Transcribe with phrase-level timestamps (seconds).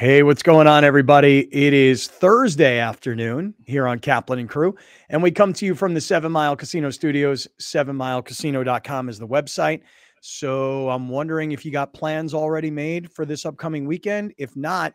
[0.00, 1.40] Hey, what's going on, everybody?
[1.52, 4.74] It is Thursday afternoon here on Kaplan and Crew,
[5.10, 7.46] and we come to you from the Seven Mile Casino Studios.
[7.60, 9.82] SevenMileCasino.com is the website.
[10.22, 14.32] So I'm wondering if you got plans already made for this upcoming weekend.
[14.38, 14.94] If not,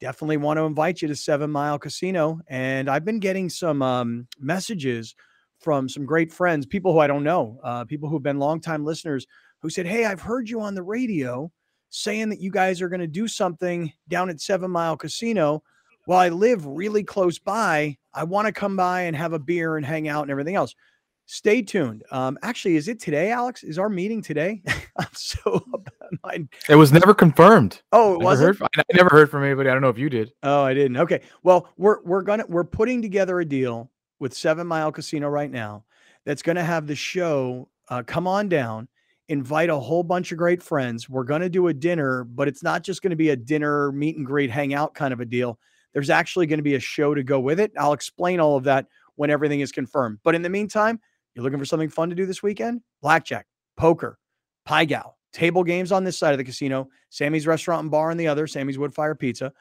[0.00, 2.40] definitely want to invite you to Seven Mile Casino.
[2.48, 5.14] And I've been getting some um, messages
[5.60, 9.28] from some great friends, people who I don't know, uh, people who've been longtime listeners
[9.62, 11.52] who said, Hey, I've heard you on the radio
[11.90, 15.62] saying that you guys are going to do something down at Seven Mile Casino.
[16.06, 17.98] Well, I live really close by.
[18.14, 20.74] I want to come by and have a beer and hang out and everything else.
[21.26, 22.02] Stay tuned.
[22.10, 23.62] Um, actually, is it today, Alex?
[23.62, 24.62] Is our meeting today?
[24.98, 25.64] I'm so.
[26.24, 26.44] My...
[26.68, 27.82] It was never confirmed.
[27.92, 28.40] Oh, it was.
[28.42, 29.68] I never heard from anybody.
[29.68, 30.32] I don't know if you did.
[30.42, 30.96] Oh, I didn't.
[30.96, 31.20] Okay.
[31.44, 35.84] Well, we're we're gonna we're putting together a deal with Seven Mile Casino right now
[36.24, 38.86] that's going to have the show uh, come on down
[39.30, 41.08] invite a whole bunch of great friends.
[41.08, 43.92] We're going to do a dinner, but it's not just going to be a dinner,
[43.92, 45.56] meet and greet, hang out kind of a deal.
[45.92, 47.70] There's actually going to be a show to go with it.
[47.78, 50.18] I'll explain all of that when everything is confirmed.
[50.24, 50.98] But in the meantime,
[51.34, 52.80] you're looking for something fun to do this weekend?
[53.02, 54.18] Blackjack, poker,
[54.64, 58.16] Pai Gow, table games on this side of the casino, Sammy's Restaurant and Bar on
[58.16, 59.52] the other, Sammy's Woodfire Pizza,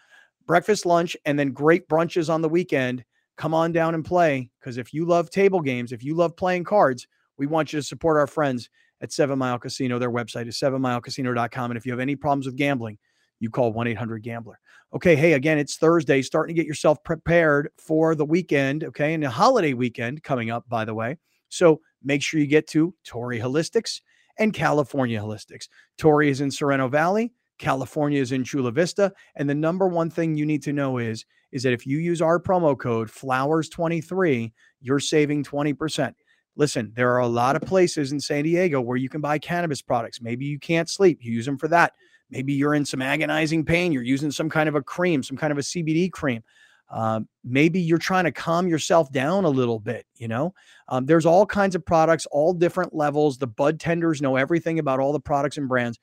[0.47, 3.05] breakfast, lunch, and then great brunches on the weekend.
[3.37, 6.63] Come on down and play because if you love table games, if you love playing
[6.63, 8.67] cards, we want you to support our friends
[9.01, 9.99] at Seven Mile Casino.
[9.99, 11.71] Their website is sevenmilecasino.com.
[11.71, 12.97] And if you have any problems with gambling,
[13.39, 14.59] you call 1 800 Gambler.
[14.93, 15.15] Okay.
[15.15, 18.83] Hey, again, it's Thursday, starting to get yourself prepared for the weekend.
[18.83, 19.13] Okay.
[19.13, 21.17] And the holiday weekend coming up, by the way.
[21.49, 24.01] So make sure you get to Torrey Holistics
[24.37, 25.67] and California Holistics.
[25.97, 27.31] Torrey is in Sorrento Valley.
[27.59, 29.11] California is in Chula Vista.
[29.35, 32.21] And the number one thing you need to know is, is that if you use
[32.21, 36.13] our promo code flowers23, you're saving 20%.
[36.59, 39.81] Listen, there are a lot of places in San Diego where you can buy cannabis
[39.81, 40.21] products.
[40.21, 41.93] Maybe you can't sleep, you use them for that.
[42.29, 45.53] Maybe you're in some agonizing pain, you're using some kind of a cream, some kind
[45.53, 46.43] of a CBD cream.
[46.89, 50.05] Um, maybe you're trying to calm yourself down a little bit.
[50.17, 50.53] You know,
[50.89, 53.37] um, there's all kinds of products, all different levels.
[53.37, 55.97] The bud tenders know everything about all the products and brands.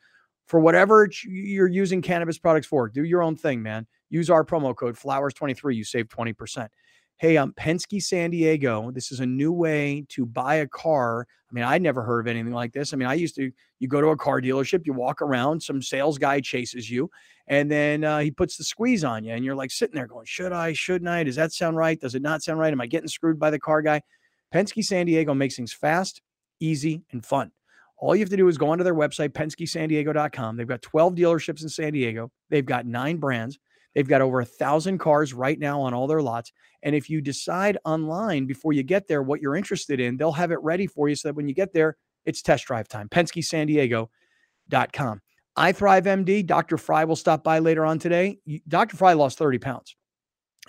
[0.47, 3.87] For whatever you're using cannabis products for, do your own thing, man.
[4.09, 5.75] Use our promo code flowers23.
[5.75, 6.69] You save 20%
[7.19, 8.91] hey, I'm Penske San Diego.
[8.91, 11.27] This is a new way to buy a car.
[11.51, 12.93] I mean, I'd never heard of anything like this.
[12.93, 15.81] I mean, I used to, you go to a car dealership, you walk around, some
[15.81, 17.11] sales guy chases you,
[17.47, 19.33] and then uh, he puts the squeeze on you.
[19.33, 21.25] And you're like sitting there going, should I, shouldn't I?
[21.25, 21.99] Does that sound right?
[21.99, 22.73] Does it not sound right?
[22.73, 24.03] Am I getting screwed by the car guy?
[24.53, 26.21] Penske San Diego makes things fast,
[26.61, 27.51] easy, and fun.
[27.99, 30.57] All you have to do is go onto their website, PenskeSanDiego.com.
[30.57, 32.31] They've got 12 dealerships in San Diego.
[32.51, 33.59] They've got nine brands.
[33.97, 36.53] They've got over a thousand cars right now on all their lots.
[36.83, 40.53] And if you decide online before you get there what you're interested in, they'll have
[40.53, 41.97] it ready for you so that when you get there,
[42.27, 43.09] it's test drive time.
[43.09, 45.23] PenskeSanDiego.com.
[45.57, 46.77] iThrive MD, Dr.
[46.77, 48.39] Fry will stop by later on today.
[48.69, 48.99] Dr.
[48.99, 49.97] Fry lost 30 pounds.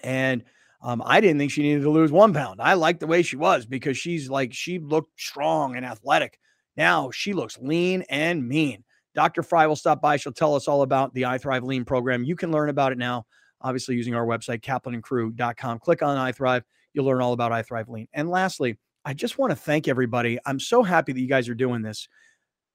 [0.01, 0.45] And
[0.81, 2.61] um, I didn't think she needed to lose one pound.
[2.61, 6.39] I liked the way she was because she's like, she looked strong and athletic.
[6.77, 8.85] Now she looks lean and mean.
[9.17, 9.41] Dr.
[9.41, 10.15] Fry will stop by.
[10.15, 12.23] She'll tell us all about the iThrive Lean program.
[12.23, 13.25] You can learn about it now,
[13.61, 15.79] obviously, using our website, kaplanandcrew.com.
[15.79, 16.61] Click on iThrive.
[16.93, 18.07] You'll learn all about iThrive Lean.
[18.13, 20.37] And lastly, I just want to thank everybody.
[20.45, 22.07] I'm so happy that you guys are doing this.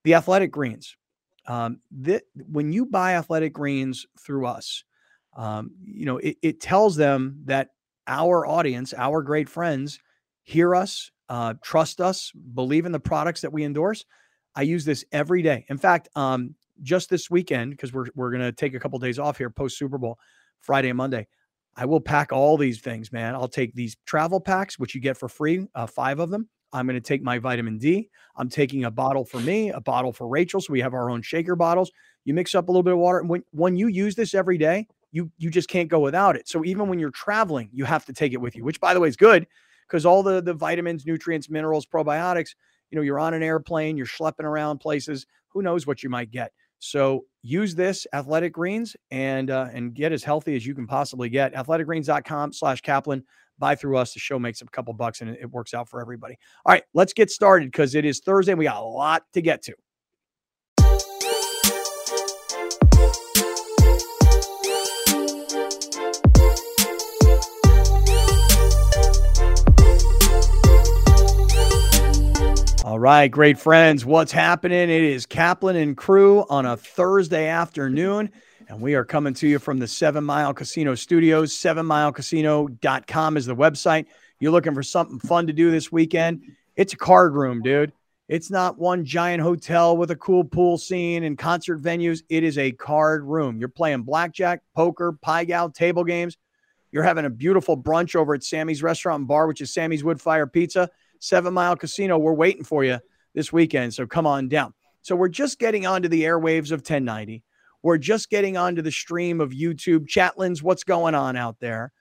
[0.02, 0.96] The athletic greens.
[1.46, 4.82] Um, that when you buy athletic greens through us,
[5.36, 7.68] um, you know, it, it tells them that
[8.08, 10.00] our audience, our great friends,
[10.42, 14.04] hear us, uh, trust us, believe in the products that we endorse.
[14.54, 15.64] I use this every day.
[15.68, 19.38] In fact, um, just this weekend, because we're we're gonna take a couple days off
[19.38, 20.18] here post Super Bowl,
[20.60, 21.26] Friday and Monday.
[21.76, 23.34] I will pack all these things, man.
[23.34, 26.48] I'll take these travel packs, which you get for free, uh, five of them.
[26.72, 28.08] I'm going to take my vitamin D.
[28.36, 30.60] I'm taking a bottle for me, a bottle for Rachel.
[30.60, 31.90] So we have our own shaker bottles.
[32.24, 33.18] You mix up a little bit of water.
[33.18, 36.48] And when, when you use this every day, you you just can't go without it.
[36.48, 39.00] So even when you're traveling, you have to take it with you, which by the
[39.00, 39.46] way is good
[39.86, 42.54] because all the the vitamins, nutrients, minerals, probiotics,
[42.92, 46.30] you know, you're on an airplane, you're schlepping around places, who knows what you might
[46.30, 46.52] get.
[46.78, 51.28] So use this athletic greens and uh, and get as healthy as you can possibly
[51.28, 51.54] get.
[51.54, 53.24] Athleticgreens.com slash Kaplan.
[53.58, 54.12] Buy through us.
[54.12, 56.36] The show makes a couple bucks and it works out for everybody.
[56.66, 58.52] All right, let's get started because it is Thursday.
[58.52, 59.74] And we got a lot to get to.
[72.92, 74.04] All right, great friends.
[74.04, 74.90] What's happening?
[74.90, 78.30] It is Kaplan and crew on a Thursday afternoon,
[78.68, 81.54] and we are coming to you from the Seven Mile Casino Studios.
[81.54, 84.08] SevenMileCasino.com is the website.
[84.40, 86.42] You're looking for something fun to do this weekend?
[86.76, 87.94] It's a card room, dude.
[88.28, 92.22] It's not one giant hotel with a cool pool scene and concert venues.
[92.28, 93.58] It is a card room.
[93.58, 96.36] You're playing blackjack, poker, pai gow, table games.
[96.90, 100.52] You're having a beautiful brunch over at Sammy's Restaurant and Bar, which is Sammy's Woodfire
[100.52, 100.90] Pizza.
[101.22, 102.18] Seven Mile Casino.
[102.18, 102.98] We're waiting for you
[103.32, 103.94] this weekend.
[103.94, 104.74] So come on down.
[105.02, 107.44] So we're just getting onto the airwaves of 1090.
[107.80, 111.92] We're just getting onto the stream of YouTube, Chatlins, what's going on out there,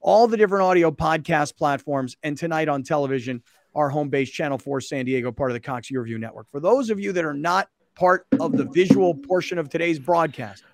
[0.00, 3.42] all the different audio podcast platforms, and tonight on television,
[3.74, 6.50] our home base Channel 4 San Diego, part of the Cox Review Network.
[6.50, 10.64] For those of you that are not part of the visual portion of today's broadcast,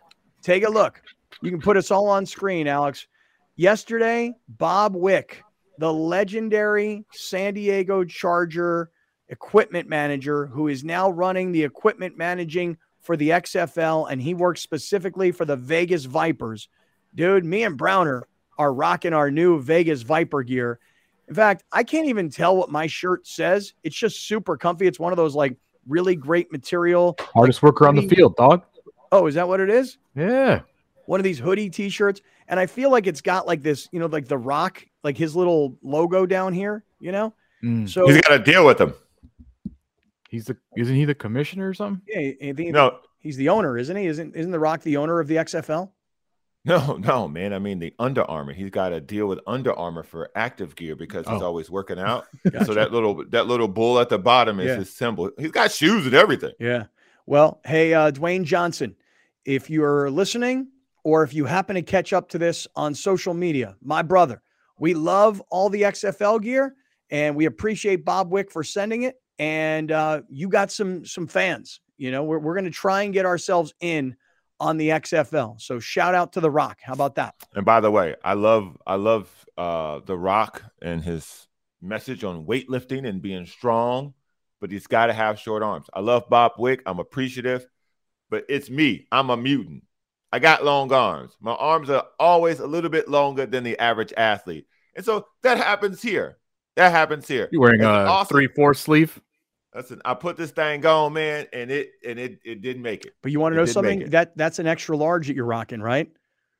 [0.42, 1.02] take a look.
[1.42, 3.08] You can put us all on screen, Alex.
[3.56, 5.42] Yesterday, Bob Wick,
[5.78, 8.90] the legendary San Diego Charger
[9.28, 14.60] equipment manager who is now running the equipment managing for the XFL and he works
[14.60, 16.68] specifically for the Vegas Vipers.
[17.14, 18.26] Dude, me and Browner
[18.58, 20.78] are rocking our new Vegas Viper gear.
[21.28, 23.74] In fact, I can't even tell what my shirt says.
[23.82, 24.86] It's just super comfy.
[24.86, 25.56] It's one of those like
[25.86, 27.16] really great material.
[27.20, 28.64] Hardest like, worker on the field, dog.
[29.10, 29.98] Oh, is that what it is?
[30.14, 30.60] Yeah.
[31.06, 32.20] One of these hoodie t-shirts.
[32.48, 35.36] And I feel like it's got like this, you know, like the rock, like his
[35.36, 37.32] little logo down here, you know?
[37.62, 37.88] Mm.
[37.88, 38.92] So he's got to deal with them.
[40.28, 42.02] He's the isn't he the commissioner or something?
[42.08, 44.06] Yeah, I no, he's the owner, isn't he?
[44.06, 45.90] Isn't isn't the Rock the owner of the XFL?
[46.64, 47.52] No, no, man.
[47.52, 48.52] I mean the Under Armour.
[48.52, 51.46] He's got to deal with Under Armour for active gear because he's oh.
[51.46, 52.26] always working out.
[52.44, 52.64] gotcha.
[52.64, 54.76] So that little that little bull at the bottom is yeah.
[54.78, 55.30] his symbol.
[55.38, 56.52] He's got shoes and everything.
[56.58, 56.86] Yeah.
[57.24, 58.96] Well, hey, uh, Dwayne Johnson,
[59.44, 60.66] if you're listening
[61.04, 64.42] or if you happen to catch up to this on social media, my brother,
[64.78, 66.74] we love all the XFL gear
[67.10, 71.80] and we appreciate Bob Wick for sending it and uh, you got some some fans.
[71.98, 74.16] You know, we're we're going to try and get ourselves in
[74.58, 75.60] on the XFL.
[75.60, 76.78] So shout out to The Rock.
[76.82, 77.34] How about that?
[77.54, 81.46] And by the way, I love I love uh, The Rock and his
[81.82, 84.14] message on weightlifting and being strong,
[84.60, 85.86] but he's got to have short arms.
[85.92, 86.82] I love Bob Wick.
[86.86, 87.66] I'm appreciative,
[88.30, 89.06] but it's me.
[89.12, 89.84] I'm a mutant.
[90.32, 91.36] I got long arms.
[91.40, 94.66] My arms are always a little bit longer than the average athlete.
[94.94, 96.38] And so that happens here.
[96.76, 97.48] That happens here.
[97.52, 98.34] You wearing a awesome.
[98.34, 99.20] three four sleeve?
[99.74, 103.14] Listen, I put this thing on, man, and it and it it didn't make it.
[103.22, 104.10] But you want to know something?
[104.10, 106.10] That that's an extra large that you're rocking, right?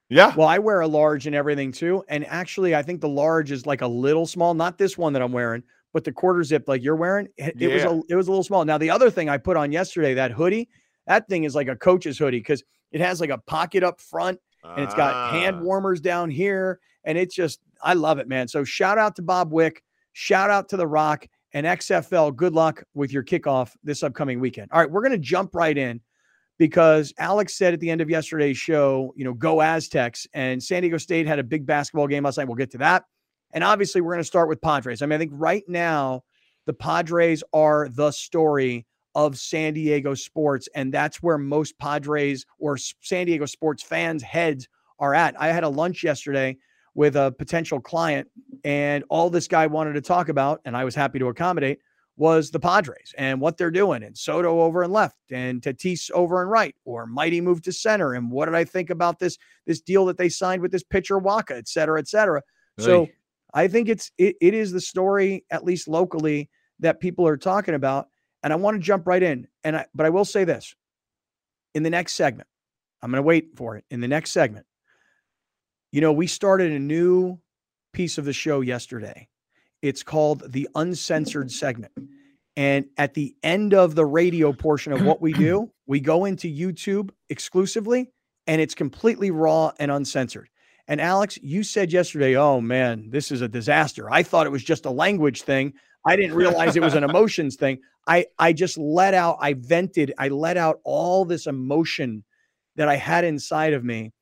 [0.09, 0.35] Yeah.
[0.37, 2.05] Well, I wear a large and everything too.
[2.09, 5.23] And actually, I think the large is like a little small, not this one that
[5.23, 5.63] I'm wearing,
[5.93, 7.29] but the quarter zip like you're wearing.
[7.37, 7.69] It, yeah.
[7.69, 8.65] it was a it was a little small.
[8.65, 10.69] Now the other thing I put on yesterday, that hoodie,
[11.07, 12.63] that thing is like a coach's hoodie because
[12.93, 15.31] it has like a pocket up front and it's got ah.
[15.31, 16.81] hand warmers down here.
[17.05, 18.49] And it's just I love it, man.
[18.49, 22.83] So shout out to Bob Wick, shout out to The Rock and XFL, good luck
[22.95, 24.71] with your kickoff this upcoming weekend.
[24.73, 26.01] All right, we're going to jump right in
[26.59, 30.27] because Alex said at the end of yesterday's show, you know, go Aztecs.
[30.35, 32.47] And San Diego State had a big basketball game last night.
[32.47, 33.05] We'll get to that.
[33.53, 35.03] And obviously, we're going to start with Padres.
[35.03, 36.25] I mean, I think right now,
[36.67, 38.87] the Padres are the story
[39.17, 40.69] of San Diego sports.
[40.75, 44.69] And that's where most Padres or San Diego sports fans' heads
[45.01, 45.41] are at.
[45.41, 46.59] I had a lunch yesterday
[46.95, 48.29] with a potential client.
[48.63, 51.81] And all this guy wanted to talk about, and I was happy to accommodate,
[52.19, 56.43] was the Padres and what they're doing, and Soto over and left, and Tatis over
[56.43, 58.15] and right, or Mighty move to center.
[58.15, 61.19] And what did I think about this this deal that they signed with this pitcher
[61.19, 62.43] Wacha, et cetera, et cetera.
[62.79, 63.09] So
[63.55, 66.49] I think it's it, it is the story, at least locally,
[66.81, 68.09] that people are talking about.
[68.47, 69.49] And I want to jump right in.
[69.65, 70.77] And I but I will say this
[71.75, 72.49] in the next segment.
[73.03, 73.85] I'm going to wait for it.
[73.91, 74.67] In the next segment,
[75.91, 77.41] you know, we started a new
[77.93, 79.27] piece of the show yesterday.
[79.83, 81.91] It's called the uncensored segment.
[82.57, 86.47] And at the end of the radio portion of what we do, we go into
[86.47, 88.13] YouTube exclusively
[88.47, 90.49] and it's completely raw and uncensored.
[90.87, 94.09] And Alex, you said yesterday, oh man, this is a disaster.
[94.09, 95.75] I thought it was just a language thing.
[96.07, 97.79] I didn't realize it was an emotions thing.
[98.07, 102.25] I I just let out, I vented, I let out all this emotion
[102.77, 104.13] that I had inside of me.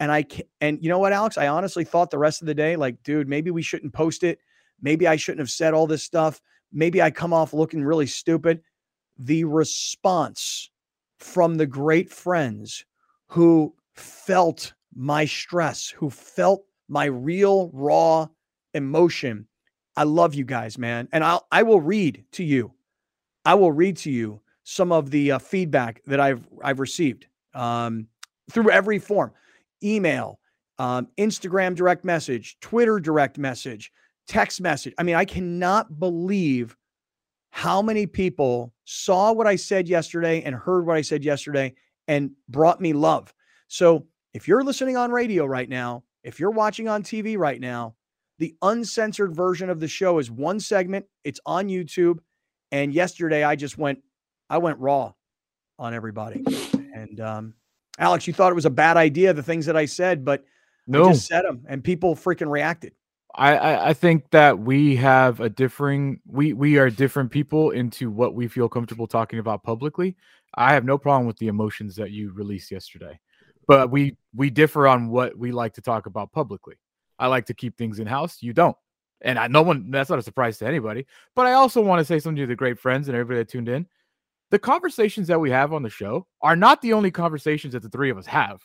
[0.00, 0.24] And I
[0.60, 1.38] and you know what, Alex?
[1.38, 4.38] I honestly thought the rest of the day, like, dude, maybe we shouldn't post it.
[4.80, 6.40] Maybe I shouldn't have said all this stuff.
[6.72, 8.60] Maybe I come off looking really stupid.
[9.18, 10.70] The response
[11.18, 12.84] from the great friends
[13.26, 18.28] who felt my stress, who felt my real raw
[18.74, 19.47] emotion.
[19.98, 21.08] I love you guys, man.
[21.10, 22.72] And I'll I will read to you.
[23.44, 28.06] I will read to you some of the uh, feedback that I've I've received um,
[28.48, 29.32] through every form
[29.82, 30.38] email,
[30.78, 33.90] um, Instagram direct message, Twitter direct message,
[34.28, 34.94] text message.
[34.98, 36.76] I mean, I cannot believe
[37.50, 41.74] how many people saw what I said yesterday and heard what I said yesterday
[42.06, 43.34] and brought me love.
[43.66, 47.96] So if you're listening on radio right now, if you're watching on TV right now,
[48.38, 51.06] the uncensored version of the show is one segment.
[51.24, 52.18] It's on YouTube.
[52.70, 53.98] And yesterday I just went,
[54.48, 55.12] I went raw
[55.78, 56.44] on everybody.
[56.94, 57.54] And um,
[57.98, 60.44] Alex, you thought it was a bad idea, the things that I said, but
[60.86, 62.92] No, I just said them and people freaking reacted.
[63.34, 68.10] I, I I think that we have a differing we we are different people into
[68.10, 70.16] what we feel comfortable talking about publicly.
[70.54, 73.20] I have no problem with the emotions that you released yesterday,
[73.66, 76.76] but we we differ on what we like to talk about publicly.
[77.18, 78.42] I like to keep things in house.
[78.42, 78.76] You don't,
[79.20, 81.06] and I no one that's not a surprise to anybody.
[81.34, 83.68] But I also want to say something to the great friends and everybody that tuned
[83.68, 83.86] in.
[84.50, 87.90] The conversations that we have on the show are not the only conversations that the
[87.90, 88.62] three of us have.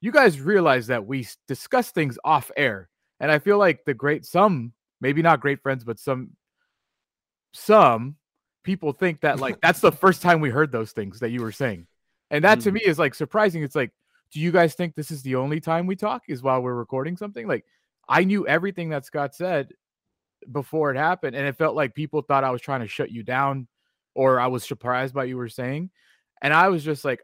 [0.00, 2.88] You guys realize that we discuss things off air
[3.20, 6.30] and I feel like the great some, maybe not great friends, but some
[7.52, 8.16] some
[8.62, 11.52] people think that like that's the first time we heard those things that you were
[11.52, 11.86] saying.
[12.30, 12.74] And that to Mhm.
[12.74, 13.62] me is like surprising.
[13.62, 13.90] It's like,
[14.32, 17.16] do you guys think this is the only time we talk is while we're recording
[17.16, 17.46] something?
[17.46, 17.64] Like
[18.08, 19.72] I knew everything that Scott said
[20.50, 23.22] before it happened, and it felt like people thought I was trying to shut you
[23.22, 23.68] down
[24.14, 25.90] or I was surprised by what you were saying.
[26.42, 27.20] And I was just like,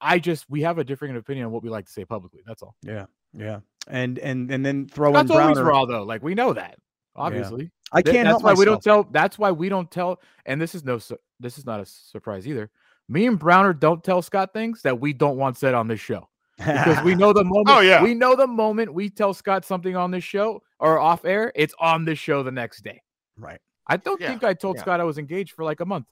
[0.00, 2.40] I just we have a different opinion on what we like to say publicly.
[2.46, 2.74] That's all.
[2.82, 3.06] Yeah.
[3.32, 3.60] Yeah.
[3.88, 5.64] And and and then throw in That's always Browner.
[5.70, 6.02] raw though.
[6.02, 6.76] Like we know that,
[7.14, 7.70] obviously.
[7.92, 8.58] I can't that's help why myself.
[8.58, 9.04] we don't tell.
[9.04, 10.20] That's why we don't tell.
[10.46, 10.98] And this is no.
[10.98, 12.70] su- This is not a surprise either.
[13.08, 16.28] Me and Browner don't tell Scott things that we don't want said on this show
[16.64, 17.68] because we know the oh, moment.
[17.70, 18.02] Oh, yeah.
[18.02, 21.74] we know the moment we tell Scott something on this show or off air, it's
[21.78, 23.02] on this show the next day.
[23.36, 23.60] right.
[23.88, 24.82] I don't Yeah, think I told yeah.
[24.82, 26.06] Scott I was engaged for like a month.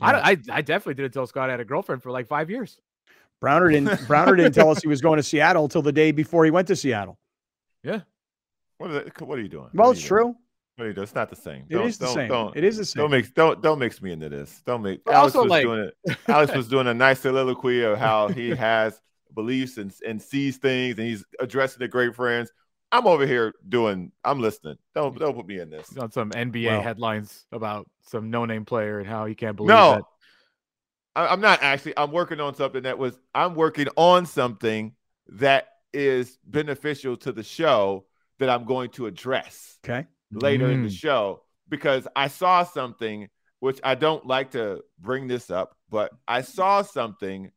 [0.00, 0.06] Yeah.
[0.08, 2.80] I, I I definitely didn't tell Scott I had a girlfriend for like five years.
[3.40, 6.44] Browner didn't Browner didn't tell us he was going to Seattle till the day before
[6.44, 7.18] he went to Seattle.
[7.82, 8.00] Yeah,
[8.78, 9.68] What, is it, what are you doing?
[9.74, 10.22] Well, it's you doing?
[10.32, 10.36] true.
[10.76, 11.02] What are you doing?
[11.04, 11.64] It's not the same.
[11.68, 12.28] It is the don't, same.
[12.28, 13.02] Don't, it is the same.
[13.02, 14.62] don't mix don't don't mix me into this.
[14.64, 16.16] Don't make But Alex also, was like- doing it.
[16.28, 18.98] Alex was doing a nice soliloquy of how he has
[19.34, 22.50] beliefs and, and sees things and he's addressing the great friends.
[22.92, 24.76] I'm over here doing I'm listening.
[24.94, 25.88] Don't don't put me in this.
[25.88, 29.68] He's on some NBA Well- headlines about some no-name player and how he can't believe
[29.70, 29.94] No.
[29.96, 30.02] that.
[31.16, 31.94] I, I'm not actually.
[31.96, 33.18] I'm working on something that was.
[33.34, 34.94] I'm working on something
[35.28, 38.04] that is beneficial to the show
[38.40, 39.78] that I'm going to address.
[39.84, 40.06] okay.
[40.32, 40.92] later in the Mm.
[40.98, 43.28] show because I saw something
[43.60, 47.50] which I don't like to bring this up, but I saw something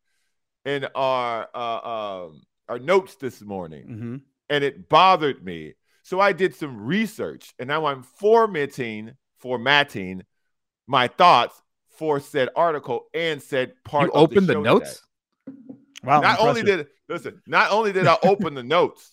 [0.68, 4.16] in our uh, um, our notes this morning, hmm
[4.50, 5.74] and it bothered me.
[6.04, 10.24] So I did some research, and now I'm formatting formatting
[10.88, 11.62] my thoughts
[11.98, 14.08] for said article and said part.
[14.08, 15.02] You of opened the, show notes.
[15.46, 15.58] today.
[16.04, 16.22] Wow.
[16.22, 19.12] Not only did listen, not only did I open the notes,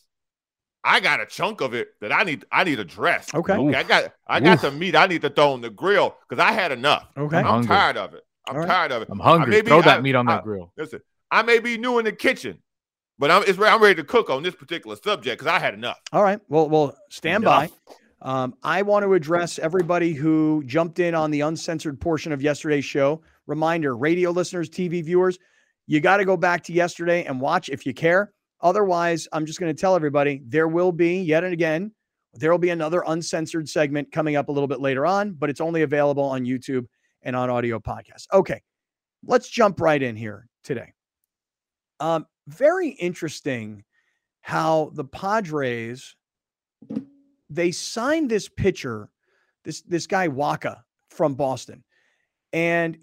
[0.85, 2.45] I got a chunk of it that I need.
[2.53, 3.35] I need addressed.
[3.35, 3.55] Okay.
[3.55, 4.61] Okay, I got I got Oof.
[4.61, 7.07] some meat I need to throw on the grill because I had enough.
[7.17, 7.39] Okay.
[7.39, 7.69] I'm hungry.
[7.69, 8.23] tired of it.
[8.47, 8.69] I'm All right.
[8.69, 9.09] tired of it.
[9.11, 9.51] I'm hungry.
[9.51, 10.73] may be- Throw that I- meat on that I- grill.
[10.77, 11.01] Listen,
[11.31, 12.59] I may be new in the kitchen,
[13.19, 16.01] but I'm it's I'm ready to cook on this particular subject because I had enough.
[16.13, 16.41] All right.
[16.49, 17.71] Well, well, stand by.
[18.23, 22.85] Um, I want to address everybody who jumped in on the uncensored portion of yesterday's
[22.85, 23.23] show.
[23.47, 25.39] Reminder, radio listeners, TV viewers,
[25.87, 28.33] you got to go back to yesterday and watch if you care.
[28.63, 31.93] Otherwise, I'm just going to tell everybody there will be yet and again,
[32.33, 35.61] there will be another uncensored segment coming up a little bit later on, but it's
[35.61, 36.87] only available on YouTube
[37.23, 38.27] and on audio podcast.
[38.33, 38.63] Okay,
[39.27, 40.93] let's jump right in here today.
[42.01, 43.85] Um, very interesting
[44.43, 46.15] how the Padres
[47.51, 49.11] they signed this pitcher,
[49.65, 51.85] this this guy Wacha from Boston,
[52.53, 52.99] and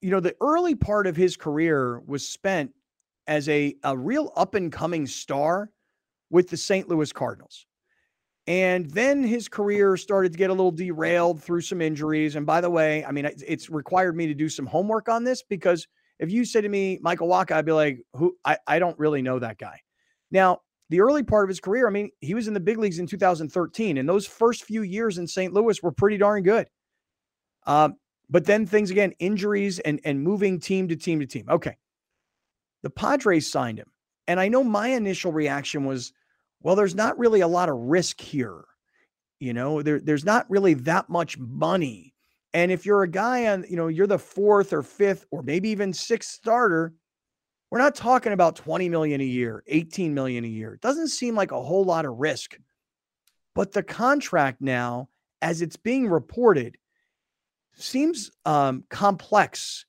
[0.00, 2.72] you know the early part of his career was spent
[3.26, 5.70] as a a real up and coming star
[6.30, 6.88] with the St.
[6.88, 7.66] Louis Cardinals.
[8.46, 12.36] And then his career started to get a little derailed through some injuries.
[12.36, 15.24] And by the way, I mean, it's- it's required me to do some homework on
[15.24, 18.78] this because if you say to me, Michael Wacha, I'd be like, who I, I
[18.78, 19.80] don't really know that guy.
[20.30, 22.98] Now, the early part of his career, I mean, he was in the big leagues
[22.98, 25.52] in 2013, and those first few years in St.
[25.52, 26.68] Louis were pretty darn good.
[27.66, 27.96] Um,
[28.30, 31.46] but then things again, injuries and and moving team to team to team.
[31.48, 31.76] Okay.
[32.82, 33.90] The Padres signed him.
[34.26, 36.12] And I know my initial reaction was,
[36.62, 38.64] well, there's not really a lot of risk here.
[39.40, 42.13] You know, there, there's not really that much money.
[42.54, 45.68] And if you're a guy on, you know, you're the fourth or fifth or maybe
[45.70, 46.94] even sixth starter,
[47.70, 50.74] we're not talking about 20 million a year, 18 million a year.
[50.74, 52.56] It doesn't seem like a whole lot of risk.
[53.56, 55.08] But the contract now,
[55.42, 56.76] as it's being reported,
[57.74, 59.84] seems um, complex,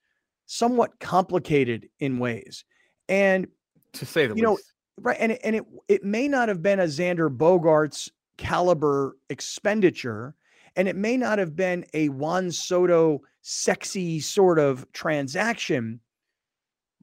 [0.47, 2.65] somewhat complicated in ways.
[3.07, 3.47] And
[3.93, 4.57] To say the You know,
[4.99, 10.35] right, and and it it may not have been a Xander Bogaerts caliber expenditure,
[10.75, 15.99] and it may not have been a Juan Soto sexy sort of transaction,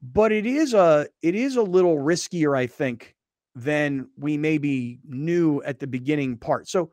[0.01, 3.15] but it is a it is a little riskier, I think,
[3.55, 6.67] than we maybe knew at the beginning part.
[6.67, 6.91] So,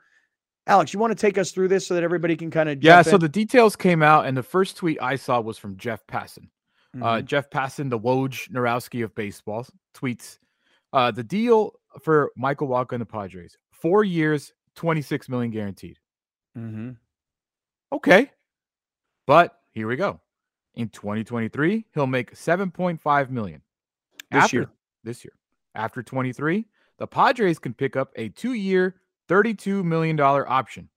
[0.67, 3.03] Alex, you want to take us through this so that everybody can kind of yeah.
[3.03, 6.49] So the details came out, and the first tweet I saw was from Jeff Passan.
[6.95, 7.03] Mm-hmm.
[7.03, 10.39] Uh, Jeff Passan, the Wojnarowski of baseball, tweets
[10.93, 11.73] uh, the deal
[12.03, 15.99] for Michael Wacha and the Padres: four years, twenty six million guaranteed.
[16.57, 16.91] Mm-hmm.
[17.93, 18.31] Okay,
[19.27, 20.21] but here we go.
[20.75, 23.63] In 2023, he'll make 7.5 million.
[24.31, 24.71] This After, year.
[25.03, 25.33] This year.
[25.75, 26.67] After 23,
[26.99, 28.97] the Padres can pick up a two-year,
[29.29, 30.89] 32 million dollar option.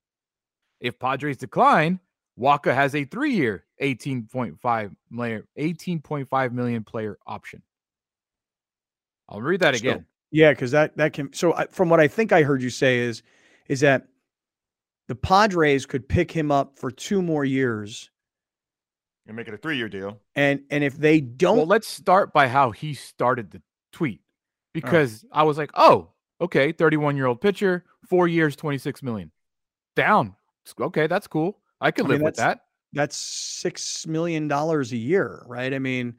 [0.79, 1.99] If Padres decline,
[2.39, 7.61] Wacha has a three-year, 18.5 million, 18.5 million player option.
[9.29, 10.05] I'll read that So- again.
[10.31, 11.31] Yeah, because that that can.
[11.31, 13.21] So I, from what I think I heard you say is,
[13.67, 14.07] is that
[15.07, 18.09] the Padres could pick him up for two more years,
[19.27, 20.19] And make it a three-year deal.
[20.35, 24.21] and and if they don't, Well, let's start by how he started the tweet
[24.73, 26.09] because I was like, oh,
[26.41, 29.31] okay, 31 year old pitcher, four years, 26 million.
[29.95, 30.35] Down.
[30.79, 31.59] Okay, that's cool.
[31.81, 32.61] I could I live mean, with that.
[32.93, 35.73] that's six million dollars a year, right?
[35.73, 36.15] I mean,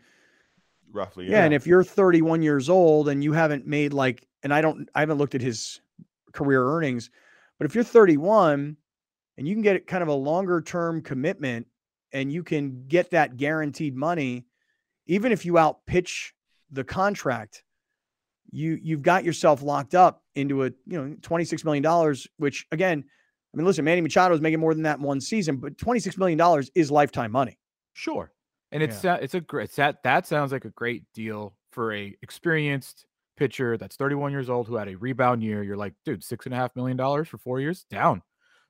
[0.93, 1.29] Roughly.
[1.29, 4.89] yeah, and if you're 31 years old and you haven't made like, and I don't,
[4.95, 5.81] I haven't looked at his
[6.33, 7.11] career earnings,
[7.59, 8.77] but if you're 31
[9.37, 11.67] and you can get kind of a longer term commitment
[12.13, 14.47] and you can get that guaranteed money,
[15.07, 16.33] even if you outpitch
[16.71, 17.63] the contract,
[18.51, 23.05] you you've got yourself locked up into a you know 26 million dollars, which again,
[23.53, 26.17] I mean, listen, Manny Machado is making more than that in one season, but 26
[26.19, 27.59] million dollars is lifetime money.
[27.93, 28.33] Sure.
[28.73, 32.17] And it's uh, it's a great that that sounds like a great deal for a
[32.23, 35.63] experienced pitcher that's 31 years old who had a rebound year.
[35.63, 38.23] You're like, dude, six and a half million dollars for four years down.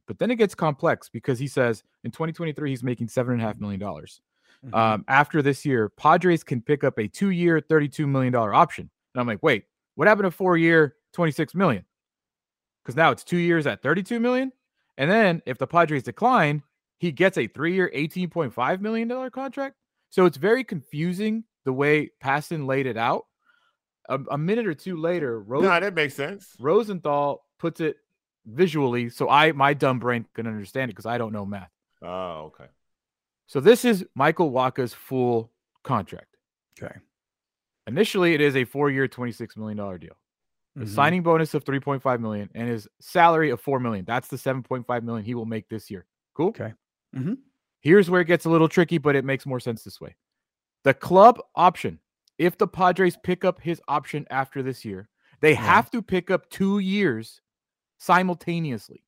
[0.06, 3.46] But then it gets complex because he says in 2023 he's making seven and a
[3.46, 4.20] half million dollars.
[4.64, 4.74] Mhm.
[4.74, 8.90] Um, after this year, Padres can pick up a two-year, $32 million option.
[9.14, 11.84] And I'm like, wait, what happened to four-year, 26 million?
[12.82, 14.52] Because now it's two years at 32 million.
[14.98, 16.62] And then if the Padres decline,
[16.98, 19.76] he gets a three-year, $18.5 million contract.
[20.10, 23.24] So it's very confusing the way Passan laid it out.
[24.08, 26.54] A, a minute or two later, Rose, nah, that makes sense.
[26.58, 27.96] Rosenthal puts it
[28.46, 31.70] visually, so I my dumb brain can understand it because I don't know math.
[32.02, 32.66] Oh, okay.
[33.46, 35.50] So this is Michael Wacha's full
[35.82, 36.36] contract.
[36.82, 36.94] Okay.
[37.86, 40.16] Initially, it is a four-year, $26 million deal.
[40.76, 40.88] The Mhm.
[40.88, 44.04] signing bonus of 3.5 million and his salary of 4 million.
[44.06, 46.04] That's the 7.5 million he will make this year.
[46.34, 46.48] Cool.
[46.48, 46.72] Okay.
[47.14, 47.38] Mhm.
[47.80, 50.16] Here's where it gets a little tricky, but it makes more sense this way.
[50.82, 52.00] The club option,
[52.38, 55.08] if the Padres pick up his option after this year,
[55.40, 55.60] they Yeah.
[55.62, 57.40] have to pick up two years
[57.98, 59.04] simultaneously,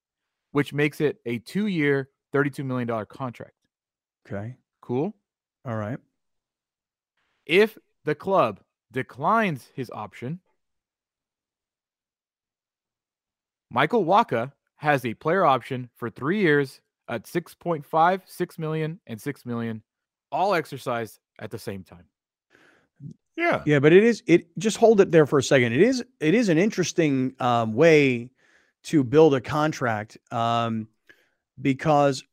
[0.52, 3.54] which makes it a two year, $32 million contract.
[4.26, 4.56] Okay.
[4.80, 5.14] Cool.
[5.64, 5.98] All right.
[7.46, 8.60] If the club
[8.92, 10.40] declines his option,
[13.70, 19.46] Michael Wacha has a player option for three years at 6.5, 6 million, and 6
[19.46, 19.82] million,
[20.30, 22.04] all exercised at the same time.
[23.36, 23.62] Yeah.
[23.66, 25.72] Yeah, but it is it just hold it there for a second.
[25.72, 28.30] It is it is an interesting um, way
[28.84, 30.88] to build a contract um,
[31.60, 32.24] because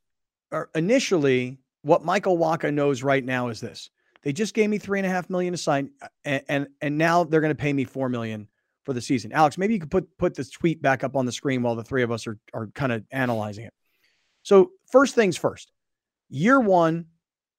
[0.50, 3.90] uh, initially what Michael Wacha knows right now is this:
[4.22, 5.90] they just gave me three and a half million to sign,
[6.24, 8.48] and and, and now they're going to pay me four million
[8.84, 9.32] for the season.
[9.32, 11.84] Alex, maybe you could put put this tweet back up on the screen while the
[11.84, 13.74] three of us are are kind of analyzing it.
[14.42, 15.70] So first things first,
[16.30, 17.06] year one,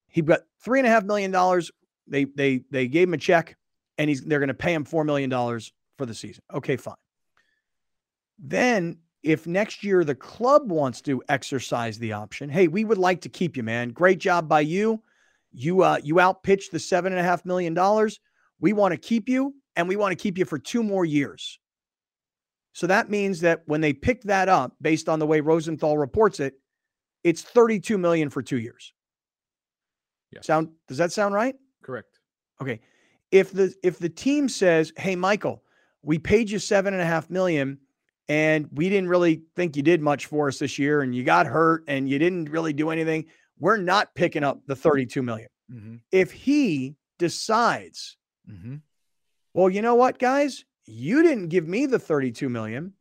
[0.08, 1.70] he got three and a half million dollars
[2.06, 3.56] they they they gave him a check
[3.98, 6.42] and he's they're going to pay him 4 million dollars for the season.
[6.52, 6.94] Okay, fine.
[8.38, 13.22] Then if next year the club wants to exercise the option, hey, we would like
[13.22, 13.90] to keep you, man.
[13.90, 15.02] Great job by you.
[15.52, 18.20] You uh you outpitched the seven and a half million dollars.
[18.60, 21.58] We want to keep you and we want to keep you for two more years.
[22.72, 26.40] So that means that when they pick that up, based on the way Rosenthal reports
[26.40, 26.54] it,
[27.24, 28.92] it's 32 million for two years.
[30.30, 30.46] Yes.
[30.46, 31.56] Sound does that sound right?
[32.60, 32.80] Okay.
[33.30, 35.62] If the if the team says, "Hey, Michael,
[36.02, 37.78] we paid you seven and a half million,
[38.28, 41.46] and we didn't really think you did much for us this year, and you got
[41.46, 43.26] hurt, and you didn't really do anything,"
[43.58, 45.48] we're not picking up the thirty-two million.
[45.72, 45.96] Mm-hmm.
[46.12, 48.16] If he decides,
[48.48, 48.76] Mm-hmm.
[49.54, 52.92] well, you know what, guys, you didn't give me the thirty-two million,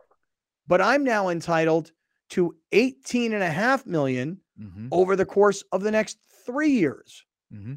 [0.68, 1.92] but I'm now entitled
[2.30, 4.88] to eighteen and a half million Mm-hmm.
[4.92, 7.26] over the course of the next three years.
[7.54, 7.74] Mm-hmm.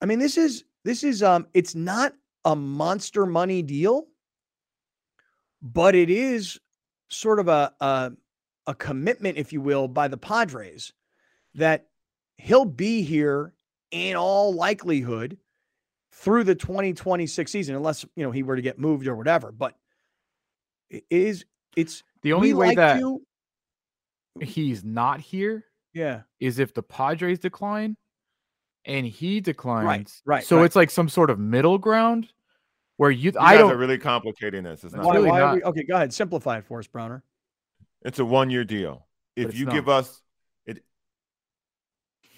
[0.00, 2.14] I mean, this is this is um it's not
[2.46, 4.06] a monster money deal,
[5.60, 6.58] but it is
[7.10, 8.12] sort of a a,
[8.66, 10.94] a commitment, if you will, by the Padres
[11.54, 11.88] that
[12.38, 13.52] he'll be here
[13.90, 15.36] in all likelihood
[16.12, 19.52] through the 2026 season, unless you know he were to get moved or whatever.
[19.52, 19.74] But
[20.88, 21.44] it is
[21.76, 23.22] it's The only way like that you.
[24.40, 26.22] he's not here Yeah.
[26.40, 27.98] is if the Padres decline
[28.88, 29.86] and he declines.
[29.86, 30.64] right, right So right.
[30.64, 32.28] it's like some sort of middle ground
[32.96, 34.82] where you You I guys don't are really complicating this.
[34.82, 35.04] It's not.
[35.04, 35.54] Why, really why not.
[35.56, 36.12] we, okay, go ahead.
[36.12, 37.22] Simplify it for us, Browner.
[38.02, 39.06] It's a one year deal.
[39.36, 39.74] If you not.
[39.74, 40.20] give us
[40.66, 40.82] it,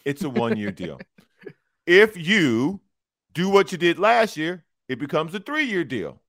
[0.04, 1.00] it's a one year deal.
[1.86, 2.80] If you
[3.32, 6.20] do what you did last year, it becomes a three year deal.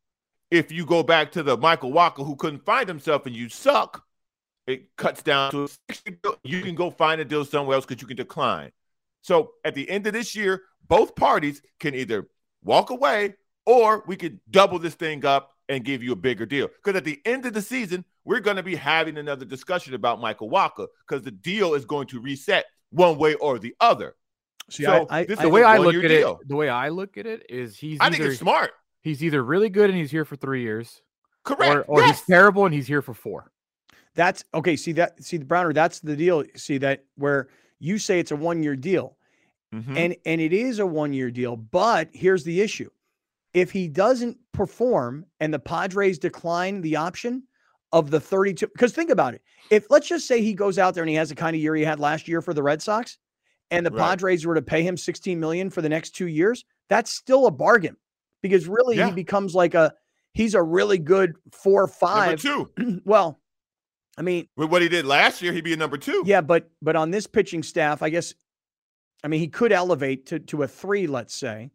[0.50, 4.04] If you go back to the Michael Wacha who couldn't find himself and you suck,
[4.66, 6.36] it cuts down to a six year deal.
[6.44, 8.72] You can go find a deal somewhere else because you can decline.
[9.22, 12.28] So at the end of this year, both parties can either
[12.64, 16.68] walk away or we could double this thing up and give you a bigger deal.
[16.68, 20.20] Because at the end of the season, we're going to be having another discussion about
[20.20, 24.16] Michael Wacha because the deal is going to reset one way or the other.
[24.70, 26.40] See, So, I, I, the way I look at deal.
[26.42, 28.72] it, the way I look at it is he's I think either it's smart.
[29.02, 31.02] he's either really good and he's here for three years,
[31.44, 31.76] Correct.
[31.76, 32.20] or, or yes.
[32.20, 33.52] he's terrible and he's here for four.
[34.14, 34.76] That's okay.
[34.76, 35.74] See that, see the Browner.
[35.74, 36.44] That's the deal.
[36.56, 37.48] See that where
[37.82, 39.18] you say it's a one year deal,
[39.74, 39.98] Mhm.
[39.98, 41.56] and and it is a one year deal.
[41.58, 42.90] But here's the issue:
[43.54, 47.44] if he doesn't perform and the Padres decline the option
[47.92, 49.42] of the 32, because think about it.
[49.70, 51.76] If let's just say he goes out there and he has the kind of year
[51.76, 53.18] he had last year for the Red Sox,
[53.72, 54.00] and the Right.
[54.12, 57.52] Padres were to pay him 16 million for the next two years, that's still a
[57.52, 57.98] bargain
[58.42, 59.08] because really Yeah.
[59.10, 59.94] he becomes like a
[60.34, 61.94] he's a really good four or number
[62.38, 62.42] five.
[62.42, 62.70] two.
[63.06, 63.41] well,
[64.18, 66.24] I mean, With what he did last year, he'd be a number two.
[66.26, 68.34] yeah, but but on this pitching staff, I guess,
[69.24, 71.72] I mean, he could elevate to to a three, let's say.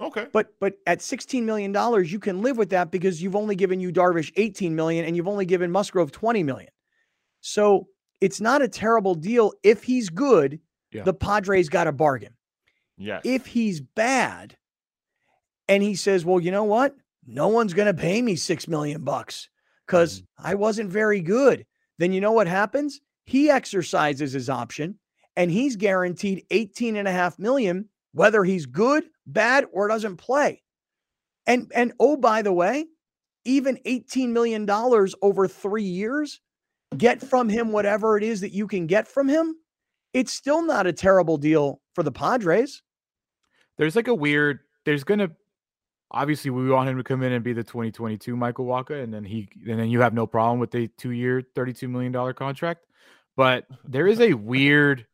[0.00, 0.26] Okay.
[0.32, 3.80] But but at sixteen million dollars, you can live with that because you've only given
[3.80, 6.70] you Darvish eighteen million and you've only given Musgrove twenty million.
[7.40, 7.88] So
[8.20, 10.60] it's not a terrible deal if he's good.
[10.92, 11.04] Yeah.
[11.04, 12.34] The Padres got a bargain.
[12.98, 13.22] Yes.
[13.24, 14.56] If he's bad,
[15.68, 16.94] and he says, "Well, you know what?
[17.26, 19.48] No one's going to pay me six million bucks
[19.92, 20.24] because mm.
[20.38, 21.66] I wasn't very good,"
[21.98, 23.00] then you know what happens?
[23.26, 24.98] He exercises his option,
[25.36, 30.62] and he's guaranteed 18 and a half million, whether he's good, bad, or doesn't play.
[31.46, 32.86] And and oh, by the way,
[33.44, 36.40] even 18 million dollars over three years,
[36.96, 39.54] get from him whatever it is that you can get from him.
[40.14, 42.82] It's still not a terrible deal for the Padres.
[43.76, 44.60] There's like a weird.
[44.84, 45.30] There's gonna
[46.12, 49.24] obviously we want him to come in and be the 2022 Michael Wacha, and then
[49.24, 52.84] he and then you have no problem with a two year, 32 million dollar contract.
[53.36, 55.06] But there is a weird,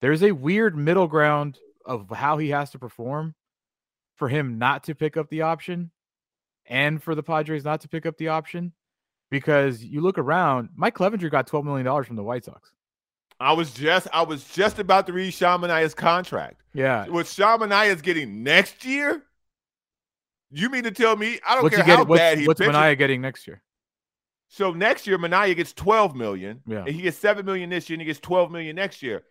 [0.00, 3.34] there's a weird middle ground of how he has to perform
[4.16, 5.90] for him not to pick up the option,
[6.66, 8.72] and for the Padres not to pick up the option,
[9.30, 12.72] because you look around, Mike Clevinger got 12 million dollars from the White Sox.
[13.40, 16.62] I was just I was just about to read Sean Manaea's contract.
[16.72, 19.22] Yeah, What Sean Manaea is getting next year?
[20.54, 22.04] You mean to tell me I don't what's care he how?
[22.04, 22.72] What's, bad he what's pitches.
[22.72, 23.62] Mania getting next year?
[24.48, 26.60] So next year, Manaea gets 12 million.
[26.66, 26.84] Yeah.
[26.86, 29.24] And he gets 7 million this year and he gets 12 million next year.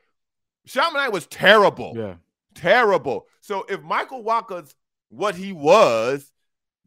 [0.66, 1.94] Sean Manaea was terrible.
[1.96, 2.16] Yeah.
[2.56, 3.28] Terrible.
[3.42, 4.76] So if Michael Wacha's
[5.10, 6.30] what he was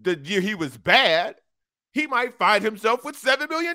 [0.01, 1.37] the year he was bad,
[1.93, 3.75] he might find himself with $7 million,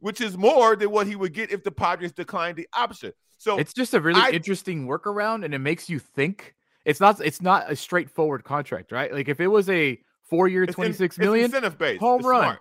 [0.00, 3.12] which is more than what he would get if the Padres declined the option.
[3.38, 6.54] So It's just a really I- interesting workaround, and it makes you think.
[6.86, 7.20] It's not.
[7.20, 9.12] It's not a straightforward contract, right?
[9.12, 12.00] Like if it was a four-year, it's in- twenty-six it's million, incentive based.
[12.00, 12.42] home It's run.
[12.42, 12.58] smart.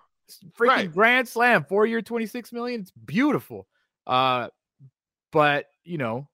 [0.60, 0.92] freaking Right.
[0.94, 2.82] grand slam, four-year, twenty-six million.
[2.82, 3.68] It's beautiful.
[4.06, 4.50] Uh,
[5.32, 6.28] but you know,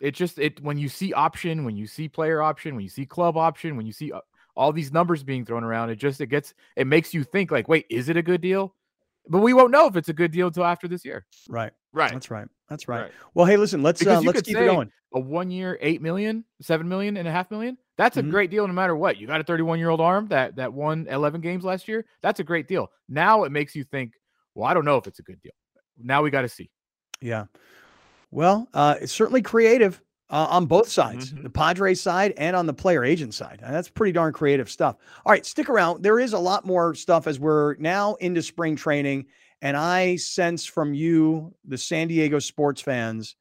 [0.00, 3.06] it just it when you see option, when you see player option, when you see
[3.06, 4.20] club option, when you see uh,
[4.56, 7.68] all these numbers being thrown around, it just it gets it makes you think like,
[7.68, 8.74] wait, is it a good deal?
[9.28, 11.26] But we won't know if it's a good deal until after this year.
[11.48, 11.70] Right.
[11.92, 12.12] Right.
[12.12, 12.48] That's right.
[12.68, 13.02] That's right.
[13.02, 13.12] Right.
[13.34, 14.90] Well, hey, listen, let's uh, let's keep it going.
[15.14, 17.78] a one year, eight million, seven million and a half million.
[17.96, 18.30] That's a Mhm.
[18.30, 19.16] great deal no matter what.
[19.16, 22.04] You got a 31 year old arm that that won 11 games last year.
[22.22, 22.90] That's a great deal.
[23.08, 24.12] Now it makes you think,
[24.54, 25.52] well, I don't know if it's a good deal.
[26.00, 26.70] Now we got to see.
[27.20, 27.46] Yeah.
[28.30, 30.00] Well, uh, it's certainly creative
[30.30, 31.42] uh, on both sides, Mhm.
[31.42, 33.60] the Padres side and on the player agent side.
[33.62, 34.96] And that's pretty darn creative stuff.
[35.24, 36.02] All right, stick around.
[36.02, 39.24] There is a lot more stuff as we're now into spring training.
[39.60, 43.36] And I sense from you, the San Diego sports fans,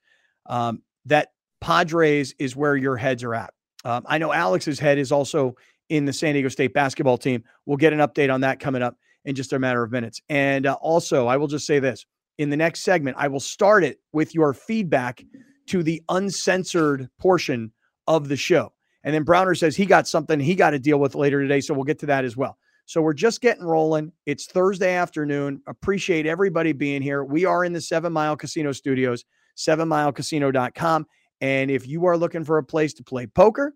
[0.47, 1.29] um, that
[1.61, 3.53] Padres is where your heads are at.
[3.85, 5.55] Um, I know Alex's head is also
[5.89, 7.43] in the San Diego State basketball team.
[7.65, 10.21] We'll get an update on that coming up in just a matter of minutes.
[10.29, 12.05] And uh, also, I will just say this
[12.37, 15.23] in the next segment, I will start it with your feedback
[15.67, 17.71] to the uncensored portion
[18.07, 18.73] of the show.
[19.03, 21.61] And then Browner says he got something he got to deal with later today.
[21.61, 22.57] So we'll get to that as well.
[22.87, 24.13] So we're just getting rolling.
[24.25, 25.61] It's Thursday afternoon.
[25.67, 27.25] Appreciate everybody being here.
[27.25, 29.25] We are in the Seven Mile Casino Studios,
[29.57, 31.05] sevenmilecasino.com.
[31.41, 33.75] And if you are looking for a place to play poker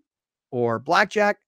[0.50, 1.40] or blackjack,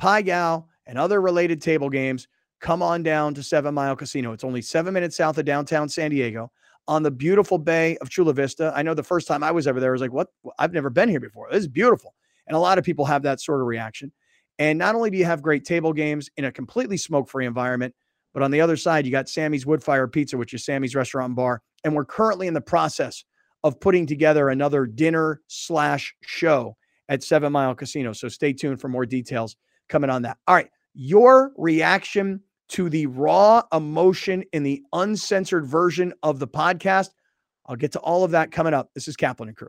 [0.00, 2.26] pai gow, and other related table games,
[2.60, 4.32] come on down to Seven Mile Casino.
[4.32, 6.50] It's only seven minutes south of downtown San Diego
[6.88, 8.72] on the beautiful bay of Chula Vista.
[8.74, 10.26] I know the first time I was ever there, I was like, what?
[10.58, 11.46] I've never been here before.
[11.52, 12.16] This is beautiful.
[12.48, 14.10] And a lot of people have that sort of reaction.
[14.58, 17.94] And not only do you have great table games in a completely smoke free environment,
[18.32, 21.36] but on the other side, you got Sammy's Woodfire Pizza, which is Sammy's restaurant and
[21.36, 21.62] bar.
[21.84, 23.24] And we're currently in the process
[23.64, 26.76] of putting together another dinner slash show
[27.08, 28.12] at Seven Mile Casino.
[28.12, 29.56] So stay tuned for more details
[29.88, 30.38] coming on that.
[30.46, 30.68] All right.
[30.94, 37.10] Your reaction to the raw emotion in the uncensored version of the podcast.
[37.66, 38.90] I'll get to all of that coming up.
[38.94, 39.68] This is Kaplan and Crew.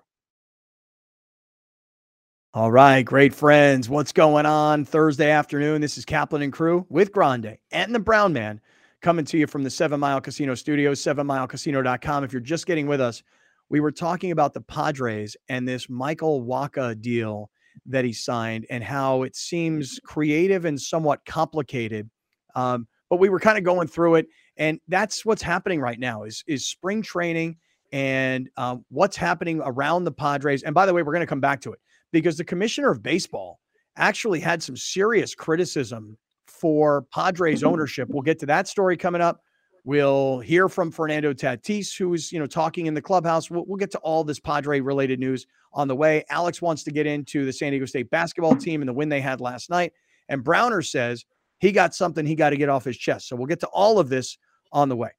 [2.56, 3.90] All right, great friends.
[3.90, 5.82] What's going on Thursday afternoon?
[5.82, 8.62] This is Kaplan and Crew with Grande and the Brown Man
[9.02, 12.24] coming to you from the Seven Mile Casino Studios, sevenmilecasino.com.
[12.24, 13.24] If you're just getting with us,
[13.70, 17.50] we were talking about the Padres and this Michael Wacha deal
[17.88, 22.08] that he signed and how it seems creative and somewhat complicated.
[22.54, 26.22] Um, but we were kind of going through it, and that's what's happening right now
[26.22, 27.58] is is spring training
[27.92, 30.62] and um, what's happening around the Padres.
[30.62, 31.80] And by the way, we're going to come back to it
[32.14, 33.60] because the commissioner of baseball
[33.98, 38.08] actually had some serious criticism for Padres ownership.
[38.10, 39.42] We'll get to that story coming up.
[39.84, 43.52] We'll hear from Fernando Tatis, who's you know talking in the clubhouse.
[43.52, 46.24] We'll, we'll get to all this Padre related news on the way.
[46.30, 49.20] Alex wants to get into the San Diego State basketball team and the win they
[49.20, 49.92] had last night.
[50.30, 51.26] And Browner says
[51.60, 53.28] he got something he got to get off his chest.
[53.28, 54.38] So we'll get to all of this
[54.72, 55.10] on the way.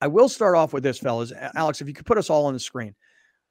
[0.00, 1.32] I will start off with this, fellas.
[1.54, 2.94] Alex, if you could put us all on the screen.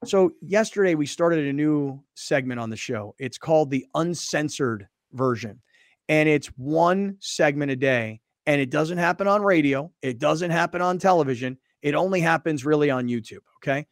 [0.04, 3.16] So yesterday we started a new segment on the show.
[3.18, 5.62] It's called the uncensored version.
[6.10, 8.22] And it's one segment a day.
[8.46, 9.92] And it doesn't happen on radio.
[10.04, 11.58] It doesn't happen on television.
[11.82, 13.40] It only happens really on YouTube.
[13.58, 13.88] Okay.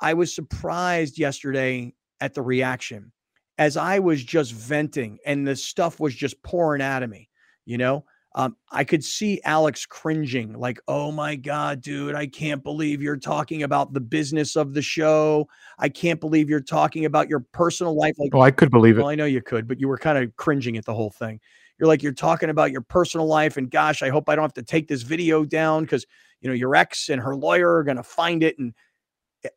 [0.00, 3.12] I was surprised yesterday at the reaction
[3.58, 7.28] as I was just venting and the stuff was just pouring out of me,
[7.64, 8.04] you know.
[8.34, 13.16] Um, I could see Alex cringing, like, oh my God, dude, I can't believe you're
[13.16, 15.48] talking about the business of the show.
[15.78, 18.14] I can't believe you're talking about your personal life.
[18.18, 19.04] Like, oh, I could believe well, it.
[19.04, 21.40] Well, I know you could, but you were kind of cringing at the whole thing.
[21.78, 24.54] You're like, you're talking about your personal life, and gosh, I hope I don't have
[24.54, 26.06] to take this video down because
[26.40, 28.58] you know your ex and her lawyer are gonna find it.
[28.58, 28.74] And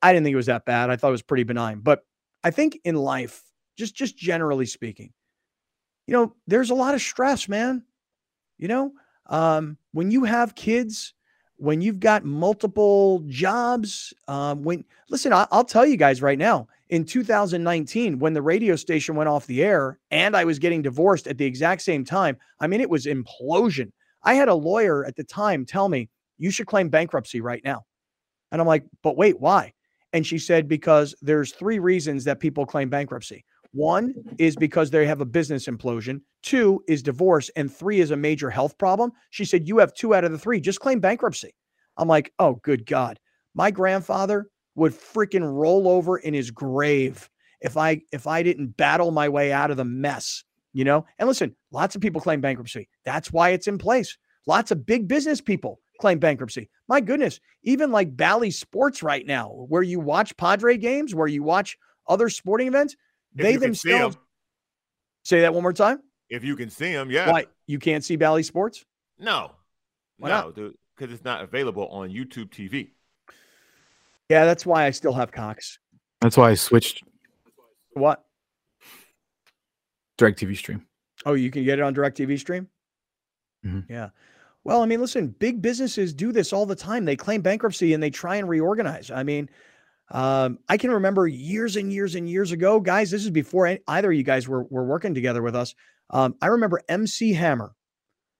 [0.01, 0.89] I didn't think it was that bad.
[0.89, 1.79] I thought it was pretty benign.
[1.79, 2.05] But
[2.43, 3.43] I think in life,
[3.77, 5.11] just just generally speaking,
[6.07, 7.83] you know, there's a lot of stress, man.
[8.61, 8.93] You know,
[9.25, 11.15] um, when you have kids,
[11.57, 16.67] when you've got multiple jobs, um, when listen, I, I'll tell you guys right now,
[16.89, 21.25] in 2019, when the radio station went off the air and I was getting divorced
[21.25, 23.91] at the exact same time, I mean, it was implosion.
[24.23, 27.85] I had a lawyer at the time tell me, you should claim bankruptcy right now.
[28.51, 29.73] And I'm like, but wait, why?
[30.13, 33.43] And she said, because there's three reasons that people claim bankruptcy.
[33.73, 36.21] One is because they have a business implosion.
[36.43, 37.49] Two is divorce.
[37.55, 39.11] And three is a major health problem.
[39.29, 40.59] She said, You have two out of the three.
[40.59, 41.55] Just claim bankruptcy.
[41.97, 43.19] I'm like, Oh, good God.
[43.53, 47.29] My grandfather would freaking roll over in his grave
[47.61, 51.05] if I if I didn't battle my way out of the mess, you know?
[51.19, 52.89] And listen, lots of people claim bankruptcy.
[53.05, 54.17] That's why it's in place.
[54.47, 56.69] Lots of big business people claim bankruptcy.
[56.87, 61.43] My goodness, even like Bally Sports right now, where you watch Padre games, where you
[61.43, 62.95] watch other sporting events,
[63.33, 64.21] they you can see themselves 'em.
[65.23, 66.01] say that one more time.
[66.29, 67.29] If you can see them, yeah.
[67.29, 68.85] Why you can't see Bally Sports?
[69.19, 69.51] No,
[70.17, 72.91] Why no, because it's not available on YouTube TV.
[74.29, 75.77] Yeah, that's why I still have Cox.
[76.21, 77.03] That's why I switched
[77.93, 78.23] What?
[80.17, 80.85] DirecTV stream.
[81.25, 82.67] Oh, you can get it on DirecTV stream?
[83.65, 83.85] Mhm.
[83.89, 84.09] Yeah.
[84.63, 87.05] Well, I mean, listen, big businesses do this all the time.
[87.05, 89.09] They claim bankruptcy and they try and reorganize.
[89.11, 89.49] I mean,
[90.11, 93.11] um, I can remember years and years and years ago, guys.
[93.11, 95.73] This is before any- either of you guys were, were working together with us.
[96.09, 97.73] Um, I remember MC Hammer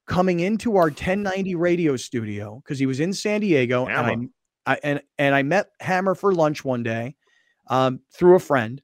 [0.06, 4.32] coming into our 1090 radio studio because he was in San Diego, and
[4.66, 7.16] I, I and and I met Hammer for lunch one day
[7.68, 8.82] um, through a friend.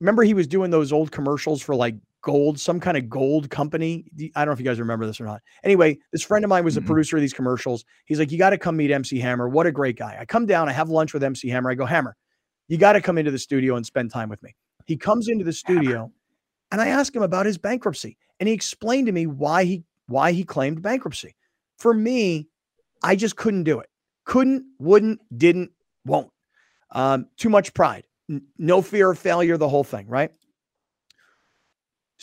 [0.00, 4.04] Remember, he was doing those old commercials for like gold, some kind of gold company.
[4.34, 5.40] I don't know if you guys remember this or not.
[5.64, 6.86] Anyway, this friend of mine was a Mhm.
[6.86, 7.84] producer of these commercials.
[8.06, 9.48] He's like, You got to come meet MC Hammer.
[9.48, 10.16] What a great guy.
[10.18, 11.70] I come down, I have lunch with MC Hammer.
[11.70, 12.16] I go, Hammer,
[12.68, 14.54] you got to come into the studio and spend time with me.
[14.86, 16.10] He comes into the studio
[16.70, 18.16] and I ask him about his bankruptcy.
[18.40, 21.34] And he explained to me why he why he claimed bankruptcy.
[21.78, 22.48] For me,
[23.02, 23.88] I just couldn't do it.
[24.24, 25.70] Couldn't, wouldn't, didn't,
[26.04, 26.30] won't.
[26.92, 30.30] Um, too much pride, N- no fear of failure, the whole thing, right?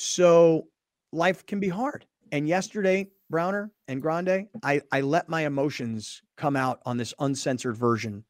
[0.01, 0.67] So
[1.11, 2.05] life can be hard.
[2.31, 7.75] And yesterday, Browner and Grande, I, I let my emotions come out on this uncensored
[7.75, 8.23] version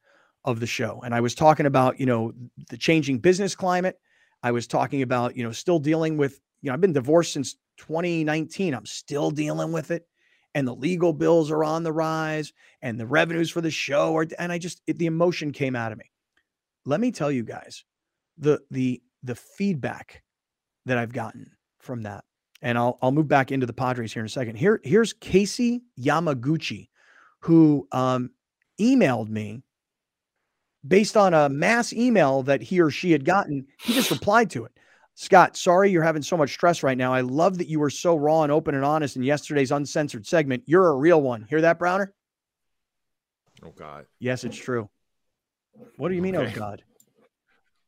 [0.45, 0.99] of the show.
[1.05, 2.33] And I was talking about, you know,
[2.71, 3.99] the changing business climate.
[4.41, 7.53] I was talking about, you know, still dealing with, you know, I've been divorced since
[7.77, 8.73] 2019.
[8.73, 10.07] I'm still dealing with it.
[10.55, 12.51] and the legal bills are on the rise
[12.81, 15.91] and the revenues for the show are and I just it, the emotion came out
[15.91, 16.11] of me.
[16.85, 17.85] Let me tell you guys,
[18.39, 20.23] the the the feedback
[20.87, 21.51] that I've gotten
[21.89, 22.23] from that.
[22.61, 24.57] And I'll I'll move back into the Padres here in a second.
[24.57, 26.89] Here here's Casey Yamaguchi
[27.39, 28.29] who um
[28.79, 29.63] emailed me
[30.87, 33.65] based on a mass email that he or she had gotten.
[33.79, 34.71] He just replied to it.
[35.15, 37.11] Scott, sorry you're having so much stress right now.
[37.11, 40.61] I love that you were so raw and open and honest in yesterday's uncensored segment.
[40.67, 41.47] You're a real one.
[41.49, 42.13] Hear that, Browner?
[43.65, 44.05] Oh God.
[44.19, 44.89] Yes, it's true.
[45.97, 46.53] What do you mean, oh, okay.
[46.55, 46.83] oh God?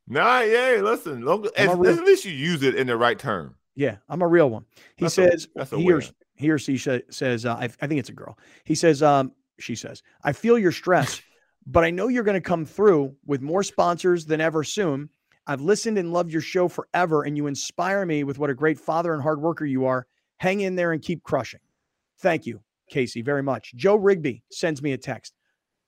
[0.07, 0.79] Nah, yeah.
[0.81, 1.21] Listen,
[1.55, 3.57] at, real- at least you use it in the right term.
[3.75, 4.65] Yeah, I'm a real one.
[4.95, 6.01] He that's says a, he, or,
[6.35, 8.37] he or she says uh, I, I, think it's a girl.
[8.65, 11.21] He says um, she says I feel your stress,
[11.65, 15.09] but I know you're going to come through with more sponsors than ever soon.
[15.47, 18.79] I've listened and loved your show forever, and you inspire me with what a great
[18.79, 20.05] father and hard worker you are.
[20.37, 21.59] Hang in there and keep crushing.
[22.19, 23.73] Thank you, Casey, very much.
[23.75, 25.33] Joe Rigby sends me a text.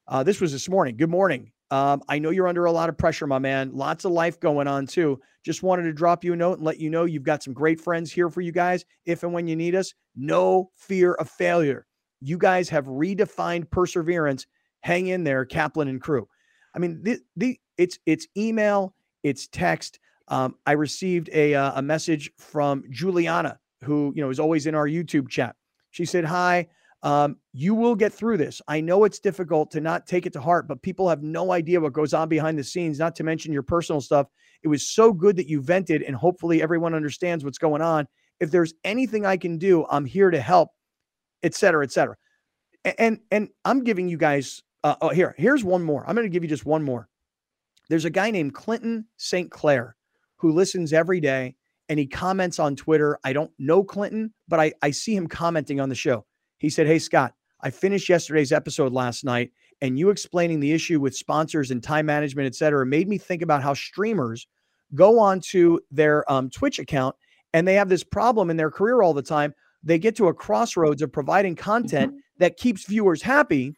[0.08, 0.98] Uh, this was this morning.
[0.98, 1.52] Good morning.
[1.74, 3.72] Um, I know you're under a lot of pressure, my man.
[3.74, 5.20] Lots of life going on too.
[5.44, 7.82] Just wanted to drop you a note and let you know you've got some great
[7.82, 9.92] friends here for you guys if and when you need us.
[10.16, 11.88] No fear of failure.
[12.22, 14.46] You guys have redefined perseverance.
[14.82, 16.28] Hang in there, Kaplan and crew.
[16.76, 20.00] I mean, the, the it's it's email, it's text.
[20.28, 24.76] Um, I received a, uh, a message from Juliana, who you know is always in
[24.76, 25.56] our YouTube chat.
[25.90, 26.68] She said, "Hi,
[27.04, 28.62] um, you will get through this.
[28.68, 31.82] I know it's difficult to not take it to heart, but people have no idea
[31.82, 32.98] what goes on behind the scenes.
[32.98, 34.28] Not to mention your personal stuff.
[34.64, 38.08] It was so good that you vented, and hopefully everyone understands what's going on.
[38.40, 40.70] If there's anything I can do, I'm here to help,
[41.44, 42.16] et cetera, et cetera.
[42.98, 44.62] And and, I'm giving you guys.
[44.84, 46.04] Uh, oh, here, here's one more.
[46.08, 47.08] I'm going to give you just one more.
[47.90, 49.50] There's a guy named Clinton St.
[49.52, 49.96] Clair
[50.38, 51.56] who listens every day
[51.88, 53.18] and he comments on Twitter.
[53.24, 56.26] I don't know Clinton, but I, I see him commenting on the show.
[56.64, 60.98] He said, Hey, Scott, I finished yesterday's episode last night, and you explaining the issue
[60.98, 64.48] with sponsors and time management, et cetera, made me think about how streamers
[64.96, 67.18] go onto their um, Twitch account
[67.54, 69.54] and they have this problem in their career all the time.
[69.84, 72.20] They get to a crossroads of providing content mm-hmm.
[72.38, 73.76] that keeps viewers happy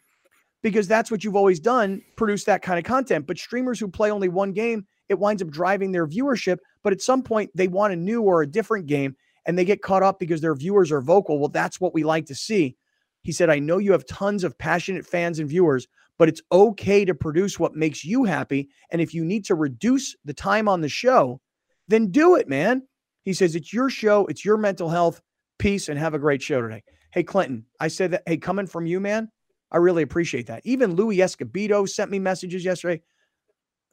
[0.61, 3.25] because that's what you've always done, produce that kind of content.
[3.25, 6.57] But streamers who play only one game, it winds up driving their viewership.
[6.83, 9.81] But at some point, they want a new or a different game and they get
[9.81, 11.39] caught up because their viewers are vocal.
[11.39, 12.75] Well, that's what we like to see.
[13.23, 17.05] He said, I know you have tons of passionate fans and viewers, but it's okay
[17.05, 18.69] to produce what makes you happy.
[18.91, 21.41] And if you need to reduce the time on the show,
[21.87, 22.83] then do it, man.
[23.23, 25.21] He says, It's your show, it's your mental health.
[25.57, 26.83] Peace and have a great show today.
[27.11, 29.29] Hey, Clinton, I said that, hey, coming from you, man,
[29.71, 30.61] I really appreciate that.
[30.65, 33.01] Even Louis Escobedo sent me messages yesterday.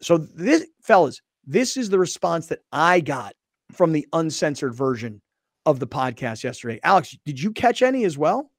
[0.00, 3.34] So this fellas, this is the response that I got
[3.72, 5.21] from the uncensored version
[5.66, 6.80] of the podcast yesterday.
[6.82, 8.50] Alex, did you catch any as well?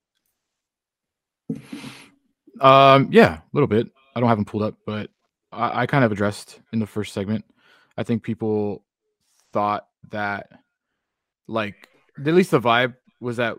[2.62, 3.88] Um, yeah, a little bit.
[4.16, 5.10] I don't have them pulled up, but
[5.52, 7.46] I, I kind of addressed in the first segment.
[7.98, 8.86] I think people
[9.52, 10.50] thought that,
[11.48, 11.88] like,
[12.18, 13.58] at least the vibe was that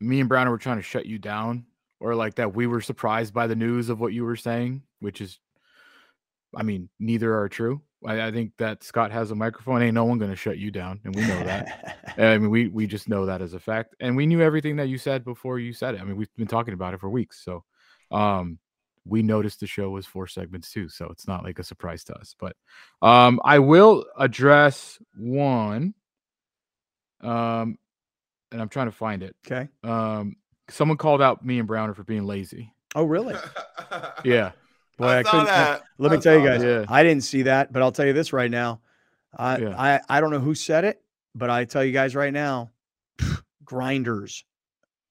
[0.00, 1.66] me and Browner were trying to shut you down
[2.00, 5.20] or like that we were surprised by the news of what you were saying, which
[5.20, 5.38] is,
[6.54, 7.82] I mean, neither are true.
[8.06, 9.82] I, I think that Scott has a microphone.
[9.82, 12.14] Ain't no one going to shut you down, and we know that.
[12.18, 14.88] I mean, we we just know that as a fact, and we knew everything that
[14.88, 16.00] you said before you said it.
[16.00, 17.64] I mean, we've been talking about it for weeks, so
[18.10, 18.58] um,
[19.04, 22.14] we noticed the show was four segments too, so it's not like a surprise to
[22.14, 22.34] us.
[22.38, 22.56] But
[23.02, 25.94] um, I will address one,
[27.20, 27.78] um,
[28.52, 29.36] and I'm trying to find it.
[29.46, 29.68] Okay.
[29.82, 30.36] Um,
[30.70, 32.72] someone called out me and Browner for being lazy.
[32.94, 33.34] Oh, really?
[34.24, 34.52] yeah.
[34.96, 35.46] Boy, I, I couldn't.
[35.46, 35.82] That.
[35.98, 36.84] Let me tell you guys, yeah.
[36.88, 38.80] I didn't see that, but I'll tell you this right now.
[39.36, 39.74] I, yeah.
[39.76, 41.02] I I don't know who said it,
[41.34, 42.70] but I tell you guys right now,
[43.64, 44.44] grinders.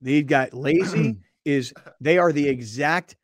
[0.01, 3.17] These guys lazy is they are the exact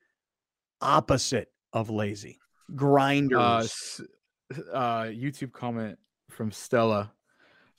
[0.81, 2.39] opposite of lazy.
[2.69, 4.01] Uh, grinders.
[4.01, 4.05] Uh,
[4.73, 7.11] uh, YouTube comment from Stella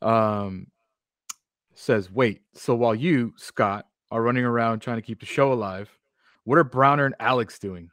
[0.00, 0.68] um,
[1.74, 5.90] says, "Wait, so while you Scott are running around trying to keep the show alive.
[6.44, 7.90] What are Browner and Alex doing?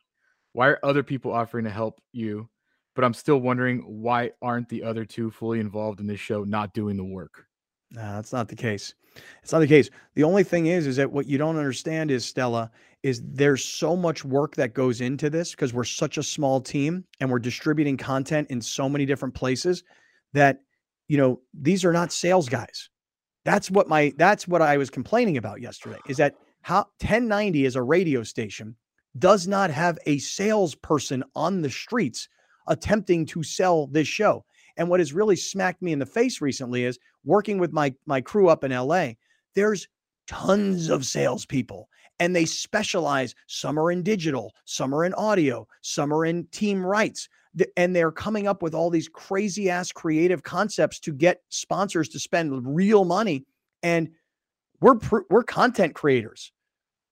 [0.57, 2.49] Why are other people offering to help you?
[2.95, 6.73] But I'm still wondering why aren't the other two fully involved in this show, not
[6.73, 7.45] doing the work?
[7.91, 8.95] No, that's not the case.
[9.43, 9.91] It's not the case.
[10.15, 12.71] The only thing is, is that what you don't understand is Stella
[13.03, 17.05] is there's so much work that goes into this because we're such a small team
[17.19, 19.83] and we're distributing content in so many different places
[20.33, 20.61] that
[21.07, 22.89] you know these are not sales guys.
[23.45, 26.33] That's what my that's what I was complaining about yesterday is that
[26.63, 28.75] how 1090 is a radio station
[29.19, 32.27] does not have a salesperson on the streets
[32.67, 34.43] attempting to sell this show.
[34.77, 38.21] And what has really smacked me in the face recently is working with my my
[38.21, 39.11] crew up in LA.
[39.55, 39.87] There's
[40.27, 41.89] tons of salespeople
[42.19, 43.35] and they specialize.
[43.47, 47.29] Some are in digital, some are in audio, some are in team rights.
[47.75, 52.19] And they're coming up with all these crazy ass creative concepts to get sponsors to
[52.19, 53.45] spend real money.
[53.81, 54.09] And
[54.79, 54.99] we're
[55.29, 56.51] we're content creators,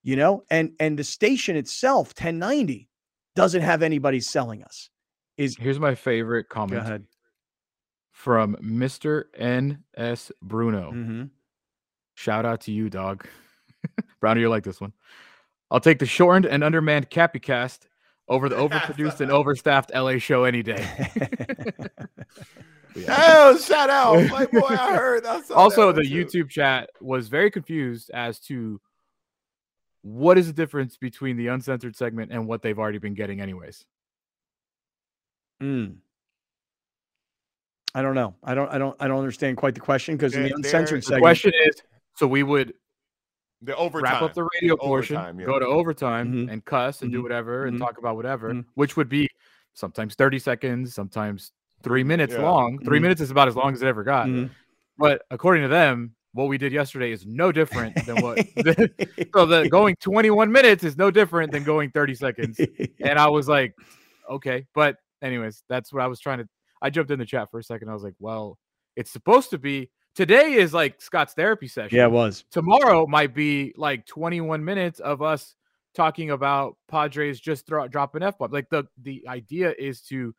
[0.06, 2.88] you know, and and the station itself, 1090,
[3.36, 4.90] doesn't have anybody selling us.
[5.36, 7.08] Is here's my favorite comment
[8.12, 9.24] from Mr.
[9.36, 10.32] N.S.
[10.44, 10.92] Bruno.
[10.92, 11.24] Mm-hmm.
[12.14, 13.26] Shout out to you, dog.
[14.22, 14.94] Brownie, you like this one.
[15.72, 17.42] I'll take the shortened and undermanned Cappy
[18.30, 20.88] over the overproduced and overstaffed LA show any day.
[22.96, 23.58] yeah.
[23.58, 24.30] shout out.
[24.30, 25.26] My boy, I heard.
[25.26, 26.26] I also, the too.
[26.26, 28.80] YouTube chat was very confused as to
[30.06, 33.86] what is the difference between the uncensored segment and what they've already been getting, anyways.
[35.60, 35.86] Hmm.
[37.96, 38.36] I don't know.
[38.44, 38.72] I don't.
[38.72, 38.96] I don't.
[39.00, 41.82] I don't understand quite the question because in the uncensored segment, the question is:
[42.14, 42.74] so we would
[43.64, 44.14] the overtime.
[44.14, 45.46] Wrap up the radio the portion, yeah.
[45.46, 46.50] go to overtime mm-hmm.
[46.50, 47.20] and cuss and mm-hmm.
[47.20, 47.86] do whatever and mm-hmm.
[47.86, 48.70] talk about whatever, mm-hmm.
[48.76, 49.28] which would be
[49.74, 51.52] sometimes 30 seconds, sometimes
[51.84, 52.42] three minutes yeah.
[52.42, 52.78] long.
[52.80, 53.02] 3 mm-hmm.
[53.02, 54.28] minutes is about as long as it ever got.
[54.28, 54.52] Mm-hmm.
[54.98, 58.38] But according to them, what we did yesterday is no different than what
[59.34, 62.60] so the going 21 minutes is no different than going 30 seconds.
[63.00, 63.74] And I was like,
[64.30, 64.66] okay.
[64.76, 66.50] But anyways, that's what I was trying to
[66.82, 67.90] I jumped in the chat for a second.
[67.90, 68.58] I was like, well,
[68.98, 71.98] it's supposed to be today is like Scott's therapy session.
[71.98, 72.44] Yeah, it was.
[72.52, 75.56] Tomorrow might be like 21 minutes of us
[75.96, 78.52] talking about Padres just throw, dropping F bomb.
[78.52, 80.36] Like the the idea is to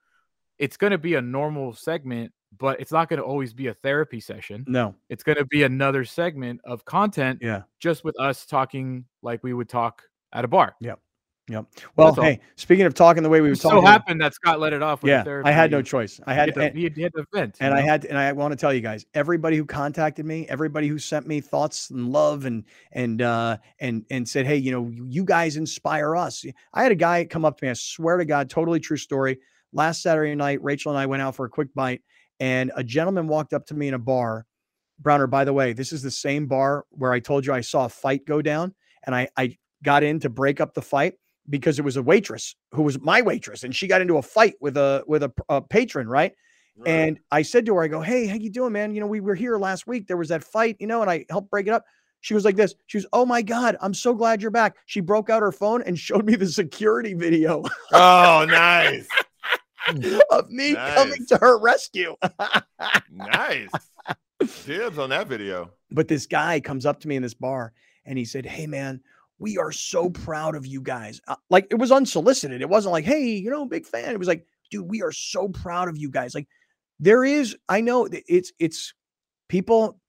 [0.58, 3.74] it's going to be a normal segment, but it's not going to always be a
[3.74, 4.64] therapy session.
[4.66, 4.94] No.
[5.08, 7.62] It's going to be another segment of content yeah.
[7.80, 10.76] just with us talking like we would talk at a bar.
[10.80, 11.00] Yep.
[11.48, 11.66] Yep.
[11.94, 14.72] Well, hey, speaking of talking the way we were talking, so happened that Scott let
[14.72, 15.00] it off.
[15.04, 16.20] yeah, I had no choice.
[16.26, 18.50] I had, to, and, he had to vent, and I had, to, and I want
[18.50, 22.46] to tell you guys, everybody who contacted me, everybody who sent me thoughts and love,
[22.46, 26.44] and and uh, and and said, hey, you know, you guys inspire us.
[26.74, 27.70] I had a guy come up to me.
[27.70, 29.38] I swear to God, totally true story.
[29.72, 32.02] Last Saturday night, Rachel and I went out for a quick bite,
[32.40, 34.46] and a gentleman walked up to me in a bar.
[34.98, 37.84] Browner, by the way, this is the same bar where I told you I saw
[37.84, 38.74] a fight go down,
[39.04, 41.14] and I I got in to break up the fight
[41.48, 44.54] because it was a waitress who was my waitress and she got into a fight
[44.60, 46.32] with a with a, a patron right?
[46.76, 46.88] right?
[46.88, 48.94] and i said to her i go hey how you doing man?
[48.94, 50.06] You know we were here last week.
[50.06, 51.84] There was that fight you know and i helped break it up.
[52.20, 52.74] She was like this.
[52.86, 54.76] She was oh my god i'm so glad you're back.
[54.86, 57.62] She broke out her phone and showed me the security video.
[57.92, 59.06] Oh nice
[60.30, 60.94] of me nice.
[60.94, 62.14] coming to her rescue
[63.10, 63.70] nice
[64.64, 67.72] dibs on that video but this guy comes up to me in this bar
[68.04, 69.00] and he said hey man
[69.38, 71.20] we are so proud of you guys.
[71.28, 72.62] Uh, like it was unsolicited.
[72.62, 74.10] It wasn't like, hey, you know, big fan.
[74.10, 76.34] It was like, dude, we are so proud of you guys.
[76.34, 76.48] Like
[77.00, 78.94] there is, I know it's it's
[79.48, 80.00] people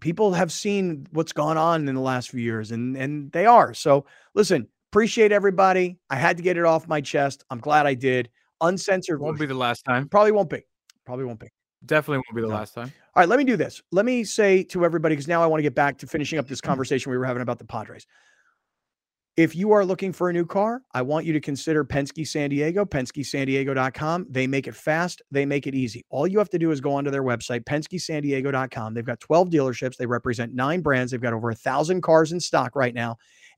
[0.00, 3.74] people have seen what's gone on in the last few years and and they are.
[3.74, 5.98] So listen, appreciate everybody.
[6.08, 7.44] I had to get it off my chest.
[7.50, 8.30] I'm glad I did.
[8.60, 10.08] Uncensored won't be the last time.
[10.08, 10.62] Probably won't be.
[11.04, 11.48] Probably won't be.
[11.84, 12.54] Definitely won't be the no.
[12.54, 12.92] last time.
[13.14, 13.82] All right, let me do this.
[13.92, 16.48] Let me say to everybody, because now I want to get back to finishing up
[16.48, 16.70] this mm-hmm.
[16.70, 18.06] conversation we were having about the Padres.
[19.36, 22.48] If you are looking for a new car, I want you to consider Penske San
[22.48, 24.26] Diego, PenskeSanDiego.com.
[24.30, 26.06] They make it fast, they make it easy.
[26.08, 28.94] All you have to do is go onto their website, PenskeSanDiego.com.
[28.94, 32.40] They've got 12 dealerships, they represent nine brands, they've got over a thousand cars in
[32.40, 33.16] stock right now.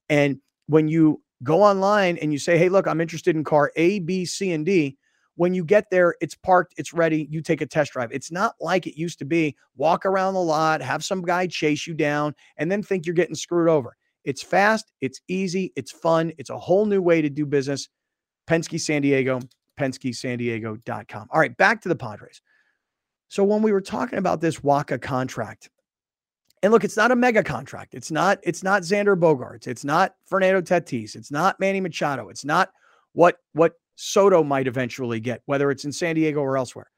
[0.09, 3.99] And when you go online and you say, hey, look, I'm interested in car A,
[3.99, 4.97] B, C, and D,
[5.35, 8.11] when you get there, it's parked, it's ready, you take a test drive.
[8.11, 11.87] It's not like it used to be walk around the lot, have some guy chase
[11.87, 13.95] you down, and then think you're getting screwed over.
[14.25, 17.87] It's fast, it's easy, it's fun, it's a whole new way to do business.
[18.47, 19.39] Penske San Diego,
[19.79, 21.27] PenskeSanDiego.com.
[21.31, 22.41] All right, back to the Padres.
[23.29, 25.69] So when we were talking about this Wacha contract,
[26.61, 27.93] and look, it's not a mega contract.
[27.93, 29.67] It's not, it's not Xander Bogaerts.
[29.67, 31.15] It's not Fernando Tatis.
[31.15, 32.29] It's not Manny Machado.
[32.29, 32.71] It's not
[33.13, 36.91] what what Soto might eventually get, whether it's in San Diego or elsewhere.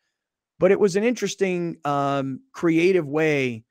[0.59, 3.63] But it was an interesting, um, creative way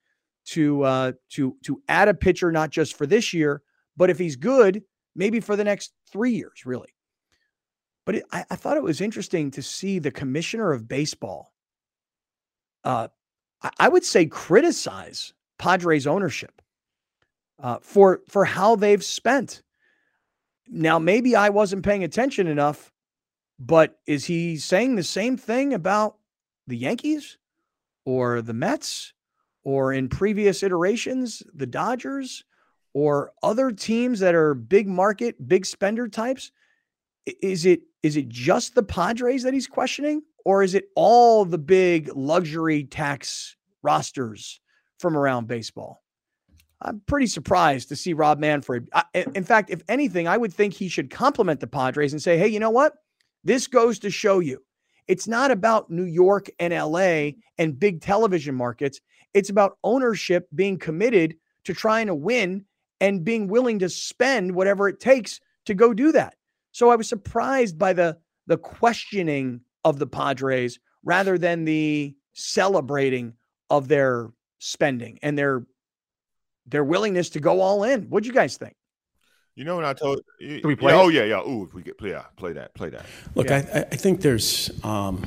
[0.47, 3.63] to uh, to to add a pitcher not just for this year,
[3.97, 4.83] but if he's good,
[5.15, 6.95] maybe for the next three years, really.
[8.07, 11.53] But it, I, I, thought it was interesting to see the commissioner of baseball.
[12.83, 13.09] Uh,
[13.63, 16.63] I, I would say criticize Padres ownership
[17.63, 19.63] uh, for for how they've spent.
[20.67, 22.91] Now, maybe I wasn't paying attention enough,
[23.59, 26.17] but is he saying the same thing about
[26.67, 27.37] the Yankees
[28.07, 29.13] or the Mets
[29.63, 32.43] or in previous iterations, the Dodgers
[32.95, 36.53] or other teams that are big market, big spender types?
[37.43, 41.59] Is it is it just the Padres that he's questioning, or is it all the
[41.59, 44.59] big luxury tax rosters
[45.01, 46.03] from around baseball?
[46.83, 48.89] I'm pretty surprised to see Rob Manfred.
[48.93, 52.39] I, in fact, if anything, I would think he should compliment the Padres and say,
[52.39, 52.95] hey, you know what?
[53.45, 54.63] This goes to show you
[55.11, 59.01] it's not about New York and LA and big television markets.
[59.35, 61.35] It's about ownership being committed
[61.65, 62.65] to trying to win
[63.01, 66.37] and being willing to spend whatever it takes to go do that.
[66.71, 73.35] So I was surprised by the the questioning of the Padres rather than the celebrating
[73.69, 74.31] of their
[74.61, 75.65] spending and their
[76.67, 78.05] their willingness to go all in.
[78.05, 78.77] What'd you guys think?
[79.57, 80.21] You know what I told?
[80.39, 80.93] Do we play?
[80.93, 81.41] Yeah, oh yeah, yeah.
[81.41, 83.05] Ooh, if we get play, yeah, play that, play that.
[83.35, 83.69] Look, Yeah.
[83.75, 85.27] I, I think there's um,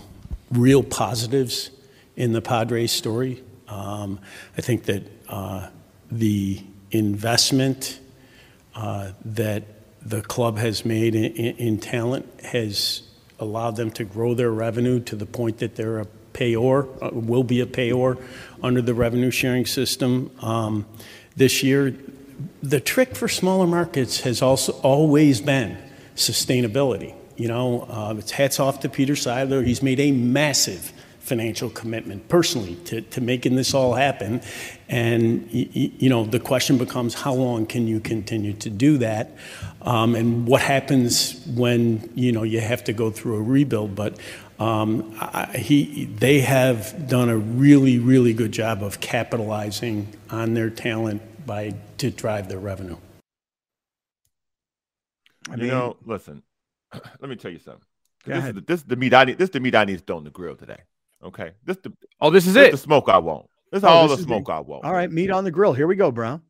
[0.51, 1.71] real positives
[2.15, 3.43] in the Padres story.
[3.67, 4.19] Um,
[4.57, 5.69] I think that uh,
[6.09, 6.61] the
[6.91, 7.99] investment
[8.75, 9.63] uh, that
[10.01, 13.03] the club has made in, in, in talent has
[13.39, 17.43] allowed them to grow their revenue to the point that they're a payor, uh, will
[17.43, 18.21] be a payor
[18.61, 20.85] under the revenue sharing system um,
[21.35, 21.95] this year.
[22.61, 25.77] The trick for smaller markets has also always been
[26.15, 27.13] sustainability.
[27.35, 29.65] You know, uh, it's hats off to Peter Seidler.
[29.65, 34.41] He's made a massive financial commitment personally to, to making this all happen.
[34.89, 39.31] And, you know, the question becomes how long can you continue to do that?
[39.81, 43.95] Um, and what happens when, you know, you have to go through a rebuild?
[43.95, 44.19] But
[44.63, 45.19] Um,
[46.19, 52.09] they have done a really, really good job of capitalizing on their talent by to
[52.11, 52.97] drive their revenue.
[55.49, 56.43] I you know, listen.
[56.93, 57.83] Let me tell you something.
[58.25, 59.37] Go This is, the, this is the meat I need.
[59.37, 60.79] This is the meat I need to throw on the grill today.
[61.21, 61.91] Okay, this the
[62.21, 62.71] Oh, this is this it.
[62.71, 63.47] the smoke I want.
[63.71, 64.85] This is Oh, all this the is the- smoke I want.
[64.85, 65.73] all right, meat on the grill.
[65.73, 66.41] Here we go, Brown.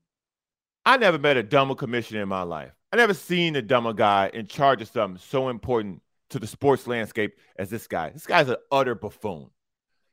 [0.85, 2.71] I never met a dumber commissioner in my life.
[2.91, 6.01] I never seen a dumber guy in charge of something so important
[6.33, 8.09] to the sports landscape as this guy.
[8.09, 9.51] This guy's an utter buffoon.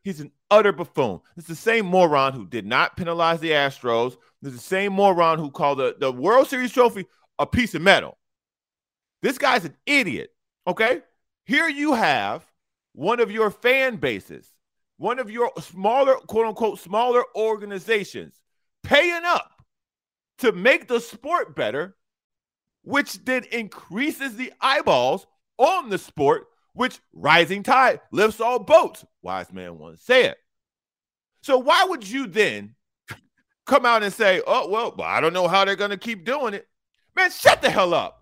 [0.05, 1.21] He's an utter buffoon.
[1.37, 4.16] It's the same moron who did not penalize the Astros.
[4.43, 7.07] It's the same moron who called the, the World Series trophy
[7.39, 8.18] a piece of metal.
[9.23, 10.31] This guy's an idiot.
[10.66, 11.01] Okay?
[11.47, 12.45] Here you have
[12.93, 14.47] one of your fan bases,
[14.99, 18.35] one of your smaller, quote unquote, smaller organizations
[18.83, 19.51] paying up
[20.39, 21.97] to make the sport better,
[22.83, 25.27] which then increases the eyeballs
[25.61, 29.05] on the sport, which rising tide lifts all boats.
[29.23, 30.37] Wise man once said.
[31.43, 32.75] So why would you then
[33.67, 36.55] come out and say, "Oh well, I don't know how they're going to keep doing
[36.55, 36.67] it"?
[37.17, 38.17] Man, shut the hell up.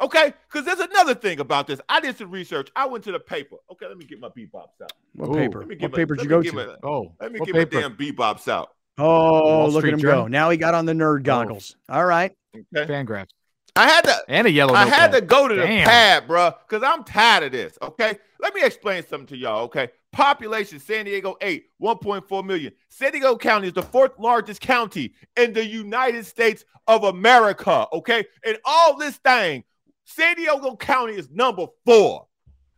[0.00, 1.80] Okay, because there's another thing about this.
[1.88, 2.68] I did some research.
[2.74, 3.56] I went to the paper.
[3.70, 4.92] Okay, let me get my bebops out.
[5.14, 5.60] What Ooh, paper?
[5.60, 6.56] Let me What get my- paper did let you me go get to?
[6.82, 7.76] my- Oh, Let me get paper?
[7.76, 8.70] my damn bebops out.
[8.98, 10.22] Oh, look at him Journal?
[10.24, 10.28] go.
[10.28, 11.22] Now he got on the nerd oh.
[11.22, 11.76] goggles.
[11.88, 12.32] All right.
[12.56, 13.28] Okay, Fangraphs
[13.76, 14.16] I had to.
[14.28, 14.74] and a yellow.
[14.74, 17.76] I had to go to the pad, bro, because I'm tired of this.
[17.82, 19.62] Okay, let me explain something to y'all.
[19.64, 22.72] Okay, population San Diego eight, 1.4 million.
[22.88, 27.86] San Diego County is the fourth largest county in the United States of America.
[27.92, 29.64] Okay, and all this thing,
[30.04, 32.26] San Diego County is number four.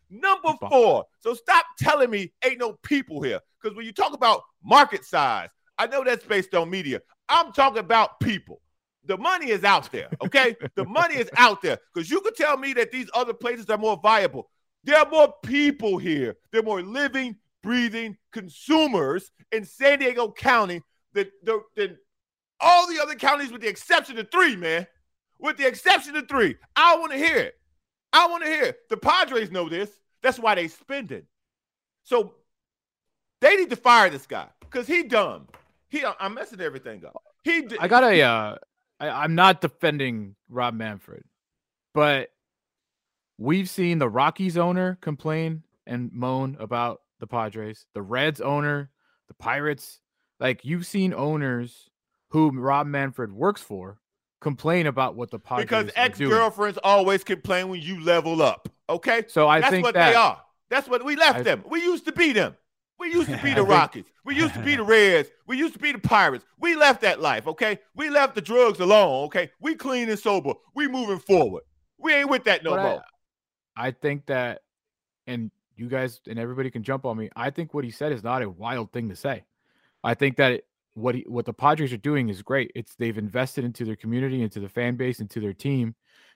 [0.08, 1.04] Number four.
[1.20, 3.40] So stop telling me ain't no people here.
[3.60, 7.02] Because when you talk about market size, I know that's based on media.
[7.28, 8.60] I'm talking about people.
[9.06, 10.56] The money is out there, okay?
[10.74, 11.78] the money is out there.
[11.94, 14.50] Because you could tell me that these other places are more viable.
[14.84, 16.36] There are more people here.
[16.52, 20.82] There are more living, breathing consumers in San Diego County
[21.12, 21.26] than,
[21.74, 21.98] than,
[22.60, 24.86] all the other counties, with the exception of three, man.
[25.38, 26.56] With the exception of three.
[26.74, 27.54] I want to hear it.
[28.12, 28.88] I want to hear it.
[28.88, 29.90] The Padres know this.
[30.22, 31.26] That's why they spend it.
[32.04, 32.34] So
[33.40, 35.48] they need to fire this guy because he dumb.
[35.88, 37.22] He I'm messing everything up.
[37.44, 38.22] He I got a.
[38.22, 38.56] Uh,
[39.00, 41.24] I, I'm not defending Rob Manfred,
[41.94, 42.30] but
[43.38, 48.90] we've seen the Rockies owner complain and moan about the Padres, the Reds owner,
[49.28, 50.00] the Pirates.
[50.40, 51.90] Like you've seen owners
[52.30, 54.00] who Rob Manfred works for
[54.40, 58.68] complain about what the Padres because ex girlfriends always complain when you level up.
[58.88, 60.42] Okay, So I think that's think what that they are.
[60.68, 61.64] That's what we left I- them.
[61.68, 62.56] We used to be them.
[62.98, 64.06] We used to be the Rockies.
[64.24, 65.28] We used to be the Reds.
[65.46, 66.44] We used to be the Pirates.
[66.58, 67.46] We left that life.
[67.46, 69.26] Okay, we left the drugs alone.
[69.26, 70.54] Okay, we clean and sober.
[70.74, 71.64] We moving forward.
[71.98, 73.02] We ain't with that no But more.
[73.76, 74.62] I think that,
[75.26, 77.28] and you guys and everybody can jump on me.
[77.36, 79.44] I think what he said is not a wild thing to say.
[80.02, 82.72] I think that it, what he, what the Padres are doing is great.
[82.74, 85.94] It's they've invested into their community, into the fan base, into their team,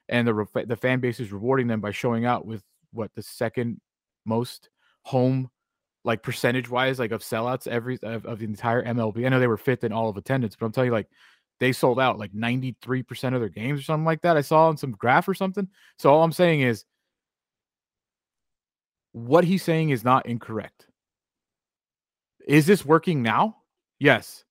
[0.09, 3.81] and the the fan base is rewarding them by showing out with what the second
[4.27, 4.69] most
[5.03, 5.51] home
[6.05, 9.27] like percentage wise like of sellouts every of, of the entire MLB.
[9.27, 11.09] I know they were fifth in all of attendance, but I'm telling you like
[11.59, 14.37] they sold out like 93% of their games or something like that.
[14.37, 15.69] I saw on some graph or something.
[15.99, 16.85] So all I'm saying is
[19.13, 20.87] what he's saying is not incorrect.
[22.47, 23.57] Is this working now?
[23.99, 24.45] Yes.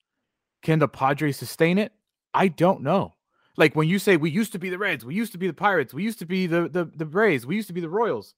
[0.61, 1.91] Can the Padres sustain it?
[2.33, 3.15] I don't know.
[3.57, 5.53] Like when you say we used to be the Reds, we used to be the
[5.53, 8.35] Pirates, we used to be the the the Braves, we used to be the Royals.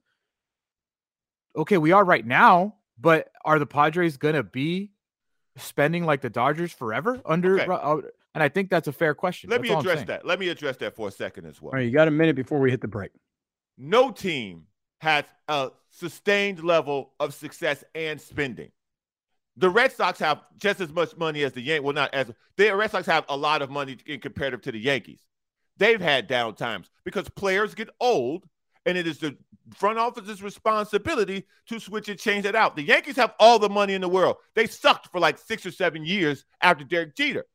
[1.55, 4.91] Okay, we are right now, but are the Padres gonna be
[5.57, 7.59] spending like the Dodgers forever under?
[7.59, 7.71] Okay.
[7.71, 9.49] Uh, and I think that's a fair question.
[9.49, 10.25] Let That's me address that.
[10.25, 11.71] Let me address that for a second as well.
[11.71, 13.11] All right, you got a minute before we hit the break.
[13.77, 14.67] No team
[15.01, 18.71] has a sustained level of success and spending.
[19.57, 21.83] The Red Sox have just as much money as the Yankees.
[21.83, 24.79] Well, not as the Red Sox have a lot of money in comparative to the
[24.79, 25.19] Yankees.
[25.77, 28.45] They've had down times because players get old,
[28.85, 29.37] and it is the
[29.75, 32.75] front office's responsibility to switch and change it out.
[32.75, 34.37] The Yankees have all the money in the world.
[34.55, 37.45] They sucked for like six or seven years after Derek Jeter.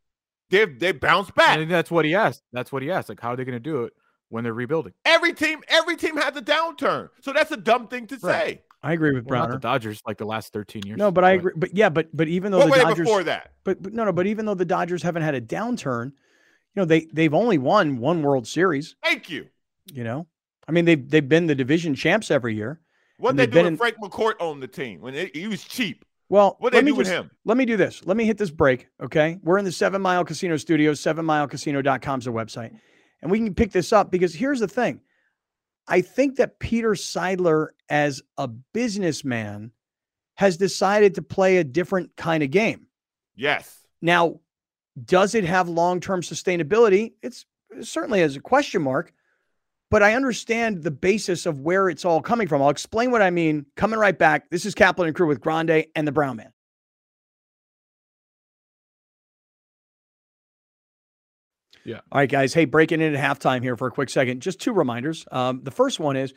[0.51, 1.59] They've they bounced back.
[1.59, 2.43] And that's what he asked.
[2.53, 3.09] That's what he asked.
[3.09, 3.93] Like, how are they going to do it
[4.29, 4.93] when they're rebuilding?
[5.05, 7.09] Every team, every team has a downturn.
[7.23, 8.47] So that's a dumb thing to Right.
[8.47, 8.63] say.
[8.83, 9.55] I agree with Well, Browner.
[9.55, 10.97] the Dodgers, like the last 13 years.
[10.99, 11.53] no, but I agree.
[11.57, 13.53] But yeah, but but even though What the were they Dodgers, before that?
[13.65, 16.13] but, but no, no, but even though the Dodgers haven't had a downturn, you
[16.77, 18.95] know they they've only won one World Series.
[19.03, 19.49] Thank you.
[19.93, 20.29] You know,
[20.69, 22.81] I mean they've they've been the division champs every year.
[23.19, 26.05] What they do in- Frank McCourt owned the team when it, he was cheap?
[26.29, 27.31] Well, What let they me do with him?
[27.45, 28.05] Let me do this.
[28.05, 28.89] Let me hit this break.
[29.01, 29.39] Okay.
[29.43, 31.01] We're in the Seven Mile Casino Studios.
[31.01, 32.77] SevenMileCasino.com is the website.
[33.23, 35.01] And we can pick this up because here's the thing.
[35.89, 39.71] I think that Peter Seidler, as a businessman,
[40.35, 42.89] has decided to play a different kind of game.
[43.37, 43.79] Yes.
[44.03, 44.41] Now,
[45.05, 47.13] does it have long term sustainability?
[47.23, 49.13] It's it certainly has a question mark,
[49.91, 52.63] but I understand the basis of where it's all coming from.
[52.63, 53.67] I'll explain what I mean.
[53.77, 54.51] Coming right back.
[54.51, 56.53] This is Kaplan and Crew with Grande and the Brown Man.
[61.85, 62.01] Yeah.
[62.11, 62.53] All right, guys.
[62.53, 64.43] Hey, breaking in at halftime here for a quick second.
[64.43, 65.25] Just two reminders.
[65.31, 66.35] Um, the first one is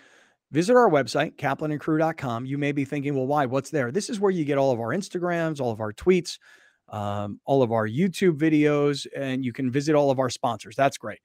[0.51, 2.45] visit our website, kaplanandcrew.com.
[2.45, 3.47] You may be thinking, well, why?
[3.47, 3.91] What's there?
[3.91, 6.37] This is where you get all of our Instagrams, all of our tweets,
[6.87, 10.75] um, all of our YouTube videos, and you can visit all of our sponsors.
[10.75, 11.19] That's great.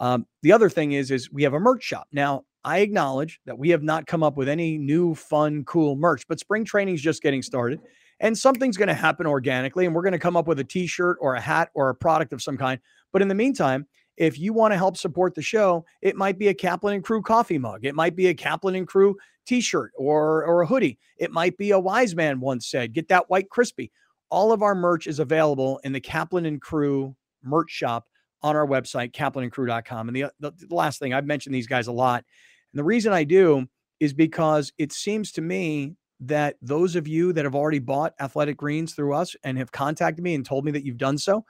[0.00, 2.08] Um, the other thing is, is we have a merch shop.
[2.10, 6.26] Now, I acknowledge that we have not come up with any new, fun, cool merch,
[6.28, 7.80] but spring training is just getting started.
[8.18, 11.16] And something's going to happen organically, and we're going to come up with a t-shirt
[11.20, 12.78] or a hat or a product of some kind.
[13.12, 13.86] But in the meantime,
[14.18, 17.22] if you want to help support the show, it might be a Kaplan and Crew
[17.22, 17.86] coffee mug.
[17.86, 20.98] It might be a Kaplan and Crew t-shirt or or a hoodie.
[21.16, 23.90] It might be a wise man once said, get that white crispy.
[24.28, 28.06] All of our merch is available in the Kaplan and Crew merch shop
[28.42, 30.08] on our website, kaplanandcrew.com.
[30.08, 32.24] And the, the, the last thing, I've mentioned these guys a lot.
[32.72, 33.66] And the reason I do
[33.98, 38.56] is because it seems to me that those of you that have already bought athletic
[38.56, 41.44] greens through us and have contacted me and told me that you've done so,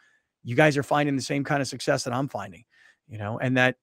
[0.44, 2.64] you guys are finding the same kind of success that I'm finding,
[3.08, 3.76] you know, and that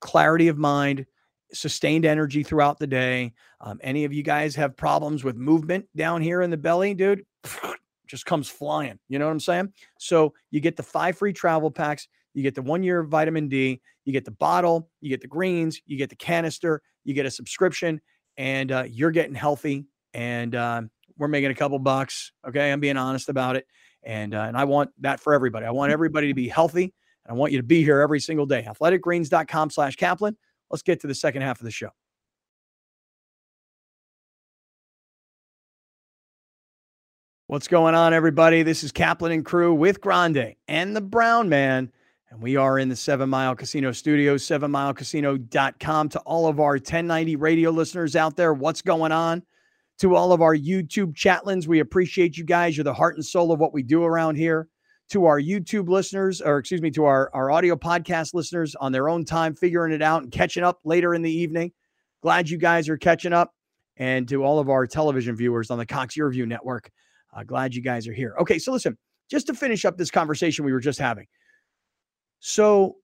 [0.00, 1.06] clarity of mind,
[1.52, 3.32] sustained energy throughout the day.
[3.60, 7.24] Um, any of you guys have problems with movement down here in the belly, dude,
[8.06, 8.98] just comes flying.
[9.08, 9.72] You know what I'm saying?
[9.98, 13.80] So you get the five free travel packs, you get the one year vitamin D,
[14.04, 17.30] you get the bottle, you get the greens, you get the canister, you get a
[17.30, 18.00] subscription,
[18.36, 19.86] and uh, you're getting healthy.
[20.14, 20.82] And uh,
[21.18, 22.32] we're making a couple bucks.
[22.46, 23.66] Okay, I'm being honest about it.
[24.02, 25.66] And uh, and I want that for everybody.
[25.66, 26.94] I want everybody to be healthy.
[27.24, 28.66] And I want you to be here every single day.
[28.66, 30.36] Athleticgreens.com slash Kaplan.
[30.70, 31.90] Let's get to the second half of the show.
[37.48, 38.62] What's going on, everybody?
[38.62, 41.90] This is Kaplan and Crew with Grande and the Brown Man.
[42.30, 46.08] And we are in the Seven Mile Casino Studios, sevenmilecasino.com.
[46.10, 49.42] To all of our 1090 radio listeners out there, what's going on?
[49.98, 52.76] To all of our YouTube chatlins, we appreciate you guys.
[52.76, 54.68] You're the heart and soul of what we do around here.
[55.10, 59.08] To our YouTube listeners, or excuse me, to our, our audio podcast listeners on their
[59.08, 61.72] own time, figuring it out and catching up later in the evening.
[62.22, 63.52] Glad you guys are catching up.
[63.96, 66.92] And to all of our television viewers on the Cox Your Network,
[67.34, 68.36] uh, glad you guys are here.
[68.40, 68.96] Okay, so listen,
[69.28, 71.26] just to finish up this conversation we were just having.
[72.40, 72.96] So,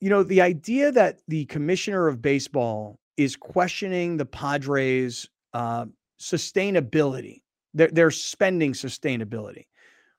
[0.00, 5.86] you know, the idea that the commissioner of baseball is questioning the Padres' uh,
[6.20, 7.42] sustainability,
[7.74, 9.66] their, their spending sustainability.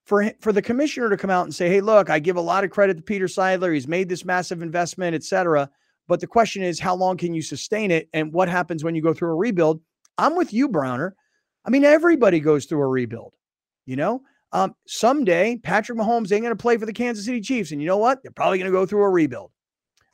[0.05, 2.65] For, for the commissioner to come out and say, hey, look, I give a lot
[2.65, 3.73] of credit to Peter Seidler.
[3.73, 5.69] He's made this massive investment, et cetera.
[6.09, 8.09] But the question is, how long can you sustain it?
[8.13, 9.79] And what happens when you go through a rebuild?
[10.17, 11.15] I'm with you, Browner.
[11.65, 13.33] I mean, everybody goes through a rebuild,
[13.85, 14.21] you know?
[14.53, 17.71] Um, someday, Patrick Mahomes ain't going to play for the Kansas City Chiefs.
[17.71, 18.21] And you know what?
[18.21, 19.51] They're probably going to go through a rebuild.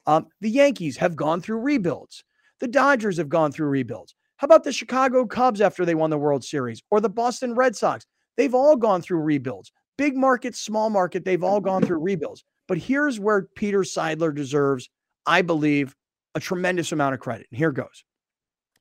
[0.07, 2.23] Um, the Yankees have gone through rebuilds.
[2.61, 4.15] The Dodgers have gone through rebuilds.
[4.37, 7.75] How about the Chicago Cubs after they won the World Series or the Boston Red
[7.75, 8.05] Sox?
[8.37, 9.71] They've all gone through rebuilds.
[9.97, 12.45] Big market, small market, they've all gone through rebuilds.
[12.69, 14.89] But here's where Peter Seidler deserves,
[15.25, 15.93] I believe,
[16.35, 17.47] a tremendous amount of credit.
[17.51, 18.05] And here goes.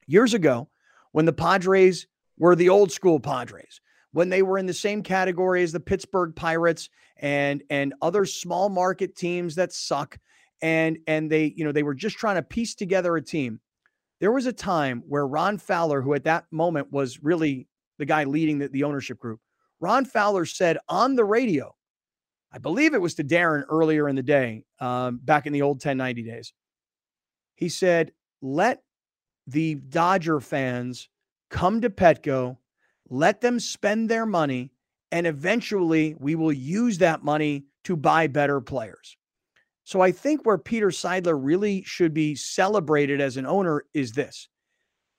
[0.07, 0.69] Years ago,
[1.11, 2.07] when the Padres
[2.39, 3.81] were the old school Padres,
[4.13, 6.89] when they were in the same category as the Pittsburgh Pirates
[7.19, 10.19] and and other small market teams that suck
[10.63, 13.61] and and they you know they were just trying to piece together a team.
[14.21, 18.25] There was a time where Ron Fowler, who at that moment was really the guy
[18.25, 19.41] leading the, the ownership group,
[19.81, 21.75] Ron Fowler said on the radio,
[22.53, 25.77] I believe it was to Darren earlier in the day, um, back in the old
[25.77, 26.53] 1090 days.
[27.55, 28.83] He said, let
[29.47, 31.09] the Dodger fans
[31.51, 32.57] come to Petco,
[33.09, 34.73] let them spend their money,
[35.11, 39.17] and eventually we will use that money to buy better players.
[39.85, 44.49] So I think where Peter Seidler really should be celebrated as an owner is this.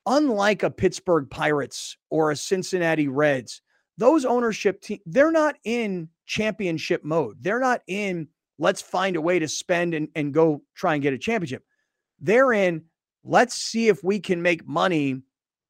[0.06, 3.62] Unlike a Pittsburgh Pirates or a Cincinnati Reds,
[3.98, 7.38] those ownership team they're not in championship mode.
[7.42, 8.28] They're not in
[8.60, 11.64] let's find a way to spend and, and go try and get a championship.
[12.20, 12.84] They're in
[13.24, 15.22] let's see if we can make money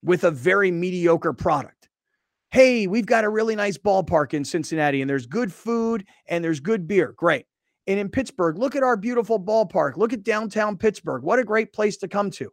[0.04, 1.79] with a very mediocre product.
[2.52, 6.60] Hey, we've got a really nice ballpark in Cincinnati and there's good food and there's
[6.60, 7.14] good beer.
[7.16, 7.46] Great.
[7.86, 9.98] And in Pittsburgh, look at our beautiful ballpark.
[9.98, 11.22] Look at downtown Pittsburgh.
[11.22, 12.52] What a great place to come to.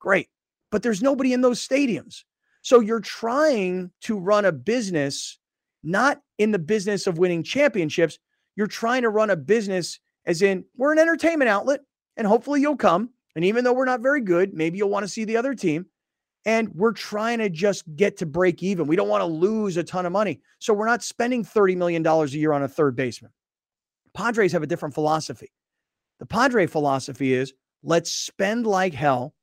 [0.00, 0.28] Great.
[0.70, 2.24] But there's nobody in those stadiums.
[2.60, 5.38] So you're trying to run a business,
[5.82, 8.18] not in the business of winning championships.
[8.54, 11.80] You're trying to run a business as in we're an entertainment outlet
[12.18, 13.10] and hopefully you'll come.
[13.34, 15.86] And even though we're not very good, maybe you'll want to see the other team.
[16.48, 18.86] And we're trying to just get to break even.
[18.86, 20.40] We don't want to lose a ton of money.
[20.60, 23.32] So we're not spending $30 million a year on a third baseman.
[24.14, 25.52] Padres have a different philosophy.
[26.20, 29.34] The Padre philosophy is let's spend like hell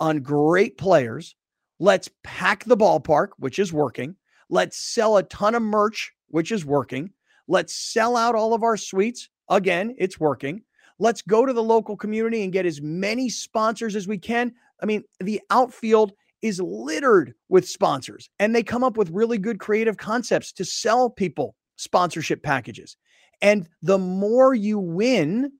[0.00, 1.36] on great players.
[1.78, 4.16] Let's pack the ballpark, which is working.
[4.50, 7.12] Let's sell a ton of merch, which is working.
[7.46, 9.28] Let's sell out all of our suites.
[9.48, 10.62] Again, it's working.
[10.98, 14.54] Let's go to the local community and get as many sponsors as we can.
[14.82, 19.58] I mean, the outfield is littered with sponsors, and they come up with really good
[19.58, 22.96] creative concepts to sell people sponsorship packages.
[23.40, 25.52] And the more you win,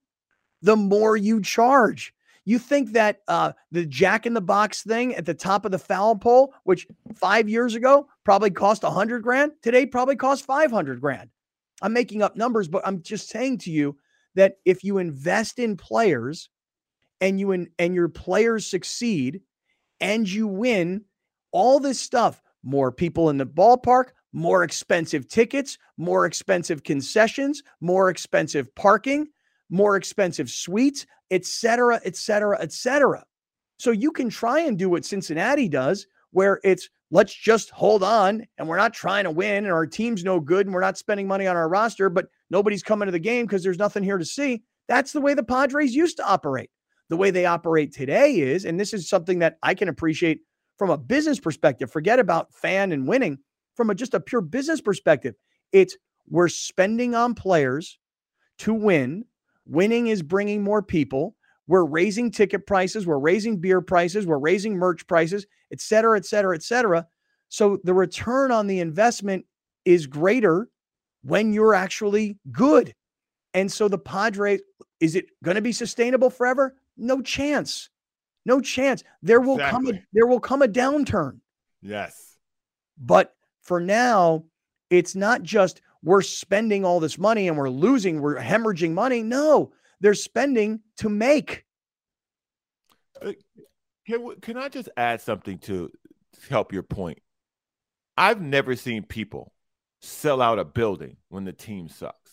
[0.63, 2.13] the more you charge.
[2.45, 5.79] You think that uh, the jack in the box thing at the top of the
[5.79, 11.01] foul pole, which five years ago probably cost a hundred grand, today probably costs 500
[11.01, 11.29] grand.
[11.83, 13.97] I'm making up numbers, but I'm just saying to you
[14.35, 16.49] that if you invest in players
[17.21, 19.43] and you in, and your players succeed
[20.01, 21.05] and you win,
[21.53, 28.11] all this stuff, more people in the ballpark, more expensive tickets, more expensive concessions, more
[28.11, 29.29] expensive parking,
[29.71, 33.25] more expensive suites, etc., etc., et cetera, et cetera.
[33.79, 38.45] So you can try and do what Cincinnati does, where it's let's just hold on
[38.59, 41.27] and we're not trying to win and our team's no good and we're not spending
[41.27, 44.25] money on our roster, but nobody's coming to the game because there's nothing here to
[44.25, 44.63] see.
[44.89, 46.71] That's the way the Padres used to operate.
[47.11, 50.41] The way they operate today is, and this is something that I can appreciate
[50.77, 53.39] from a business perspective, forget about fan and winning
[53.75, 55.35] from a, just a pure business perspective.
[55.73, 55.97] It's
[56.29, 57.99] we're spending on players
[58.59, 59.25] to win.
[59.67, 61.35] Winning is bringing more people.
[61.67, 63.07] We're raising ticket prices.
[63.07, 64.27] We're raising beer prices.
[64.27, 67.07] We're raising merch prices, et cetera, et cetera, et cetera.
[67.49, 69.47] So the return on the investment
[69.85, 70.69] is greater
[71.23, 72.95] when you're actually good.
[73.55, 74.61] And so the Padres,
[75.01, 76.77] is it going to be sustainable forever?
[76.99, 77.89] No chance.
[78.45, 79.05] No chance.
[79.23, 79.93] There will exactly.
[79.93, 81.41] come a there will come a downturn.
[81.81, 82.37] Yes.
[82.99, 84.45] But for now,
[84.91, 89.23] it's not just we're spending all this money and we're losing, we're hemorrhaging money.
[89.23, 91.65] No, they're spending to make.
[93.21, 93.33] Uh,
[94.07, 95.91] can, can I just add something to
[96.49, 97.19] help your point?
[98.17, 99.53] I've never seen people
[100.01, 102.28] sell out a building when the team sucks.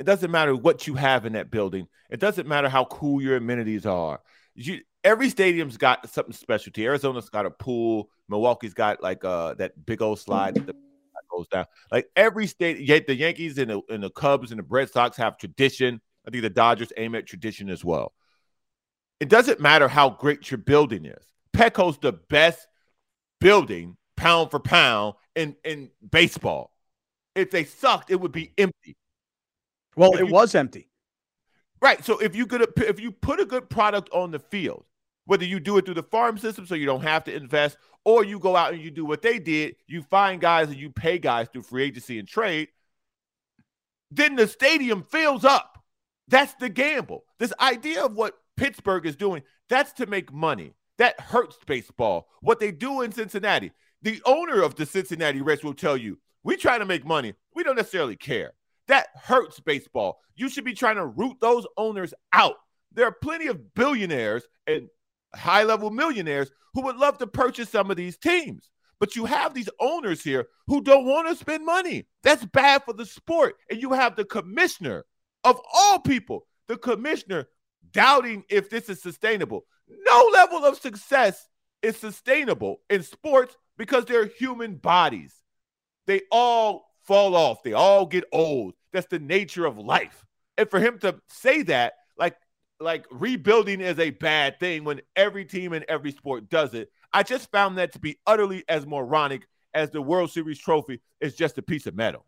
[0.00, 1.86] It doesn't matter what you have in that building.
[2.08, 4.22] It doesn't matter how cool your amenities are.
[4.54, 6.86] You, every stadium's got something specialty.
[6.86, 8.08] Arizona's got a pool.
[8.26, 10.74] Milwaukee's got like uh that big old slide that
[11.30, 11.66] goes down.
[11.92, 15.18] Like every state, yet the Yankees and the, and the Cubs and the Red Sox
[15.18, 16.00] have tradition.
[16.26, 18.14] I think the Dodgers aim at tradition as well.
[19.20, 21.26] It doesn't matter how great your building is.
[21.52, 22.66] Petco's the best
[23.38, 26.72] building pound for pound in in baseball.
[27.34, 28.96] If they sucked, it would be empty.
[30.00, 30.88] Well, if it you, was empty.
[31.82, 32.02] Right.
[32.04, 34.84] So if you could if you put a good product on the field,
[35.26, 38.24] whether you do it through the farm system so you don't have to invest, or
[38.24, 41.18] you go out and you do what they did, you find guys and you pay
[41.18, 42.68] guys through free agency and trade,
[44.10, 45.84] then the stadium fills up.
[46.28, 47.24] That's the gamble.
[47.38, 50.72] This idea of what Pittsburgh is doing, that's to make money.
[50.96, 52.28] That hurts baseball.
[52.40, 56.56] What they do in Cincinnati, the owner of the Cincinnati Reds will tell you, we
[56.56, 57.34] try to make money.
[57.54, 58.52] We don't necessarily care.
[58.90, 60.18] That hurts baseball.
[60.34, 62.56] You should be trying to root those owners out.
[62.92, 64.88] There are plenty of billionaires and
[65.32, 68.68] high level millionaires who would love to purchase some of these teams.
[68.98, 72.08] But you have these owners here who don't want to spend money.
[72.24, 73.54] That's bad for the sport.
[73.70, 75.04] And you have the commissioner
[75.44, 77.46] of all people, the commissioner
[77.92, 79.66] doubting if this is sustainable.
[79.88, 81.46] No level of success
[81.80, 85.32] is sustainable in sports because they're human bodies.
[86.08, 88.74] They all fall off, they all get old.
[88.92, 90.24] That's the nature of life.
[90.58, 92.36] And for him to say that, like,
[92.80, 96.90] like rebuilding is a bad thing when every team in every sport does it.
[97.12, 101.34] I just found that to be utterly as moronic as the World Series trophy is
[101.34, 102.24] just a piece of metal.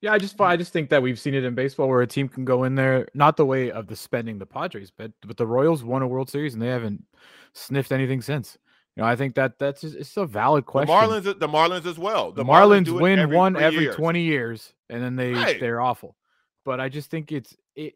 [0.00, 2.28] Yeah, I just I just think that we've seen it in baseball where a team
[2.28, 5.46] can go in there, not the way of the spending the Padres, but but the
[5.46, 7.04] Royals won a World Series and they haven't
[7.52, 8.56] sniffed anything since.
[8.96, 10.88] You know, I think that that's just, it's a valid question.
[10.88, 12.32] The Marlins, the Marlins as well.
[12.32, 13.96] The, the Marlins, Marlins win every one every years.
[13.96, 15.60] twenty years, and then they right.
[15.60, 16.16] they're awful.
[16.64, 17.94] But I just think it's it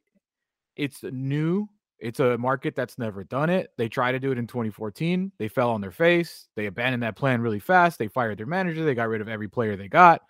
[0.77, 1.69] it's new
[2.05, 3.71] it's a market that's never done it.
[3.79, 5.33] They tried to do it in 2014.
[5.39, 6.49] They fell on their face.
[6.55, 7.99] They abandoned that plan really fast.
[7.99, 8.85] They fired their manager.
[8.85, 10.21] They got rid of every player they got.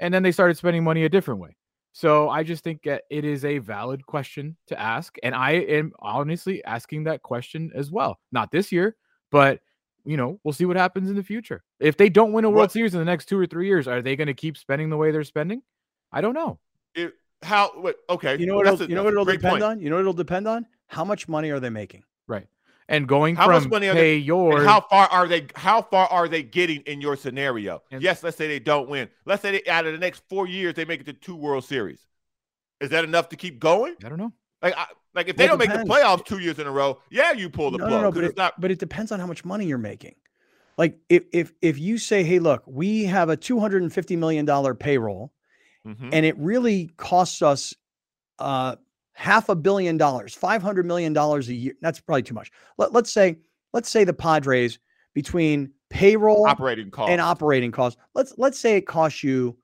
[0.00, 1.56] And then they started spending money a different way.
[1.92, 5.16] So I just think that it is a valid question to ask.
[5.22, 8.18] And I am honestly asking that question as well.
[8.32, 8.96] Not this year,
[9.30, 9.60] but
[10.04, 11.62] you know, we'll see what happens in the future.
[11.80, 12.72] If they don't win a World what?
[12.72, 14.96] Series in the next two or three years, are they going to keep spending the
[14.96, 15.62] way they're spending?
[16.10, 16.58] I don't know.
[16.94, 17.70] It, how?
[17.80, 18.36] What, okay.
[18.38, 18.66] You know what?
[18.66, 19.62] It'll, a, you know what it'll depend point.
[19.62, 19.80] on.
[19.80, 22.02] You know what it'll depend on how much money are they making?
[22.26, 22.46] Right.
[22.88, 25.82] And going how from much money are pay they, your how far are they how
[25.82, 27.82] far are they getting in your scenario?
[27.90, 29.08] And, yes, let's say they don't win.
[29.24, 31.64] Let's say they out of the next four years they make it to two World
[31.64, 32.00] Series.
[32.80, 33.94] Is that enough to keep going?
[34.04, 34.32] I don't know.
[34.60, 35.78] Like I, like if they don't depends.
[35.78, 38.02] make the playoffs two years in a row, yeah, you pull the no, plug.
[38.02, 38.60] No, no, but it, not...
[38.60, 40.14] but it depends on how much money you're making.
[40.78, 44.16] Like if if if you say, hey, look, we have a two hundred and fifty
[44.16, 45.32] million dollar payroll,
[45.86, 46.10] mm-hmm.
[46.12, 47.74] and it really costs us
[48.38, 48.76] uh
[49.12, 51.74] half a billion dollars, $500 million a year.
[51.80, 52.50] That's probably too much.
[52.78, 53.38] Let, let's say,
[53.72, 54.78] let's say the Padres
[55.14, 58.00] between payroll operating costs and operating costs.
[58.14, 59.56] Let's, let's say it costs you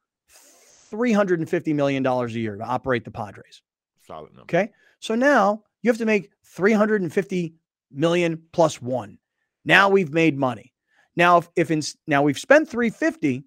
[0.91, 3.63] $350 million a year to operate the Padres.
[4.07, 4.43] Solid number.
[4.43, 4.71] Okay.
[5.01, 7.55] So now you have to make 350
[7.91, 9.19] million plus one.
[9.65, 10.73] Now we've made money.
[11.17, 13.45] Now, if, if in, now we've spent 350,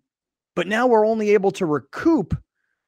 [0.55, 2.35] but now we're only able to recoup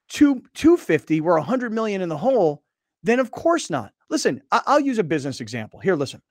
[0.09, 2.63] two 250, we're 100 million in the hole
[3.03, 3.93] then of course not.
[4.09, 5.79] Listen, I- will use a business example.
[5.79, 6.21] Here, listen.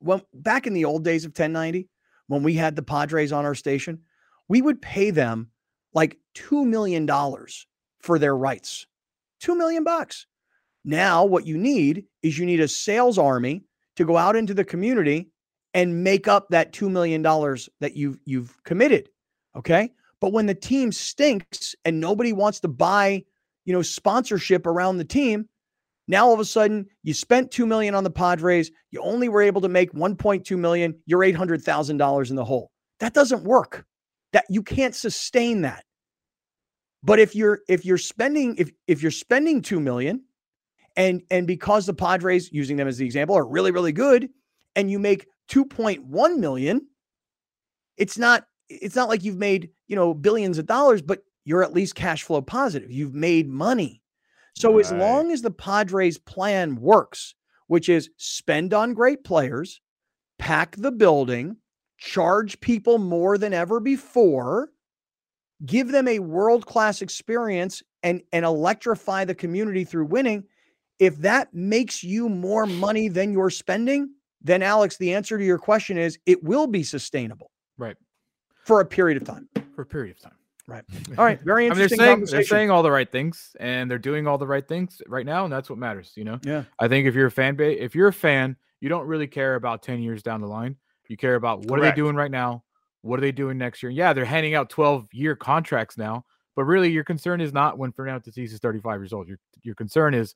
[0.00, 1.88] When back in the old days of 1090,
[2.26, 4.00] when we had the Padres on our station,
[4.48, 5.50] we would pay them
[5.94, 7.08] like $2 million
[8.00, 8.86] for their rights.
[9.40, 10.26] 2 million bucks.
[10.86, 13.64] Now what you need is you need a sales army
[13.96, 15.28] to go out into the community
[15.74, 19.10] and make up that $2 million that you've you've committed.
[19.56, 19.90] Okay?
[20.20, 23.24] But when the team stinks and nobody wants to buy,
[23.64, 25.48] you know, sponsorship around the team,
[26.06, 29.42] now all of a sudden you spent 2 million on the Padres, you only were
[29.42, 32.70] able to make 1.2 million, you're $800,000 in the hole.
[33.00, 33.84] That doesn't work.
[34.32, 35.84] That you can't sustain that.
[37.02, 40.22] But if you're if you're spending if if you're spending 2 million
[40.96, 44.28] and and because the Padres using them as the example are really really good
[44.74, 46.86] and you make 2.1 million,
[47.96, 51.72] it's not it's not like you've made, you know, billions of dollars, but you're at
[51.72, 52.90] least cash flow positive.
[52.90, 54.02] You've made money.
[54.56, 54.80] So right.
[54.80, 57.34] as long as the Padres plan works,
[57.68, 59.80] which is spend on great players,
[60.38, 61.56] pack the building,
[61.98, 64.70] charge people more than ever before,
[65.64, 70.44] give them a world-class experience and and electrify the community through winning,
[70.98, 74.10] if that makes you more money than you're spending,
[74.42, 77.50] then Alex, the answer to your question is it will be sustainable.
[77.78, 77.96] Right.
[78.64, 79.48] For a period of time.
[79.74, 80.36] For a period of time.
[80.68, 80.84] Right.
[81.16, 81.40] All right.
[81.40, 82.00] Very interesting.
[82.00, 84.46] I mean, they're saying they're saying all the right things, and they're doing all the
[84.46, 86.12] right things right now, and that's what matters.
[86.16, 86.40] You know.
[86.42, 86.64] Yeah.
[86.80, 89.54] I think if you're a fan base, if you're a fan, you don't really care
[89.54, 90.76] about ten years down the line.
[91.08, 91.84] You care about what Correct.
[91.84, 92.64] are they doing right now?
[93.02, 93.90] What are they doing next year?
[93.90, 96.24] Yeah, they're handing out 12 year contracts now,
[96.56, 99.28] but really your concern is not when Fernando Tatis is 35 years old.
[99.28, 100.34] Your your concern is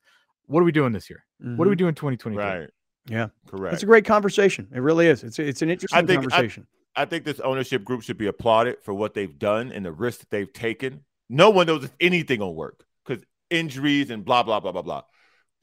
[0.51, 1.23] what are we doing this year?
[1.41, 1.57] Mm-hmm.
[1.57, 1.85] What are we mm-hmm.
[1.85, 2.37] doing 2020?
[2.37, 2.69] Right.
[3.09, 3.27] Yeah.
[3.47, 3.73] Correct.
[3.73, 4.67] It's a great conversation.
[4.73, 5.23] It really is.
[5.23, 6.67] It's it's an interesting I think, conversation.
[6.95, 9.91] I, I think this ownership group should be applauded for what they've done and the
[9.91, 11.03] risk that they've taken.
[11.29, 15.03] No one knows if anything will work because injuries and blah blah blah blah blah.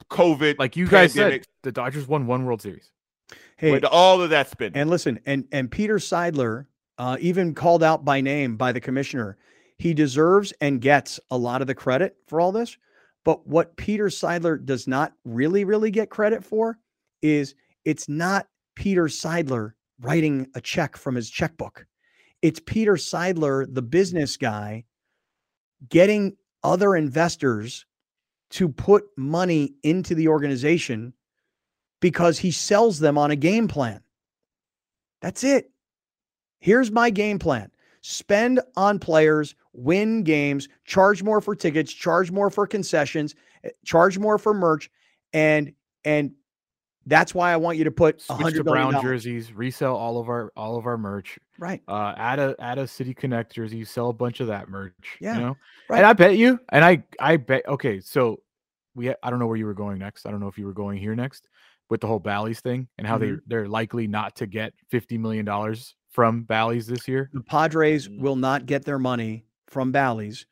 [0.09, 2.91] COVID, like you guys said, the Dodgers won one World Series.
[3.57, 4.71] Hey, with all of that spin.
[4.75, 6.65] And listen, and and Peter Seidler,
[6.97, 9.37] uh, even called out by name by the commissioner,
[9.77, 12.77] he deserves and gets a lot of the credit for all this.
[13.25, 16.79] But what Peter Seidler does not really, really get credit for
[17.21, 17.55] is
[17.85, 21.85] it's not Peter Seidler writing a check from his checkbook.
[22.41, 24.85] It's Peter Seidler, the business guy,
[25.89, 27.85] getting other investors
[28.51, 31.13] to put money into the organization
[31.99, 34.01] because he sells them on a game plan.
[35.21, 35.71] That's it.
[36.59, 37.71] Here's my game plan
[38.01, 44.17] spend on players, win games, charge more for tickets, charge more for concessions, eh, charge
[44.17, 44.89] more for merch,
[45.33, 45.73] and
[46.05, 46.31] and
[47.05, 50.29] that's why I want you to put a Switch to brown jerseys, resell all of
[50.29, 51.39] our all of our merch.
[51.57, 51.81] Right.
[51.87, 54.93] Uh, add a add a City Connect jersey, sell a bunch of that merch.
[55.19, 55.57] Yeah, you know.
[55.89, 55.97] right.
[55.97, 57.67] And I bet you, and I I bet.
[57.67, 58.41] Okay, so
[58.95, 60.25] we I don't know where you were going next.
[60.25, 61.47] I don't know if you were going here next
[61.89, 63.35] with the whole Bally's thing and how Mm-hmm.
[63.35, 67.29] they they're likely not to get fifty million dollars from Bally's this year.
[67.33, 68.19] The Padres Mhm.
[68.19, 70.45] will not get their money from Bally's,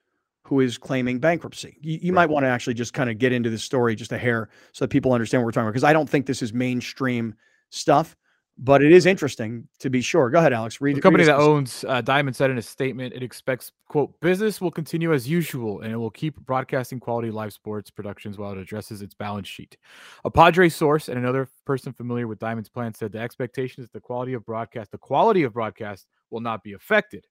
[0.43, 1.77] who is claiming bankruptcy.
[1.81, 2.21] You, you Right.
[2.21, 4.85] might want to actually just kind of get into the story just a hair so
[4.85, 5.73] that people understand what we're talking about.
[5.73, 7.33] Because I don't think this is mainstream
[7.69, 8.15] stuff,
[8.59, 10.29] but it is interesting to be sure.
[10.29, 10.81] Go ahead, Alex.
[10.81, 14.19] Read The company us that owns uh, Diamond said in a statement it expects, quote,
[14.19, 18.53] business will continue as usual and it will keep broadcasting quality live sports productions while
[18.53, 19.77] it addresses its balance sheet.
[20.25, 23.99] A Padre source and another person familiar with Diamond's plan said the expectation is the
[23.99, 27.27] quality of broadcast, the quality of broadcast will not be affected.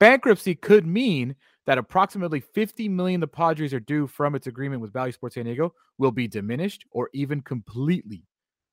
[0.00, 1.36] Bankruptcy could mean
[1.66, 5.44] that approximately 50 million the Padres are due from its agreement with Bally Sports San
[5.44, 8.24] Diego will be diminished or even completely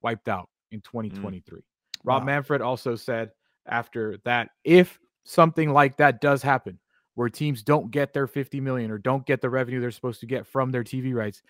[0.02, 1.62] wiped out in 2023.
[2.04, 2.26] Rob Wow.
[2.26, 3.32] Manfred also said
[3.68, 6.80] after that if something like that does happen
[7.16, 10.26] where teams don't get their 50 million or don't get the revenue they're supposed to
[10.26, 11.42] get from their TV rights,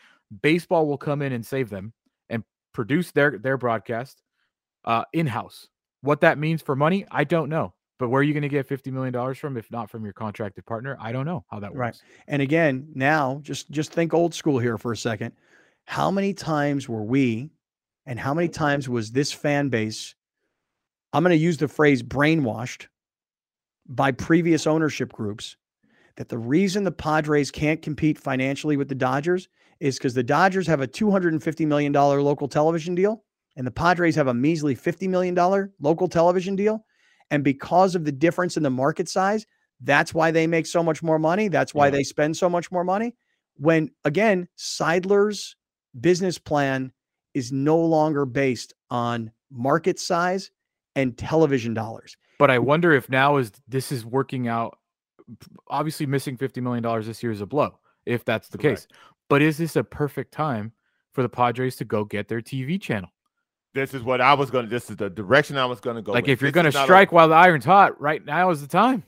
[0.42, 1.94] baseball will come in and save them
[2.30, 2.44] and
[2.74, 4.22] produce their their broadcast
[4.86, 5.68] uh, in-house.
[6.02, 7.74] What that means for money, I don't know.
[8.00, 10.14] But where are you going to get 50 million dollars from if not from your
[10.14, 10.98] contracted partner?
[11.00, 12.02] I don't know how that works.
[12.02, 12.24] Right.
[12.28, 15.34] And again, now just just think old school here for a second.
[15.86, 17.52] How many times were we
[18.08, 20.16] and how many times was this fan base
[21.14, 22.88] I'm going to use the phrase brainwashed
[23.88, 25.58] by previous ownership groups
[26.18, 29.48] that the reason the Padres can't compete financially with the Dodgers
[29.80, 33.24] is because the Dodgers have a $250 million local television deal
[33.58, 35.36] and the Padres have a measly $50 million
[35.80, 36.86] local television deal.
[37.32, 39.46] And because of the difference in the market size,
[39.82, 41.48] that's why they make so much more money.
[41.48, 41.92] That's why Yeah.
[41.92, 43.16] they spend so much more money.
[43.56, 45.56] When again, Seidler's
[46.00, 46.92] business plan
[47.34, 50.52] is no longer based on market size
[50.96, 52.18] and television dollars.
[52.40, 54.78] But I wonder if now is this is working out.
[55.70, 58.82] Obviously, missing 50 million dollars this year is a blow if that's the Correct.
[58.82, 58.88] case.
[59.30, 60.74] But is this a perfect time
[61.14, 63.10] for the Padres to go get their TV channel?
[63.74, 64.70] This is what I was going to.
[64.70, 66.12] This is the direction I was going to go.
[66.12, 66.32] like with.
[66.34, 68.50] if you're This going to is not a- strike while the iron's hot, right now
[68.50, 69.04] is the time.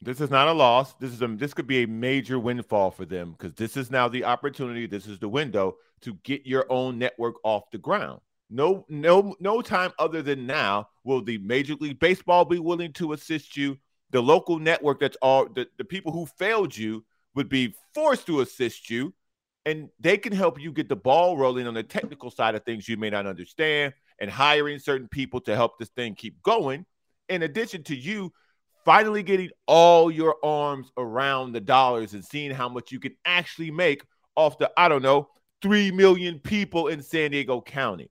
[0.00, 0.94] This is not a loss.
[0.94, 4.06] This is a this could be a major windfall for them because this is now
[4.06, 4.86] the opportunity.
[4.86, 8.20] This is the window to get your own network off the ground.
[8.50, 13.12] No, no, no time other than now will the Major League Baseball be willing to
[13.12, 13.76] assist you.
[14.10, 18.40] The local network that's all the, the people who failed you would be forced to
[18.40, 19.12] assist you,
[19.66, 22.88] and they can help you get the ball rolling on the technical side of things
[22.88, 26.86] you may not understand and hiring certain people to help this thing keep going.
[27.28, 28.32] In addition to you
[28.84, 33.70] finally getting all your arms around the dollars and seeing how much you can actually
[33.70, 34.02] make
[34.34, 35.28] off the, I don't know,
[35.60, 38.10] 3 million people in San Diego County.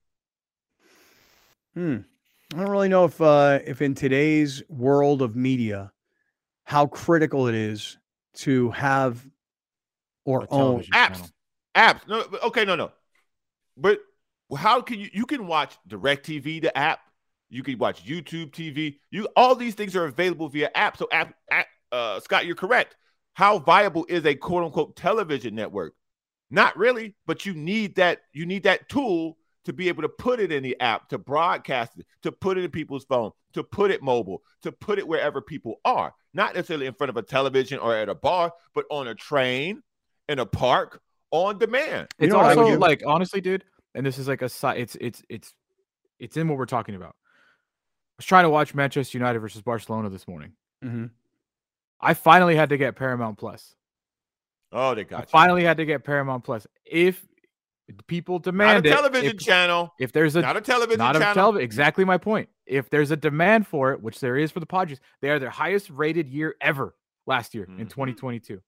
[1.77, 1.97] Hmm.
[2.55, 5.91] I don't really know if uh, if in today's world of media,
[6.63, 7.99] how critical it is
[8.37, 9.23] to have
[10.25, 10.81] or own.
[10.91, 11.13] Apps.
[11.13, 11.29] channel.
[11.75, 12.07] Apps.
[12.07, 12.91] No, okay, no, no.
[13.75, 13.99] But
[14.57, 16.99] how can you you can watch DirecTV, the app,
[17.51, 18.97] you can watch YouTube TV.
[19.11, 20.97] You all these things are available via app.
[20.97, 22.95] So app, app uh Scott, you're correct.
[23.33, 25.93] How viable is a quote unquote television network?
[26.49, 30.39] Not really, but you need that you need that tool to be able to put
[30.39, 33.91] it in the app, to broadcast it, to put it in people's phone, to put
[33.91, 36.13] it mobile, to put it wherever people are.
[36.33, 39.83] Not necessarily in front of a television or at a bar, but on a train,
[40.29, 41.01] in a park,
[41.31, 42.07] on demand.
[42.17, 42.79] You It's know what I would also do?
[42.79, 44.77] like honestly, dude, and this is like a side.
[44.79, 45.53] It's it's it's
[46.17, 47.09] it's in what we're talking about.
[47.17, 50.53] I was trying to watch Manchester United versus Barcelona this morning.
[50.81, 51.09] Mhm.
[51.99, 53.75] I finally had to get Paramount Plus.
[54.71, 55.27] Oh, they I got you.
[55.27, 56.65] finally had to get Paramount Plus.
[56.85, 57.27] If
[58.07, 59.93] people demand Not a demand it, television if, channel.
[59.99, 61.33] if there's a Not a television not a channel.
[61.33, 62.49] television, exactly my point.
[62.65, 65.49] If there's a demand for it, which there is for the Padres, they are their
[65.49, 66.93] highest rated year ever
[67.25, 67.89] last year in Mhm.
[67.89, 68.61] 2022.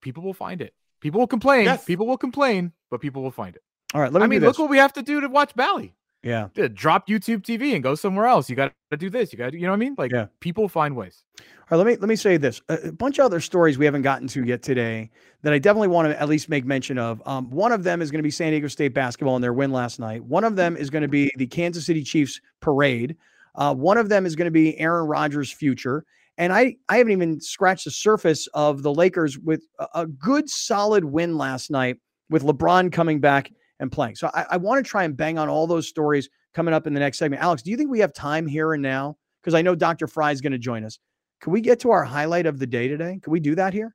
[0.00, 0.74] People will find it.
[1.00, 1.64] People will complain.
[1.64, 1.84] Yes.
[1.84, 3.62] People will complain, but people will find it.
[3.94, 5.54] All right, let me I mean, do look what we have to do to watch
[5.56, 5.94] Bally.
[6.22, 6.48] Yeah.
[6.74, 8.50] Drop YouTube TV and go somewhere else.
[8.50, 9.32] You got to do this.
[9.32, 9.94] You got to, you know what I mean?
[9.96, 10.26] Like, Yeah.
[10.40, 11.22] people find ways.
[11.40, 12.62] All right, let me let me say this.
[12.68, 15.10] A, a bunch of other stories we haven't gotten to yet today
[15.42, 17.22] that I definitely want to at least make mention of.
[17.26, 19.70] Um, one of them is going to be San Diego State basketball and their win
[19.70, 20.24] last night.
[20.24, 23.16] One of them is going to be the Kansas City Chiefs parade.
[23.54, 26.04] Uh, one of them is going to be Aaron Rodgers' future.
[26.38, 30.48] And I I haven't even scratched the surface of the Lakers with a, a good
[30.48, 31.98] solid win last night
[32.30, 33.50] with LeBron coming back
[33.80, 34.16] and playing.
[34.16, 36.94] So I, I want to try and bang on all those stories coming up in
[36.94, 37.42] the next segment.
[37.42, 39.16] Alex, do you think we have time here and now?
[39.42, 40.06] Because I know Dr.
[40.06, 40.98] Fry is going to join us
[41.40, 43.20] Can we get to our highlight of the day today?
[43.22, 43.94] Can we do that here?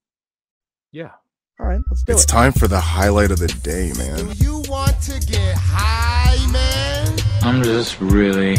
[0.92, 1.12] Yeah.
[1.60, 2.24] All right, let's do It's it.
[2.24, 4.18] It's time for the highlight of the day, man.
[4.18, 7.20] Do you want to get high, man?
[7.42, 8.58] I'm just really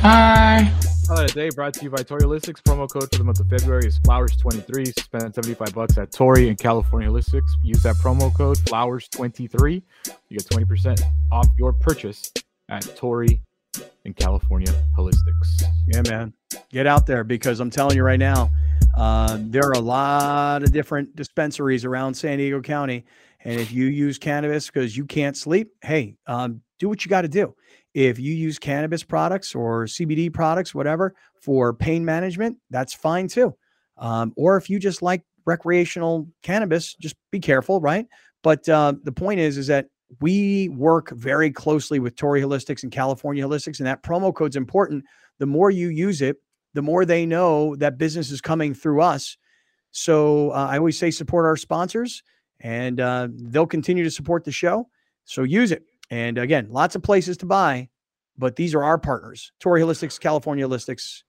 [0.00, 0.72] high.
[1.06, 2.62] Highlight of the day brought to you by Torrey Holistics.
[2.62, 4.98] Promo code for the month of February is flowers23.
[4.98, 7.50] Spend 75 bucks at Torrey and California Holistics.
[7.62, 9.82] Use that promo code flowers23.
[10.30, 12.32] You get 20% off your purchase
[12.70, 13.42] at Torrey
[14.06, 15.64] and California Holistics.
[15.88, 16.32] Yeah, man.
[16.70, 18.50] Get out there because I'm telling you right now,
[18.96, 23.04] uh, there are a lot of different dispensaries around San Diego County.
[23.40, 27.22] And if you use cannabis because you can't sleep, hey, um, do what you got
[27.22, 27.54] to do.
[27.94, 33.54] If you use cannabis products or CBD products, whatever, for pain management, that's fine too.
[33.96, 38.06] Um, or if you just like recreational cannabis, just be careful, right?
[38.42, 39.86] But uh, the point is, is that
[40.20, 45.04] we work very closely with Torrey Holistics and California Holistics, and that promo code's important.
[45.38, 46.36] The more you use it,
[46.74, 49.36] the more they know that business is coming through us.
[49.92, 52.22] So uh, I always say support our sponsors,
[52.60, 54.88] and uh, they'll continue to support the show.
[55.24, 55.84] So use it.
[56.10, 57.88] And again, lots of places to buy,
[58.36, 61.22] but these are our partners: Torrey Holistics, California Holistics,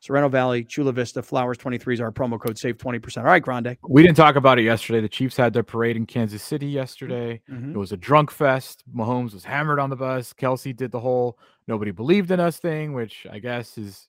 [0.00, 2.56] Sorrento Valley, Chula Vista, Flowers 23 is our promo code.
[2.56, 3.18] Save 20%.
[3.18, 3.76] All right, Grande.
[3.88, 5.00] We didn't talk about it yesterday.
[5.00, 7.40] The Chiefs had their parade in Kansas City yesterday.
[7.50, 7.74] Mhm.
[7.74, 8.84] It was a drunk fest.
[8.94, 10.32] Mahomes was hammered on the bus.
[10.32, 14.08] Kelce did the whole nobody believed in us thing, which I guess is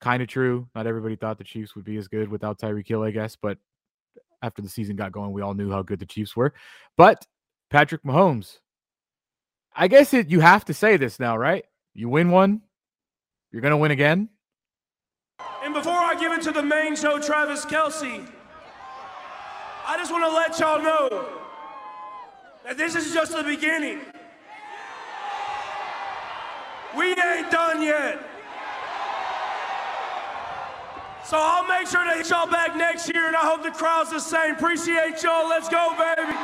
[0.00, 0.68] kind of true.
[0.74, 3.34] Not everybody thought the Chiefs would be as good without Tyreek Hill, I guess.
[3.34, 3.58] But
[4.42, 6.52] after the season got going, we all knew how good the Chiefs were.
[6.96, 7.26] But
[7.70, 8.58] Patrick Mahomes,
[9.80, 11.64] I guess it, you have to say this now, right?
[11.94, 12.62] You win one,
[13.52, 14.28] you're going to win again.
[15.62, 18.28] And before I give it to the main show, Travis Kelce,
[19.86, 21.28] I just want to let y'all know
[22.64, 24.00] that this is just the beginning.
[26.96, 28.18] We ain't done yet.
[31.24, 34.10] So I'll make sure to hit y'all back next year, and I hope the crowd's
[34.10, 34.56] the same.
[34.56, 35.48] Appreciate y'all.
[35.48, 36.36] Let's go, baby.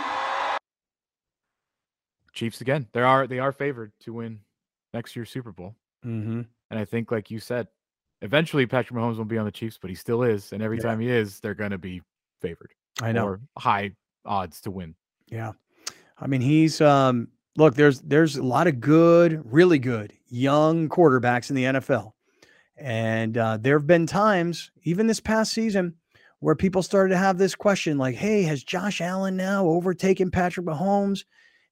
[2.34, 2.86] Chiefs again.
[2.92, 4.40] They are they are favored to win
[4.92, 5.74] next year's Super Bowl.
[6.04, 6.42] Mm-hmm.
[6.70, 7.68] And I think, like you said,
[8.22, 10.52] eventually Patrick Mahomes will be on the Chiefs, but he still is.
[10.52, 10.82] And every Yeah.
[10.84, 12.02] time he is, they're going to be
[12.40, 13.26] favored I know.
[13.26, 13.92] or high
[14.24, 14.94] odds to win.
[15.28, 15.52] Yeah.
[16.18, 21.50] I mean, he's um look, there's there's a lot of good, really good young quarterbacks
[21.50, 22.12] in the NFL.
[22.76, 25.94] And uh, there have been times, even this past season,
[26.40, 30.66] where people started to have this question like, hey, has Josh Allen now overtaken Patrick
[30.66, 31.24] Mahomes?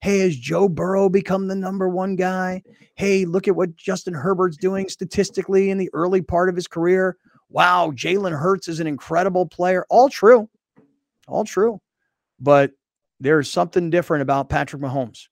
[0.03, 2.61] Hey, has Joe Burrow become the number one guy?
[2.95, 7.15] Hey, look at what Justin Herbert's doing statistically in the early part of his career.
[7.47, 9.85] Wow, Jalen Hurts is an incredible player.
[9.89, 10.49] All true.
[11.25, 11.79] All true.
[12.37, 12.71] But
[13.21, 15.29] there's something different about Patrick Mahomes.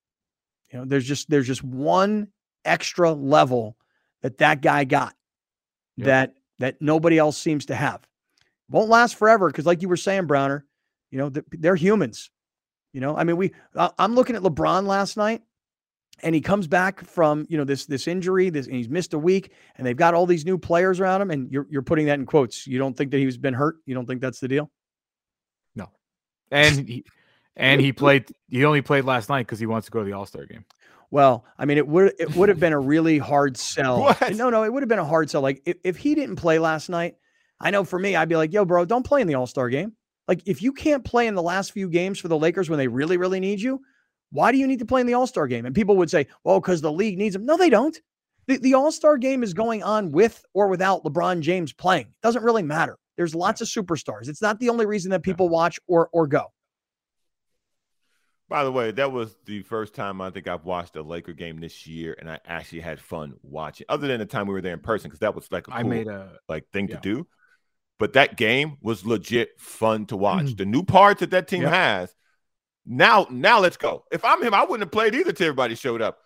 [0.72, 2.30] You know, there's just there's just one
[2.64, 3.76] extra level
[4.22, 5.14] that that guy got
[5.98, 6.06] Yep.
[6.06, 8.08] that that nobody else seems to have.
[8.70, 10.66] Won't last forever because, like you were saying, Browner,
[11.10, 12.32] you know they're humans.
[12.94, 15.42] You know, I mean, we I- I'm looking at LeBron last night,
[16.22, 19.20] and he comes back from you know this this injury, this and he's missed a
[19.20, 22.20] week, and they've got all these new players around him, and you're you're putting that
[22.20, 22.68] in quotes.
[22.68, 23.78] You don't think that he's been hurt?
[23.86, 24.70] You don't think that's the deal?
[25.76, 25.90] No
[26.52, 27.06] and he
[27.56, 30.14] and he played he only played last night because he wants to go to the
[30.14, 30.66] All-Star game.
[31.10, 34.02] Well, I mean, it would it would have been a really hard sell.
[34.02, 34.36] What?
[34.36, 35.42] No, no, it would have been a hard sell.
[35.42, 37.16] Like if, if he didn't play last night,
[37.60, 39.94] I know for me, I'd be like, yo, bro, don't play in the All-Star game.
[40.32, 42.88] Like if you can't play in the last few games for the Lakers when they
[42.88, 43.82] really, really need you,
[44.30, 45.66] why do you need to play in the All-Star game?
[45.66, 47.46] And people would say, oh, well, because the league needs them.
[47.46, 48.00] No, they don't.
[48.48, 52.06] The, the All-Star game is going on with or without LeBron James playing.
[52.06, 52.98] It doesn't really matter.
[53.18, 54.30] There's lots of superstars.
[54.30, 56.46] It's not the only reason that people watch or or go.
[58.48, 61.60] By the way, that was the first time I think I've watched a Laker game
[61.60, 63.86] this year, and I actually had fun watching.
[63.90, 65.82] Other than the time we were there in person, because that was like a I
[65.82, 66.96] cool, made a like thing yeah.
[66.96, 67.28] to do.
[68.02, 70.56] But that game was legit fun to watch.
[70.58, 71.72] the new parts that that team Yep.
[71.72, 72.16] has.
[72.86, 74.04] Now, now let's go.
[74.12, 75.32] If I'm him, I wouldn't have played either.
[75.32, 76.18] Till everybody showed up.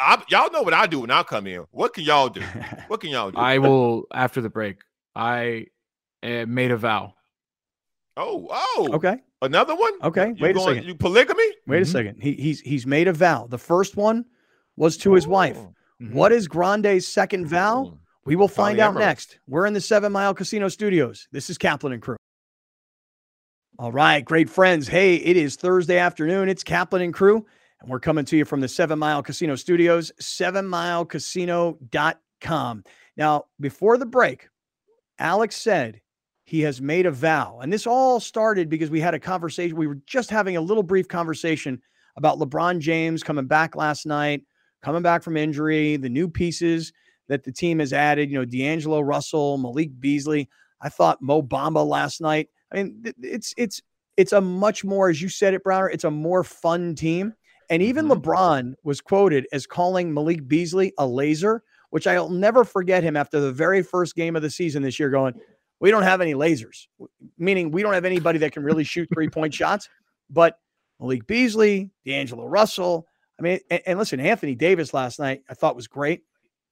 [0.00, 1.64] I, y'all know what I do when I come in.
[1.72, 2.40] What can y'all do?
[2.88, 3.38] What can y'all do?
[3.38, 4.76] I will after the break.
[5.16, 5.66] I
[6.22, 7.14] uh, made a vow.
[8.16, 9.16] oh, oh, okay.
[9.42, 9.92] Another one?
[10.02, 10.84] Okay, You wait a second.
[10.84, 11.44] You polygamy?
[11.66, 11.82] Wait Mhm.
[11.82, 12.22] a second.
[12.22, 13.46] He, he's he's made a vow.
[13.48, 14.24] The first one
[14.76, 15.56] was to his wife.
[15.58, 15.74] Oh.
[16.00, 16.12] Mhm.
[16.12, 17.98] What is Grande's second vow?
[18.26, 19.38] We will find out next.
[19.46, 21.28] We're in the Seven Mile Casino Studios.
[21.30, 22.16] This is Kaplan and Crew.
[23.78, 24.88] All right, great friends.
[24.88, 26.48] Hey, it is Thursday afternoon.
[26.48, 27.44] It's Kaplan and Crew,
[27.82, 32.84] and we're coming to you from the Seven Mile Casino Studios, sevenmilecasino.com.
[33.16, 34.48] Now, before the break,
[35.18, 36.00] Alex said
[36.44, 37.58] he has made a vow.
[37.60, 39.76] And this all started because we had a conversation.
[39.76, 41.78] We were just having a little brief conversation
[42.16, 44.44] about LeBron James coming back last night,
[44.82, 46.90] coming back from injury, the new pieces
[47.28, 48.30] that the team has added.
[48.30, 50.48] You know, D'Angelo Russell, Malik Beasley.
[50.80, 52.48] I thought Mo Bamba last night.
[52.72, 53.80] I mean, it's it's
[54.16, 55.88] it's a much more, as you said it, Browner.
[55.88, 57.34] It's a more fun team.
[57.70, 58.20] And even Mhm.
[58.20, 63.40] LeBron was quoted as calling Malik Beasley a laser, which I'll never forget him after
[63.40, 65.34] the very first game of the season this year, going,
[65.80, 66.86] "We don't have any lasers,"
[67.38, 69.88] meaning we don't have anybody that can really shoot three point shots.
[70.28, 70.58] But
[71.00, 73.06] Malik Beasley, D'Angelo Russell.
[73.38, 76.22] I mean, and, and listen, Anthony Davis last night I thought was great.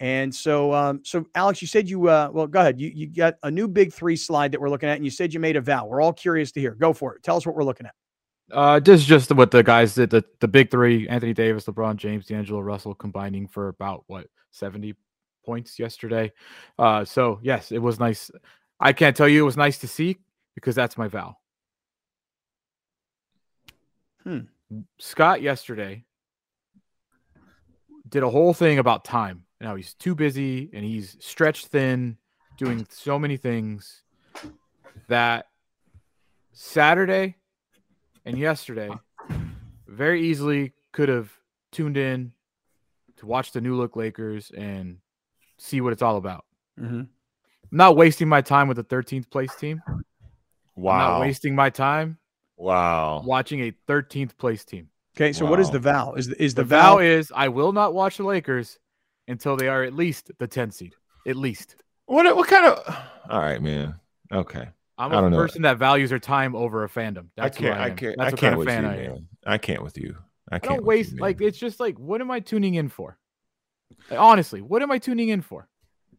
[0.02, 2.80] And so, um, so Alex, you said you, uh, well, go ahead.
[2.80, 5.32] You you got a new big three slide that we're looking at, and you said
[5.32, 5.86] you made a vow.
[5.86, 6.72] We're all curious to hear.
[6.72, 7.22] Go for it.
[7.22, 7.94] Tell us what we're looking at.
[8.50, 10.10] Uh, this is just what the guys did.
[10.10, 14.96] The, the big three: Anthony Davis, LeBron James, D'Angelo Russell, combining for about what seventy
[15.46, 16.32] points yesterday.
[16.80, 18.28] Uh, so yes, it was nice.
[18.80, 20.18] I can't tell you it was nice to see
[20.56, 21.36] because that's my vow.
[24.24, 24.40] Hmm.
[24.98, 26.04] Scott yesterday
[28.08, 29.44] did a whole thing about time.
[29.62, 32.18] Now he's too busy and he's stretched thin,
[32.58, 34.02] doing so many things
[35.08, 35.46] that
[36.52, 37.36] Saturday
[38.24, 38.90] and yesterday
[39.86, 41.30] very easily could have
[41.70, 42.32] tuned in
[43.18, 44.98] to watch the new look Lakers and
[45.58, 46.44] see what it's all about.
[46.80, 47.00] Mm-hmm.
[47.00, 47.08] I'm
[47.70, 49.80] not wasting my time with the 13th place team.
[50.76, 52.18] I'm not wasting my time
[52.56, 53.22] Wow.
[53.24, 54.88] watching a 13th place team.
[55.16, 56.14] Okay, so what is the vow?
[56.14, 56.98] Is is The, the, vow vow?
[56.98, 58.78] is I will not watch the Lakers
[59.32, 60.94] until they are at least the 10 seed.
[61.26, 61.76] At least.
[62.06, 62.96] What what kind of
[63.28, 63.96] All right, man.
[64.30, 64.68] Okay.
[64.98, 65.36] I'm a don't know.
[65.38, 67.26] person that values her time over a fandom.
[67.36, 68.94] That's I can't I, I can't That's I can't kind of with fan you, I
[68.94, 69.10] am.
[69.12, 69.28] man.
[69.46, 70.16] I can't with you.
[70.50, 72.74] I I can't don't with you, waste like it's just like what am I tuning
[72.74, 73.18] in for?
[74.10, 75.68] Like, honestly, what am I tuning in for?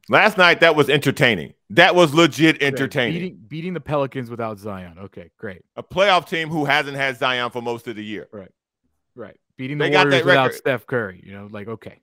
[0.10, 1.54] Last night that was entertaining.
[1.70, 3.14] That was legit entertaining.
[3.14, 4.98] Beating, beating the Pelicans without Zion.
[5.00, 5.62] Okay, great.
[5.78, 8.28] A playoff team who hasn't had Zion for most of the year.
[8.32, 8.52] Right.
[9.16, 9.40] Right.
[9.58, 10.54] Beating the They Warriors without.
[10.54, 11.22] Steph Curry.
[11.26, 12.02] You know, like okay.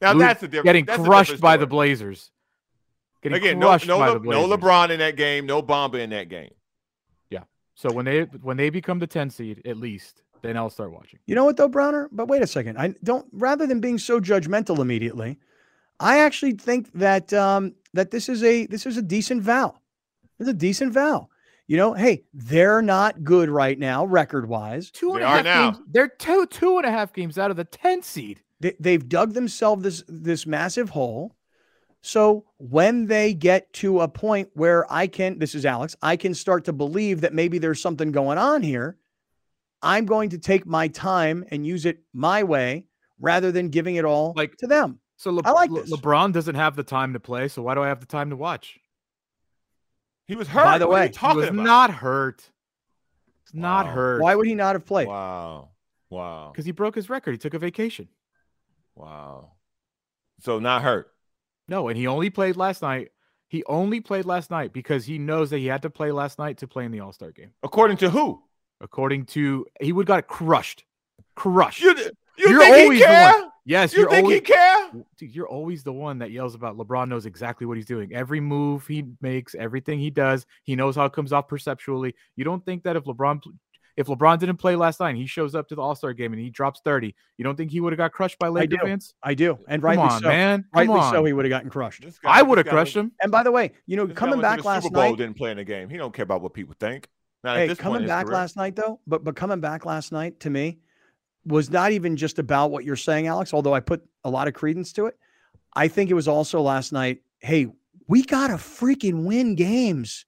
[0.00, 0.64] Now Lo- that's the difference.
[0.64, 1.66] Getting that's a crushed different by the.
[1.66, 2.30] Blazers.
[3.22, 4.48] Getting Again, no, crushed no, by the Blazers.
[4.48, 6.50] no LeBron in that game, no Bamba in that game.
[7.28, 7.42] Yeah.
[7.74, 11.18] So when they when they become the 10 seed, at least, then I'll start watching.
[11.26, 12.08] You know what though, Browner?
[12.12, 12.78] But wait a second.
[12.78, 13.26] I don't.
[13.32, 15.38] Rather than being so judgmental immediately,
[15.98, 19.76] I actually think that um, that this is a this is a decent vow.
[20.38, 21.28] It's a decent vow.
[21.66, 24.90] You know, hey, they're not good right now, record wise.
[24.90, 25.70] Two and They a are half now.
[25.72, 25.84] games.
[25.88, 28.40] They're two two and a half games out of the 10 seed.
[28.60, 31.34] They, they've dug themselves this this massive hole.
[32.02, 36.32] So when they get to a point where I can, this is Alex, I can
[36.34, 38.96] start to believe that maybe there's something going on here.
[39.82, 42.86] I'm going to take my time and use it my way
[43.18, 44.98] rather than giving it all Like- to them.
[45.16, 45.92] So Le- I like Le- this.
[45.92, 48.36] LeBron doesn't have the time to play, so why do I have the time to
[48.36, 48.78] watch?
[50.26, 50.64] He was hurt.
[50.64, 51.62] By the What way, you he talking he was about?
[51.64, 52.50] not hurt.
[53.44, 53.92] He's not Wow.
[53.92, 54.22] hurt.
[54.22, 55.08] Why would he not have played?
[55.08, 55.68] Wow.
[56.08, 56.50] Wow.
[56.52, 57.32] Because he broke his record.
[57.32, 58.08] He took a vacation.
[59.00, 59.52] Wow.
[60.40, 61.10] So not hurt.
[61.68, 63.10] No, and he only played last night.
[63.48, 66.58] He only played last night because he knows that he had to play last night
[66.58, 67.50] to play in the All Star game.
[67.62, 68.42] According to who?
[68.80, 70.84] According to he would got crushed,
[71.34, 71.82] crushed.
[71.82, 71.94] You,
[72.38, 73.32] you You're think always he the one.
[73.32, 73.50] care?
[73.66, 74.90] yes, You you're think always, he care?
[75.18, 78.14] Dude, you're always the one that yells about LeBron knows exactly what he's doing.
[78.14, 82.14] Every move he makes, everything he does, he knows how it comes off perceptually.
[82.36, 83.42] You don't think that if LeBron
[83.96, 86.32] if LeBron didn't play last night, and he shows up to the All Star game
[86.32, 88.82] and he drops 30, you don't think he would have got crushed by Laker do.
[88.84, 89.14] fans?
[89.22, 89.58] I do.
[89.68, 90.28] And Come rightly on, so.
[90.28, 90.62] man.
[90.62, 91.12] Come Rightly on.
[91.12, 92.02] so, he would have gotten crushed.
[92.02, 93.12] Guy- I would have crushed went- him.
[93.22, 95.50] And by the way, you know, this coming back last Super Bowl night, didn't play
[95.50, 95.88] in the game.
[95.88, 97.08] He don't care about what people think.
[97.42, 100.12] Not at hey, this coming in back last night though, but but coming back last
[100.12, 100.78] night to me
[101.46, 103.54] was not even just about what you're saying, Alex.
[103.54, 105.16] Although I put a lot of credence to it,
[105.74, 107.22] I think it was also last night.
[107.38, 107.66] Hey,
[108.08, 110.26] we gotta freaking win games.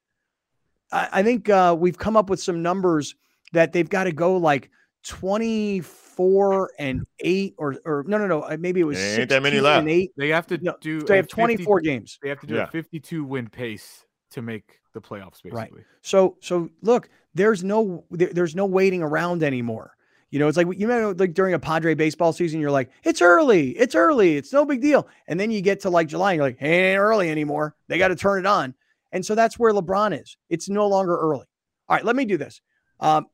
[0.91, 3.15] I, I think uh, we've come up with some numbers
[3.53, 4.71] that they've got to go like
[5.05, 8.43] 24 and eight, or or no, no, no.
[8.43, 9.81] uh, Maybe it was There ain't that many 16 left.
[9.81, 10.13] And eight.
[10.17, 11.01] They have to No, do.
[11.01, 12.19] So they have 24 50 games.
[12.23, 12.65] They have to do Yeah.
[12.65, 15.53] a 52 win pace to make the playoffs, basically.
[15.53, 15.73] Right.
[16.03, 19.97] So so look, there's no there, there's no waiting around anymore.
[20.31, 23.21] You know, it's like you know, like during a Padre baseball season, you're like, it's
[23.21, 25.07] early, it's early, it's no big deal.
[25.29, 27.75] And then you get to like July, and you're like, hey, it ain't early anymore.
[27.89, 28.75] They got to turn it on.
[29.13, 30.39] And so that's where LeBron is.
[30.49, 31.45] It's no longer early.
[31.87, 32.63] All right, let me do this.
[32.99, 33.27] Um,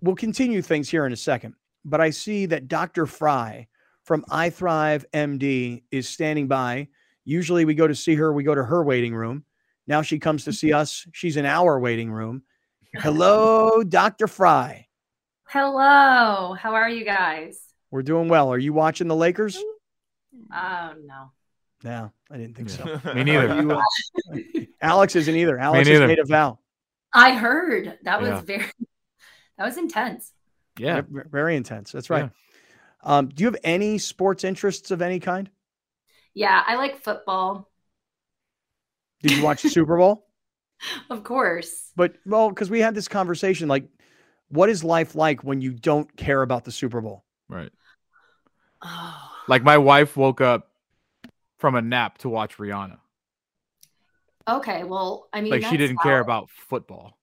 [0.00, 1.54] we'll continue things here in a second,
[1.84, 3.06] but I see that Dr.
[3.06, 3.66] Fry
[4.04, 6.88] from iThrive MD is standing by.
[7.24, 9.44] Usually we go to see her, we go to her waiting room.
[9.86, 11.06] Now she comes to see us.
[11.12, 12.42] She's in our waiting room.
[12.96, 14.26] Hello, Dr.
[14.28, 14.86] Fry.
[15.48, 16.54] Hello.
[16.58, 17.60] How are you guys?
[17.90, 18.52] We're doing well.
[18.52, 19.56] Are you watching the Lakers?
[20.52, 21.30] Oh no.
[21.82, 22.84] No, I didn't think so.
[23.14, 23.60] Me neither.
[23.62, 23.80] You, uh,
[24.80, 25.58] Alex isn't either.
[25.58, 26.06] Alex has neither.
[26.08, 26.58] made a vow.
[27.12, 28.40] I heard that was Yeah.
[28.40, 28.70] very
[29.58, 30.32] that was intense.
[30.78, 31.02] Yeah.
[31.08, 31.92] Very intense.
[31.92, 32.30] That's right.
[33.02, 35.50] Um, do you have any sports interests of any kind?
[36.32, 37.70] Yeah, I like football.
[39.22, 40.26] Did you watch the Super Bowl?
[41.08, 41.92] Of course.
[41.96, 43.88] But well, because we had this conversation, like,
[44.48, 47.24] what is life like when you don't care about the Super Bowl?
[47.48, 47.70] Right.
[48.82, 49.20] Oh.
[49.46, 50.70] Like my wife woke up
[51.58, 52.96] from a nap to watch Rihanna.
[54.48, 57.18] Okay, well, I mean, Like she didn't care about football.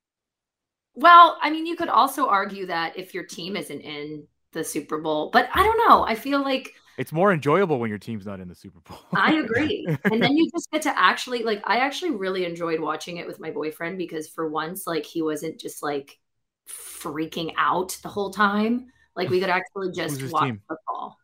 [0.96, 5.00] Well, I mean, you could also argue that if your team isn't in the Super
[5.00, 6.04] Bowl, but I don't know.
[6.04, 9.00] I feel like It's more enjoyable when your team's not in the Super Bowl.
[9.14, 9.88] I agree.
[10.12, 13.40] and then you just get to actually like I actually really enjoyed watching it with
[13.40, 16.20] my boyfriend because for once like he wasn't just like
[16.68, 18.88] freaking out the whole time.
[19.16, 20.62] Like we could actually just watch team?
[20.68, 21.18] football.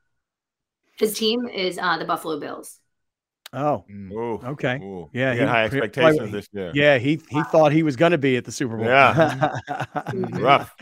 [0.98, 2.80] His team is uh the Buffalo Bills.
[3.54, 4.12] Oh, Mm.
[4.12, 4.78] Ooh, okay.
[4.78, 5.10] ooh.
[5.14, 6.72] Yeah, He had high expectations probably- this year.
[6.74, 8.86] Yeah, he he thought he was going to be at the Super Bowl.
[8.86, 9.14] Yeah.
[9.68, 10.42] Mhm.
[10.42, 10.76] Rough.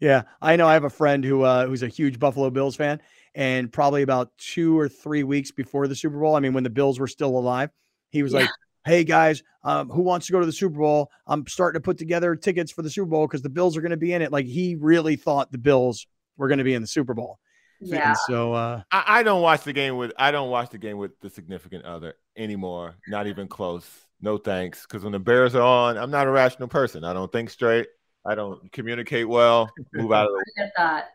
[0.00, 0.66] Yeah, I know.
[0.66, 3.00] I have a friend who uh, who's a huge Buffalo Bills fan,
[3.34, 6.70] and probably about two or three weeks before the Super Bowl, I mean, when the
[6.70, 7.70] Bills were still alive,
[8.10, 8.40] he was Yeah.
[8.40, 8.50] like,
[8.84, 11.10] "Hey guys, um, who wants to go to the Super Bowl?
[11.26, 13.92] I'm starting to put together tickets for the Super Bowl because the Bills are going
[13.92, 16.06] to be in it." Like he really thought the Bills
[16.36, 17.38] were going to be in the Super Bowl.
[17.84, 18.08] Yeah.
[18.08, 20.98] And so, uh, I, I don't watch the game with I don't watch the game
[20.98, 22.94] with the significant other anymore.
[23.08, 23.88] Not even close.
[24.20, 24.82] No thanks.
[24.82, 27.04] Because when the Bears are on, I'm not a rational person.
[27.04, 27.88] I don't think straight.
[28.24, 29.70] I don't communicate well.
[29.92, 31.08] Move out of the I get that.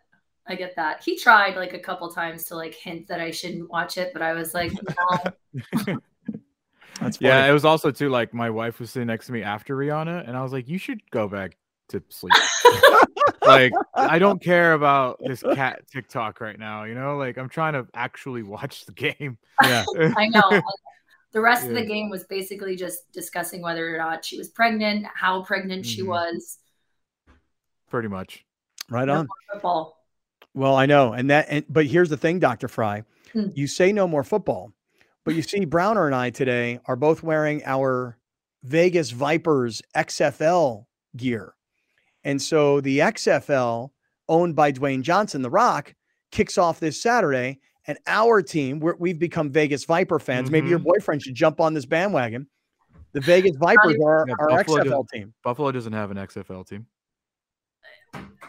[0.48, 1.04] I get that.
[1.04, 4.22] He tried like a couple times to like hint that I shouldn't watch it, but
[4.22, 4.72] I was like,
[5.88, 5.98] no.
[7.00, 9.76] that's Yeah, it was also too like my wife was sitting next to me after
[9.76, 11.58] Rihanna, and I was like, "You should go back
[11.90, 12.34] to sleep."
[13.45, 16.84] like, I don't care about this cat TikTok right now.
[16.84, 19.38] You know, like I'm trying to actually watch the game.
[19.64, 19.86] yeah.
[20.18, 20.61] I know.
[21.32, 25.06] The rest of the game was basically just discussing whether or not she was pregnant,
[25.14, 26.07] how pregnant she Mhm.
[26.07, 26.57] was.
[27.90, 28.44] Pretty much.
[28.90, 29.28] Right No on.
[29.53, 30.03] Football.
[30.56, 33.03] Well, I know, and that, and, but here's the thing, Doctor Fry,
[33.34, 33.49] Hmm.
[33.53, 34.74] you say no more football,
[35.24, 38.18] but you see, Browner and I today are both wearing our
[38.64, 41.53] Vegas Vipers XFL gear,
[42.24, 43.90] and so the XFL,
[44.28, 45.96] owned by Dwayne Johnson, The Rock,
[46.32, 50.52] kicks off this Saturday, and our team, we're, we've become Vegas Viper fans.
[50.52, 50.90] Maybe your mm-hmm.
[50.90, 52.48] boyfriend should jump on this bandwagon.
[53.14, 55.34] The Vegas Vipers are Yeah, our Buffalo XFL does- team.
[55.44, 56.86] Buffalo doesn't have an XFL team.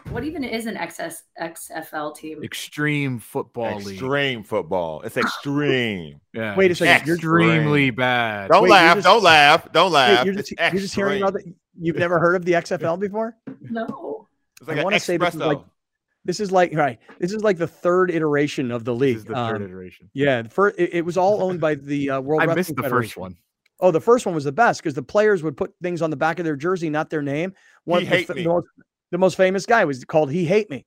[0.09, 2.43] What even is an XS, XFL team?
[2.43, 3.89] Extreme football league.
[3.93, 5.01] extreme football.
[5.01, 6.19] It's extreme.
[6.33, 6.55] Yeah.
[6.55, 8.51] Wait a second, you're- extremely bad.
[8.51, 8.95] Don't Wait, laugh.
[8.97, 9.71] just- don't laugh.
[9.73, 10.25] Don't Wait, laugh.
[10.25, 11.27] you're, It's just, you're just hearing extreme.
[11.29, 11.55] about it.
[11.79, 13.35] You've never heard of the XFL before?
[13.61, 14.27] No.
[14.59, 15.59] It's like I wanna say this is like-
[16.23, 16.99] This is like right.
[17.19, 19.17] This is like the third iteration of the This league.
[19.17, 20.09] is the third Um, iteration.
[20.13, 22.75] yeah, the first it, it was all owned by the uh, World I Wrestling missed
[22.75, 23.21] the first Federation.
[23.21, 23.37] one.
[23.79, 26.15] Oh, the first one was the best because the players would put things on the
[26.15, 27.53] back of their jersey, not their name.
[27.85, 28.43] One He the, hate f- me.
[28.43, 28.67] the most,
[29.09, 30.85] the most famous guy was called "He Hate Me,"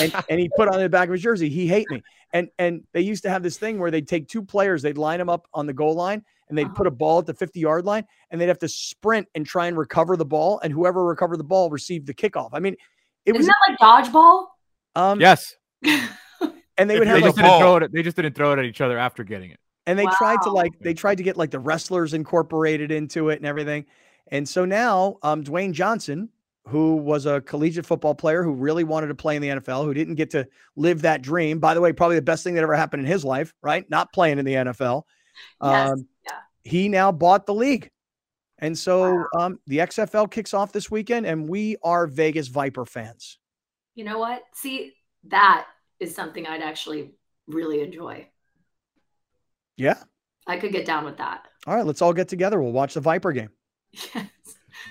[0.00, 2.02] and and he put on the back of his jersey "He Hate Me."
[2.34, 5.18] And and they used to have this thing where they'd take two players, they'd line
[5.20, 6.74] them up on the goal line, and they'd Uh-huh.
[6.74, 9.66] put a ball at the fifty yard line, and they'd have to sprint and try
[9.68, 12.50] and recover the ball, and whoever recovered the ball received the kickoff.
[12.52, 12.76] I mean,
[13.24, 14.46] it was Isn't that like dodgeball?
[14.96, 15.54] um Yes.
[15.82, 17.82] and they would If have They Like like just didn't throw it.
[17.84, 19.60] At, they just didn't throw it at each other after getting it.
[19.86, 23.36] and they tried to like they tried to get like the wrestlers incorporated into it
[23.38, 23.86] and everything
[24.28, 26.28] and so now um dwayne johnson
[26.68, 29.94] who was a collegiate football player who really wanted to play in the nfl who
[29.94, 30.46] didn't get to
[30.76, 33.24] live that dream by the way probably the best thing that ever happened in his
[33.24, 35.02] life right not playing in the nfl
[35.62, 36.04] Yes, um, yeah.
[36.64, 37.90] He now bought the league
[38.58, 43.38] and so um, the xfl kicks off this weekend and we are vegas viper fans
[43.94, 44.42] You know what?
[44.54, 44.94] See,
[45.28, 45.66] that
[45.98, 47.12] is something I'd actually
[47.46, 48.28] really enjoy.
[49.76, 49.98] yeah
[50.46, 51.46] I could get down with that.
[51.66, 53.50] all right let's all get together we'll watch the viper game.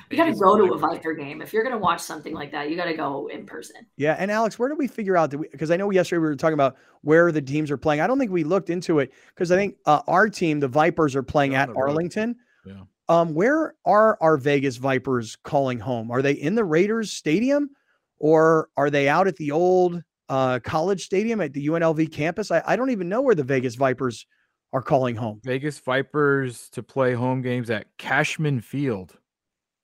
[0.10, 0.98] You got to go to a Vipers.
[0.98, 1.41] Viper game.
[1.41, 3.86] If you're going to watch something like that, you got to go in person.
[3.95, 5.38] Yeah, and Alex, where did we figure out that?
[5.52, 8.02] Because I know yesterday we were talking about where the teams are playing.
[8.02, 11.15] I don't think we looked into it because I think uh, our team, the Vipers,
[11.15, 11.90] are playing at the road.
[11.90, 12.36] Arlington.
[12.65, 12.81] Yeah.
[13.07, 16.11] Um, where are our Vegas Vipers calling home?
[16.11, 17.69] Are they in the Raiders Stadium,
[18.18, 22.52] or are they out at the old uh, college stadium at the UNLV campus?
[22.52, 24.26] I, I don't even know where the Vegas Vipers
[24.73, 25.41] are calling home.
[25.44, 29.18] Vegas Vipers to play home games at Cashman Field,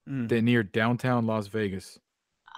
[0.10, 0.30] Mm.
[0.30, 2.00] the- near downtown Las Vegas.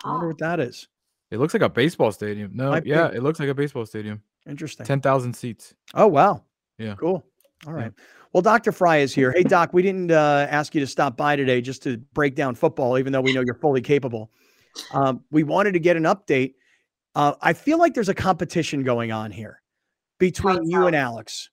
[0.03, 0.87] I wonder Oh, what that is.
[1.31, 2.51] It looks like a baseball stadium.
[2.53, 2.91] No, Might be.
[2.91, 4.21] yeah, it looks like a baseball stadium.
[4.47, 4.85] Interesting.
[4.85, 5.73] Ten thousand seats.
[5.93, 6.43] Oh wow.
[6.77, 6.95] Yeah.
[6.95, 7.23] Cool.
[7.65, 7.91] All right.
[8.33, 8.71] Well, Dr.
[8.71, 9.31] Fry is here.
[9.31, 12.55] Hey, Doc, we didn't uh, ask you to stop by today just to break down
[12.55, 14.31] football, even though we know you're fully capable.
[14.93, 16.53] Um, we wanted to get an update.
[17.15, 19.61] Uh, I feel like there's a competition going on here
[20.19, 21.49] between you and Alex.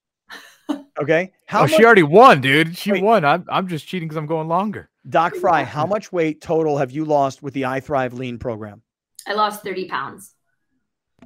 [1.01, 1.33] Okay.
[1.47, 2.77] How oh, much, she already won, dude.
[2.77, 3.03] She Wait.
[3.03, 3.25] won.
[3.25, 4.91] I'm I'm just cheating because I'm going longer.
[5.09, 8.83] Doc Fry, how much weight total have you lost with the iThrive Lean program?
[9.27, 10.35] I lost 30 pounds.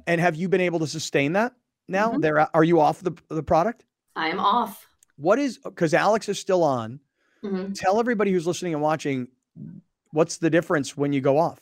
[0.07, 1.53] And have you been able to sustain that
[1.87, 2.11] now?
[2.13, 2.21] Mhm.
[2.21, 3.85] There, are you off the, the product?
[4.15, 4.85] I am off.
[5.15, 6.99] what is because Alex is still on.
[7.43, 7.73] Mhm.
[7.77, 9.27] Tell everybody who's listening and watching
[10.11, 11.59] what's the difference when you go off.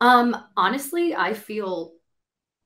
[0.00, 1.92] Um, honestly, I feel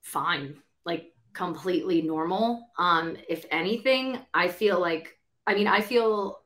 [0.02, 2.68] fine, like completely normal.
[2.78, 5.16] Um, if anything, I feel like
[5.46, 6.39] I mean, I feel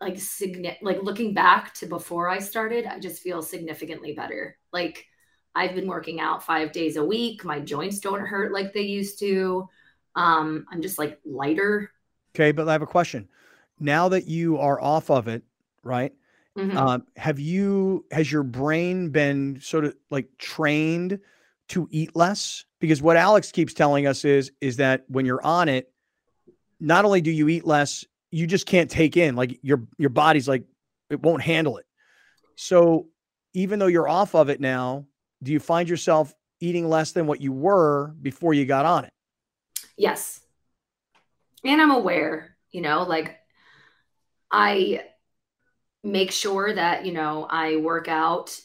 [0.00, 4.56] like signi- like looking back to before I started, I just feel significantly better.
[4.72, 5.06] Like
[5.54, 7.44] I've been working out 5 days a week.
[7.44, 9.68] My joints don't hurt like they used to.
[10.14, 11.90] Um, I'm just like lighter.
[12.34, 13.28] Okay, but I have a question.
[13.80, 15.42] Now that you are off of it,
[15.82, 16.12] right?
[16.56, 16.76] Mhm.
[16.76, 21.20] Um, have you has your brain been sort of like trained
[21.68, 22.64] to eat less?
[22.80, 25.92] Because what Alex keeps telling us is is that when you're on it,
[26.80, 30.48] not only do you eat less, you just can't take in like your your body's
[30.48, 30.64] like
[31.10, 31.86] it won't handle it.
[32.56, 33.08] So
[33.54, 35.06] even though you're off of it now,
[35.42, 39.12] do you find yourself eating less than what you were before you got on it?
[39.96, 40.40] Yes.
[41.64, 43.38] And I'm aware, you know, like
[44.50, 45.02] I
[46.04, 48.58] make sure that, you know, I work out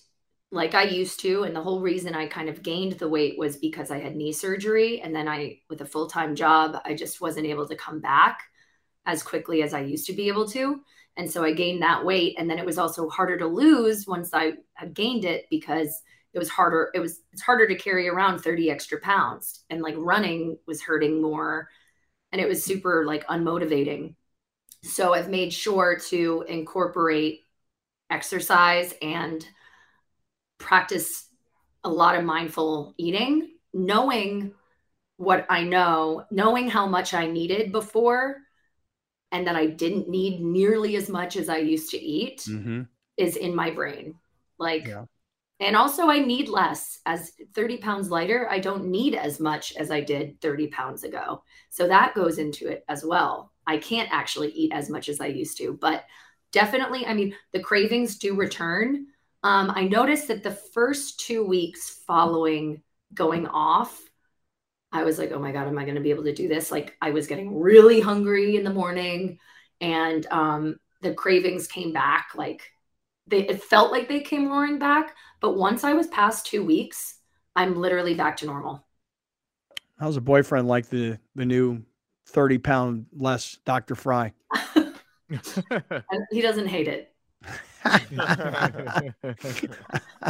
[0.52, 1.44] like I used to.
[1.44, 4.34] And the whole reason I kind of gained the weight was because I had knee
[4.34, 5.02] surgery.
[5.02, 8.44] And then I, with a full time job, I just wasn't able to come back
[9.06, 10.82] as quickly as I used to be able to.
[11.18, 12.36] And so I gained that weight.
[12.38, 14.54] And then it was also harder to lose once I
[14.94, 16.02] gained it because
[16.34, 16.90] it was harder.
[16.96, 19.64] It was, it's harder to carry around 30 extra pounds.
[19.70, 21.70] And like running was hurting more.
[22.32, 24.16] And it was super like unmotivating.
[24.84, 27.42] So I've made sure to incorporate
[28.10, 29.46] exercise and
[30.58, 31.28] practice
[31.84, 34.54] a lot of mindful eating, knowing
[35.18, 38.38] what I know, knowing how much I needed before,
[39.34, 42.84] and that I didn't need nearly as much as I used to eat Mm-hmm.
[43.18, 44.16] is in my brain.
[44.60, 45.06] Like, Yeah.
[45.60, 47.00] and also I need less.
[47.06, 51.44] As 30 pounds lighter, I don't need as much as I did 30 pounds ago.
[51.70, 53.52] So that goes into it as well.
[53.68, 56.06] I can't actually eat as much as I used to, but
[56.52, 59.08] definitely, I mean, the cravings do return.
[59.44, 62.82] Um, I noticed that the first two weeks following
[63.14, 64.02] going off,
[64.94, 66.72] I was like, oh my God, am I going to be able to do this?
[66.72, 69.40] Like, I was getting really hungry in the morning
[69.82, 72.30] and um, the cravings came back.
[72.36, 72.72] Like,
[73.28, 75.16] they, it felt like they came roaring back.
[75.42, 77.16] But once I was past two weeks,
[77.56, 78.86] I'm literally back to normal.
[80.00, 81.84] How's a boyfriend like the the new
[82.28, 83.96] 30 pound less Dr.
[83.96, 84.34] Fry?
[86.32, 87.14] He doesn't hate it.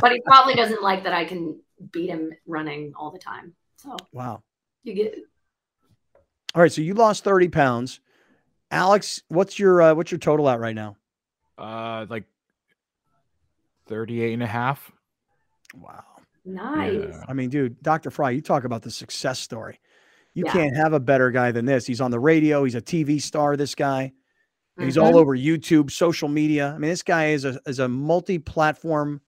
[0.02, 1.60] But he probably doesn't like that I can
[1.92, 3.54] beat him running all the time.
[3.78, 4.44] So Wow.
[4.84, 5.16] You get
[6.56, 8.00] All right, so you lost 30 pounds.
[8.72, 10.98] Alex, what's your uh, what's your total at right now?
[11.58, 12.26] uh, like
[13.88, 14.92] 38 and a half.
[15.76, 16.04] Wow.
[16.46, 16.94] nice.
[16.94, 17.24] Yeah.
[17.28, 18.10] I mean, dude, Dr.
[18.12, 19.80] Fry, you talk about the success story.
[20.34, 20.52] You Yeah.
[20.54, 21.86] can't have a better guy than this.
[21.86, 24.14] He's on the radio, he's a TV star, this guy.
[24.80, 25.04] He's Mhm.
[25.04, 26.74] all over YouTube, social media.
[26.74, 29.22] I mean, this guy is a is a multi-platform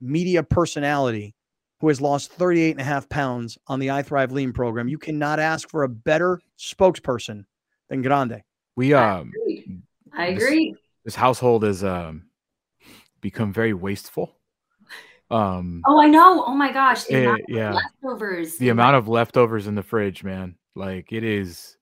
[0.00, 1.34] media personality
[1.80, 4.88] who has lost 38 and a half pounds on the iThrive Lean program.
[4.88, 7.44] You cannot ask for a better spokesperson
[7.88, 8.42] than Grande.
[8.76, 9.78] We I um agree.
[10.12, 10.74] I agree.
[11.04, 12.24] this household has um
[13.20, 14.36] become very wasteful.
[15.30, 16.44] Um Oh, I know.
[16.46, 17.04] Oh my gosh.
[17.04, 17.72] The Eh, amount of yeah.
[17.72, 18.56] leftovers.
[18.58, 20.56] the amount of leftovers in the fridge, man.
[20.74, 21.76] Like it is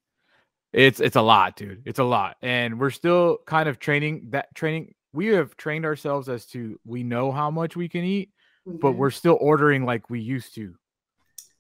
[0.72, 1.82] it's it's a lot, dude.
[1.86, 2.36] It's a lot.
[2.42, 7.04] And we're still kind of training that training we have trained ourselves as to we
[7.04, 8.30] know how much we can eat,
[8.66, 8.96] but Mhm.
[8.96, 10.74] we're still ordering like we used to.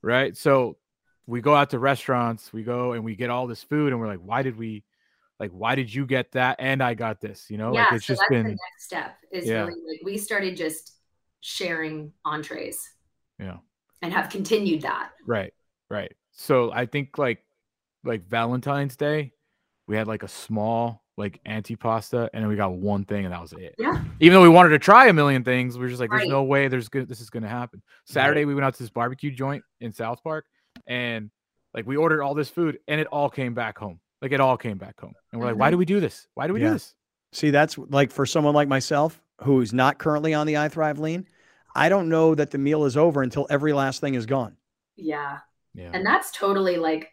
[0.02, 0.36] Right?
[0.36, 0.76] So
[1.26, 4.06] we go out to restaurants, we go and we get all this food and we're
[4.08, 4.84] like, why did we
[5.40, 7.50] like why did you get that and I got this?
[7.50, 9.64] You know, yeah, like it's so just that's the been next step is Yeah.
[9.64, 10.96] really like we started just
[11.40, 12.88] sharing entrees
[13.38, 13.58] yeah.
[14.02, 15.10] and have continued that.
[15.26, 15.52] Right,
[15.90, 16.12] right.
[16.32, 17.44] So I think like
[18.04, 19.32] like Valentine's Day,
[19.86, 23.40] we had like a small like antipasta, and then we got one thing, and that
[23.40, 23.74] was it.
[23.78, 24.02] Yeah.
[24.20, 26.28] Even though we wanted to try a million things, we are just like, "There's Right.
[26.28, 27.08] no way there's good.
[27.08, 30.46] This is gonna happen." Saturday, we went out to this barbecue joint in South Park,
[30.86, 31.30] and
[31.72, 34.00] like we ordered all this food, and it all came back home.
[34.22, 35.80] Like it all came back home, and we're like, "Why do mm-hmm.
[35.80, 36.26] we do this?
[36.34, 36.68] Why do we Yeah.
[36.68, 36.94] do this?"
[37.32, 41.26] See, that's like for someone like myself who's not currently on the iThrive Lean,
[41.74, 44.56] I don't know that the meal is over until every last thing is gone.
[44.96, 45.38] Yeah.
[45.74, 45.90] Yeah.
[45.92, 47.10] And that's totally like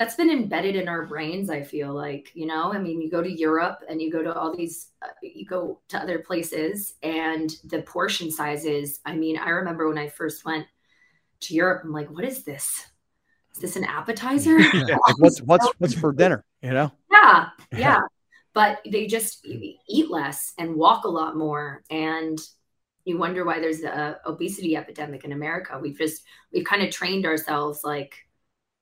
[0.00, 3.22] that's been embedded in our brains, I feel like, you know, I mean, you go
[3.22, 7.50] to Europe and you go to all these, uh, you go to other places and
[7.64, 9.00] the portion sizes.
[9.04, 10.66] I mean, I remember when I first went
[11.40, 12.86] to Europe, I'm like, what is this?
[13.54, 14.58] Is this an appetizer?
[14.72, 16.46] Like what's what's what's for dinner?
[16.62, 16.92] You know?
[17.12, 17.78] yeah, Yeah.
[17.78, 18.00] yeah.
[18.54, 21.82] But they just eat less and walk a lot more.
[21.90, 22.38] And
[23.04, 25.78] you wonder why there's a obesity epidemic in America.
[25.78, 26.22] We've just
[26.54, 28.14] we've kind of trained ourselves like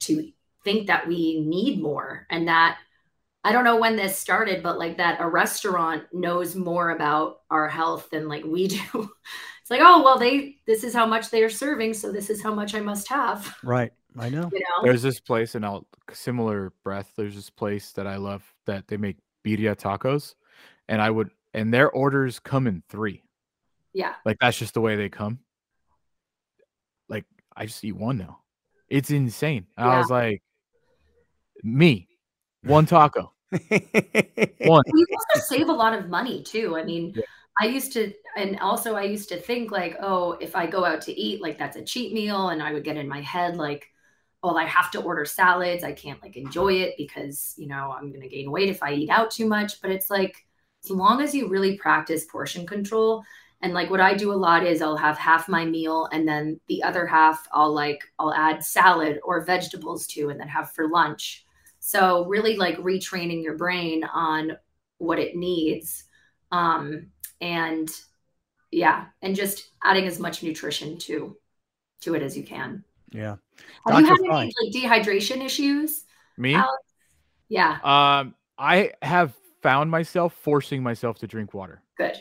[0.00, 0.32] to
[0.64, 2.78] think that we need more and that
[3.44, 7.68] I don't know when this started, but like that a restaurant knows more about our
[7.68, 8.78] health than like we do.
[9.62, 12.42] it's like, oh well, they this is how much they are serving, so this is
[12.42, 13.56] how much I must have.
[13.62, 13.92] Right.
[14.18, 14.50] I know.
[14.52, 14.82] You know?
[14.82, 17.12] There's this place, and I'll similar breath.
[17.16, 19.16] There's this place that I love that they make
[19.46, 20.34] birria tacos,
[20.88, 23.22] and I would and their orders come in three.
[23.92, 24.14] Yeah.
[24.24, 25.38] Like that's just the way they come.
[27.08, 27.24] Like
[27.56, 28.40] I just eat one now.
[28.88, 29.66] It's insane.
[29.76, 30.42] And I was like,
[31.62, 32.08] me,
[32.62, 33.32] one taco,
[34.62, 34.84] one.
[34.92, 36.76] you also save a lot of money too.
[36.76, 37.24] I mean, Yeah.
[37.60, 41.00] I used to, and also I used to think like, oh, if I go out
[41.02, 43.86] to eat, like that's a cheat meal, and I would get in my head like,
[44.42, 45.82] well, I have to order salads.
[45.84, 49.10] I can't like enjoy it because you know I'm gonna gain weight if I eat
[49.10, 49.80] out too much.
[49.82, 50.36] But it's like,
[50.84, 53.24] as long as you really practice portion control,
[53.62, 56.60] and like what I do a lot is I'll have half my meal, and then
[56.68, 60.88] the other half I'll like I'll add salad or vegetables to, and then have for
[60.88, 61.44] lunch.
[61.88, 64.58] So really like retraining your brain on
[64.98, 66.04] what it needs
[66.52, 67.06] um
[67.40, 67.88] and
[68.70, 71.34] yeah and just adding as much nutrition to
[72.02, 73.36] to it as you can Yeah.
[73.86, 74.06] have you Dr.
[74.06, 74.42] had Fry.
[74.42, 76.04] any like dehydration issues
[76.36, 76.68] Me, Alex?
[77.48, 79.32] yeah um, I have
[79.62, 82.18] found myself forcing myself to drink water, good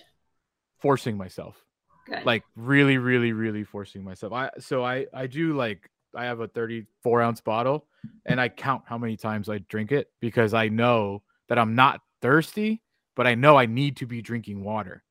[0.80, 1.58] forcing myself.
[2.06, 6.40] good like really really really forcing myself i so i i do like i have
[6.40, 7.88] a 34 ounce bottle
[8.26, 12.02] and i count how many times i drink it because i know that i'm not
[12.22, 12.82] thirsty
[13.16, 15.04] but i know i need to be drinking water.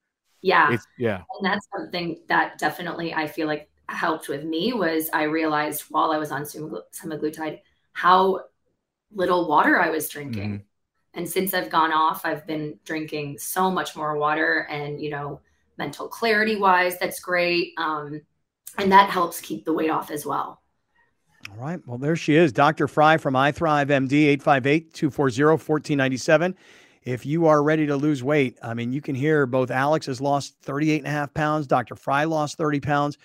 [0.43, 0.73] Yeah.
[0.73, 1.23] It's yeah.
[1.39, 6.12] And that's something that definitely i feel like helped with me was i realized while
[6.12, 7.61] i was on semaglutide
[7.93, 8.41] how
[9.12, 10.65] little water i was drinking.
[11.15, 15.41] And since i've gone off i've been drinking so much more water and you know
[15.78, 18.20] mental clarity wise that's great um,
[18.78, 20.62] and that helps keep the weight off as well
[21.51, 21.81] All right.
[21.86, 22.89] Well, there she is, Dr.
[22.89, 26.56] Fry from iThrive MD, 858 240 1497.
[27.05, 30.20] If you are ready to lose weight, I mean, you can hear both Alex has
[30.20, 31.94] lost 38 and a half pounds, Dr.
[31.94, 33.16] Fry lost 30 pounds.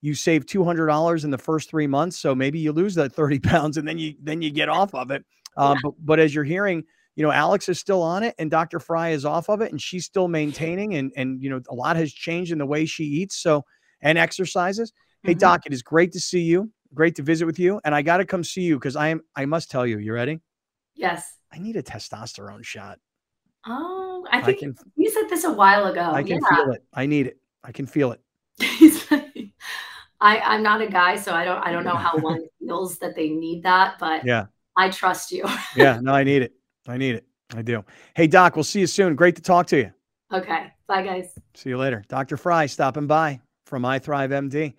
[0.00, 2.16] You save $200 in the first three months.
[2.18, 5.10] So maybe you lose that 30 pounds and then you, then you get off of
[5.12, 5.24] it.
[5.56, 6.84] Um, but, but as you're hearing,
[7.14, 8.80] you know, Alex is still on it and Dr.
[8.80, 11.96] Fry is off of it and she's still maintaining and, and, you know, a lot
[11.96, 13.36] has changed in the way she eats.
[13.36, 13.64] So,
[14.00, 14.92] and exercises.
[15.24, 15.38] Hey, Mhm.
[15.40, 16.70] Doc, it is great to see you.
[16.94, 17.80] Great to visit with you.
[17.84, 20.12] And I got to come see you because I am, I must tell you, you
[20.12, 20.40] ready?
[20.94, 22.98] yes I need a testosterone shot.
[23.66, 26.56] oh i I think can, you said this a while ago I can yeah.
[26.56, 26.82] feel it.
[26.92, 27.38] I need it.
[27.62, 28.20] I can feel it.
[29.10, 29.52] Like,
[30.20, 33.14] I, I'm not a guy, so I don't I don't know how one feels that
[33.14, 34.46] they need that, but Yeah.
[34.76, 35.44] I trust you.
[35.76, 36.00] Yeah.
[36.02, 36.52] No, I need it.
[36.88, 37.24] I need it.
[37.54, 37.84] I do.
[38.14, 39.14] Hey, Doc, we'll see you soon.
[39.14, 39.92] Great to talk to you.
[40.32, 40.72] okay.
[40.88, 41.30] Bye guys.
[41.54, 42.02] See you later.
[42.08, 42.36] Dr.
[42.36, 44.74] Fry stopping by from iThrive MD.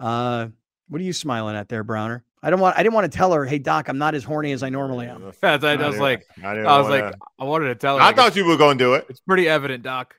[0.00, 0.48] Uh,
[0.88, 2.24] what are you smiling at there, Browner?
[2.42, 4.52] I don't want, I didn't want to tell her, hey, Doc, I'm not as horny
[4.52, 5.22] as I normally am.
[5.42, 8.02] I, I was didn't- like I, i was wanna- like i wanted to tell her
[8.02, 9.06] I like, thought you were going to do it.
[9.08, 10.14] it's pretty evident doc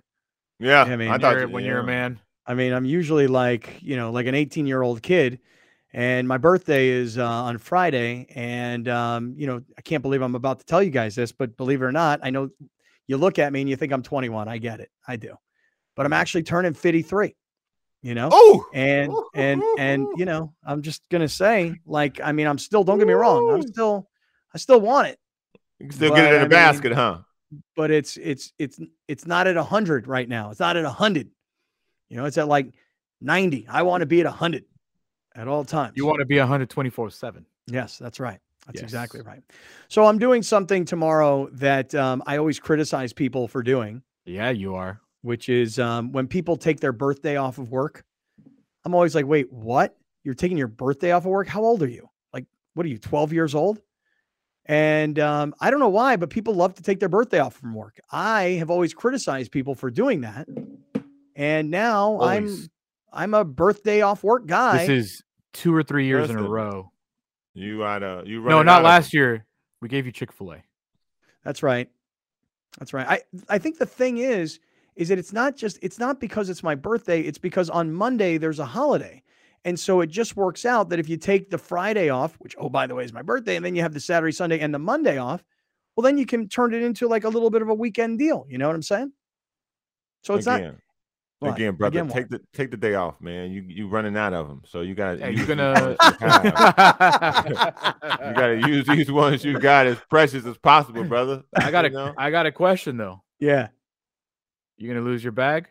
[0.60, 2.84] Yeah, Yeah, I mean, I thought You're- you- when you're a man I mean, I'm
[2.86, 5.40] usually like, you know, like an 18 year old kid.
[5.94, 8.26] And my birthday is uh, on Friday.
[8.36, 11.56] And, um, you know, I can't believe I'm about to tell you guys this, but
[11.58, 12.50] believe it or not, I know
[13.06, 14.48] you look at me and you think I'm 21.
[14.48, 14.90] I get it.
[15.08, 15.36] I do.
[15.96, 17.36] But I'm actually turning 53,
[18.02, 18.30] you know?
[18.32, 22.84] Oh, and and and you know i'm just gonna say like i mean i'm still
[22.84, 24.08] don't get me wrong i'm still
[24.54, 25.20] i still want it
[25.80, 27.20] you can still but, get it in I a mean- basket, huh?
[27.76, 31.30] but it's it's it's it's not at 100 right now it's not at 100
[32.10, 32.74] you know it's at like
[33.22, 34.64] 90 i want to be at 100
[35.36, 35.94] at all times.
[35.96, 39.42] you want to be 124 7 yes that's right that's exactly right.
[39.88, 44.04] So i'm doing something tomorrow that um, i always criticize people for doing.
[44.26, 48.04] Yeah you are which is um, when people take their birthday off of work.
[48.86, 49.96] I'm always like, wait, what?
[50.24, 51.48] You're taking your birthday off of work?
[51.48, 52.10] How old are you?
[52.34, 53.82] Like, what are you, 12 years old?
[54.66, 57.74] And um, I don't know why, but people love to take their birthday off from
[57.74, 58.00] work.
[58.12, 60.48] I have always criticized people for doing that.
[61.36, 62.64] And now Always.
[62.64, 62.70] I'm
[63.12, 64.86] I'm a birthday off work guy.
[64.86, 65.24] this is
[65.54, 66.92] two or three years in a row
[67.56, 69.46] You out of you no not out of- last year
[69.82, 70.58] we gave you chick-fil-a
[71.44, 71.90] That's right.
[72.78, 73.08] That's right.
[73.08, 74.60] I I think the thing is
[75.00, 78.38] is that it's not just it's not because it's my birthday, it's because on Monday
[78.38, 79.24] there's a holiday.
[79.64, 82.70] And so it just works out that if you take the Friday off, which oh
[82.70, 84.80] by the way is my birthday, and then you have the Saturday, Sunday and the
[84.80, 85.42] Monday off,
[85.96, 88.46] well then you can turn it into like a little bit of a weekend deal,
[88.50, 89.14] you know what I'm saying?
[90.24, 90.76] So it's again, not
[91.40, 91.56] what?
[91.56, 92.00] again, brother.
[92.00, 92.16] Again what?
[92.16, 93.52] take the take the day off, man.
[93.52, 95.96] You you running out of them, so you got Hey, to you're gonna
[98.12, 101.44] you got to use these ones you got as precious as possible, brother.
[101.56, 102.14] I got You know?
[102.18, 103.24] I got a question though.
[103.40, 103.70] Yeah.
[104.80, 105.68] You gonna lose your bag?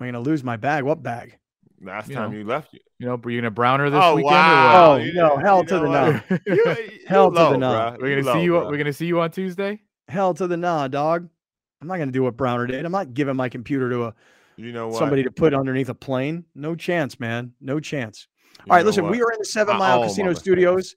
[0.00, 0.84] I'm gonna lose my bag.
[0.84, 1.38] What bag?
[1.82, 2.38] Last You time know.
[2.38, 2.80] you left, you.
[2.98, 4.32] You know, were you gonna brown her this Oh weekend?
[4.34, 4.92] wow!
[4.92, 6.30] Oh, You- no, you hell to know the what?
[6.30, 6.38] no.
[6.54, 7.96] You- you Hell to the low, no.
[8.00, 8.52] We're gonna low, see you.
[8.52, 8.70] bruh.
[8.70, 9.80] We're gonna see you on Tuesday.
[10.08, 11.28] Hell to the nah, dog.
[11.82, 12.84] I'm not going to do what Browner did.
[12.84, 14.14] I'm not giving my computer to a
[14.56, 14.98] You know what?
[14.98, 16.44] somebody to put underneath a plane.
[16.54, 17.54] No chance, man.
[17.58, 18.26] No chance.
[18.58, 19.12] You All right, listen, what?
[19.12, 20.34] we are in the Seven Mile alma Casino.
[20.34, 20.94] Studios,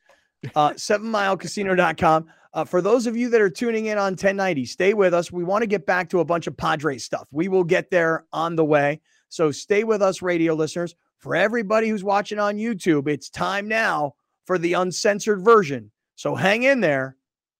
[0.55, 2.25] uh, sevenmilecasino.com.
[2.53, 5.31] Uh, for those of you that are tuning in on 1090, stay with us.
[5.31, 7.27] We want to get back to a bunch of Padre stuff.
[7.31, 9.01] We will get there on the way.
[9.29, 10.95] So stay with us, radio listeners.
[11.17, 14.13] For everybody who's watching on YouTube, it's time now
[14.45, 15.89] for the uncensored version.
[16.15, 17.17] So hang in there.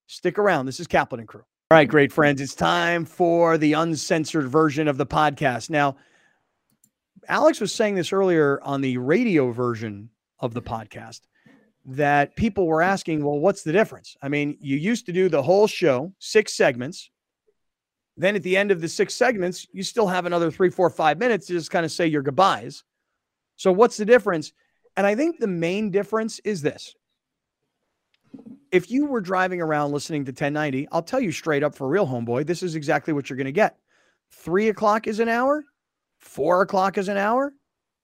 [0.07, 0.67] Stick around.
[0.67, 1.43] This is Kaplan and Crew.
[1.71, 2.39] All right, great friends.
[2.39, 5.71] It's time for the uncensored version of the podcast.
[5.71, 5.95] Now,
[7.27, 10.09] Alex was saying this earlier on the radio version
[10.39, 11.21] of the podcast
[11.85, 14.15] that people were asking, well, what's the difference?
[14.22, 17.10] I mean, you used to do the whole show, six segments.
[18.15, 21.18] Then at the end of the six segments, you still have another three, four, five
[21.18, 22.84] minutes to just kind of say your goodbyes.
[23.55, 24.53] So, what's the difference?
[24.95, 26.95] And I think the main difference is this.
[28.72, 32.07] If you were driving around listening to 1090, I'll tell you straight up for real,
[32.07, 33.77] homeboy, this is exactly what you're going to get.
[34.31, 35.64] Three o'clock is an hour,
[36.19, 37.53] four o'clock is an hour,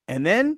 [0.07, 0.57] and then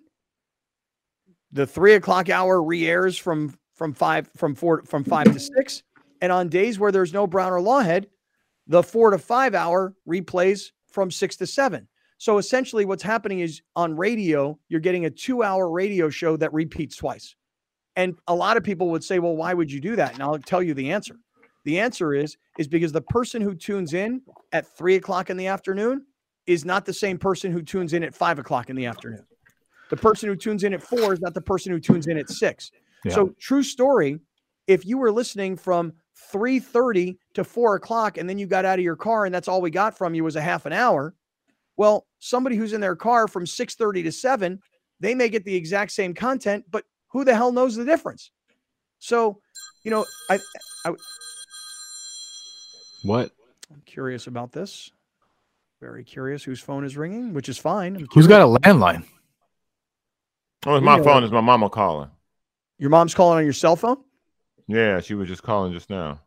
[1.52, 5.84] the three o'clock hour re-airs from from five from four from five to six.
[6.22, 8.06] And on days where there's no Brown or Lawhead,
[8.68, 11.88] the four to five hour replays from six to seven.
[12.20, 16.54] So essentially, what's happening is on radio, you're getting a two hour radio show that
[16.54, 17.36] repeats twice.
[17.96, 20.14] And a lot of people would say, well, why would you do that?
[20.14, 21.16] And I'll tell you the answer.
[21.66, 24.22] The answer is, is because the person who tunes in
[24.52, 26.06] at three o'clock in the afternoon
[26.48, 29.26] is not the same person who tunes in at five o'clock in the afternoon.
[29.92, 32.30] The person who tunes in at four is not the person who tunes in at
[32.30, 32.72] six.
[33.04, 33.12] Yeah.
[33.12, 34.20] So true story.
[34.66, 35.92] If you were listening from
[36.34, 39.62] 3:30 to four o'clock and then you got out of your car and that's all
[39.62, 41.14] we got from you was a half an hour,
[41.76, 44.62] well, somebody who's in their car from 6:30 to 7,
[45.02, 48.32] they may get the exact same content, but who the hell knows the difference?
[49.00, 49.42] So,
[49.84, 50.40] you know, I,
[50.86, 50.94] I
[53.04, 53.32] What?
[53.70, 54.90] I'm curious about this.
[55.82, 58.08] Very curious whose phone is ringing, which is fine.
[58.14, 59.04] Who's got a landline?
[60.66, 61.24] Oh, it's my know phone.
[61.24, 61.26] it.
[61.28, 62.10] It's my mama calling.
[62.78, 63.98] Your mom's calling on your cell phone?
[64.68, 66.20] Yeah, she was just calling just now.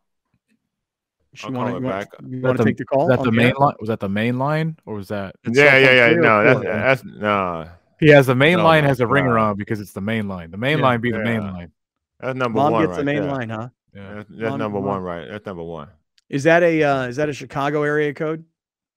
[1.33, 2.19] She I'll wanna- call her you want, back.
[2.29, 3.07] you want to take the call?
[3.07, 3.75] Was that the the main line?
[3.79, 5.35] Was that the main line, or was that?
[5.43, 6.15] It's Yeah, yeah, yeah.
[6.15, 6.63] No, that's four?
[6.63, 7.67] that's nah.
[7.99, 9.49] He has the main line has a ringer God.
[9.51, 10.51] on because it's the main line.
[10.51, 10.83] The main Yeah.
[10.83, 11.71] line be the main line.
[12.19, 12.73] That's number Mom one.
[12.73, 13.31] Mom gets right the main there.
[13.31, 13.69] line, huh?
[13.93, 14.13] Yeah.
[14.15, 15.27] That's, that's Mom- number mom- one, right?
[15.29, 15.89] That's number one.
[16.29, 18.45] Is that a uh, is that a Chicago area code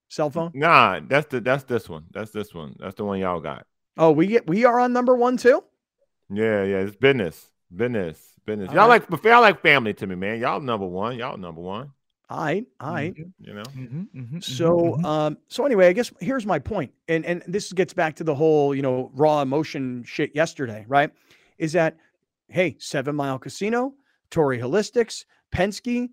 [0.09, 0.51] cell phone?
[0.55, 2.05] Nah, that's the that's this one.
[2.12, 2.77] That's this one.
[2.78, 3.66] That's the one y'all got.
[3.99, 5.62] Oh, we get we are on number one too.
[6.33, 6.79] Yeah, yeah.
[6.79, 8.69] It's business, business, business.
[8.70, 9.11] All Y'all right.
[9.11, 10.41] like y'all like family to me, man.
[10.41, 11.16] Y'all number one.
[11.19, 11.91] Y'all number one.
[12.31, 13.16] All right, all right.
[13.16, 13.62] You know.
[13.62, 15.05] Mhm, mhm, So, mhm, mhm.
[15.07, 18.35] um, so anyway, I guess here's my point, and and this gets back to the
[18.35, 21.11] whole, you know, raw emotion shit yesterday, right?
[21.57, 21.97] Is that,
[22.49, 23.95] hey, Seven Mile Casino,
[24.31, 26.11] Torrey Holistics, Penske,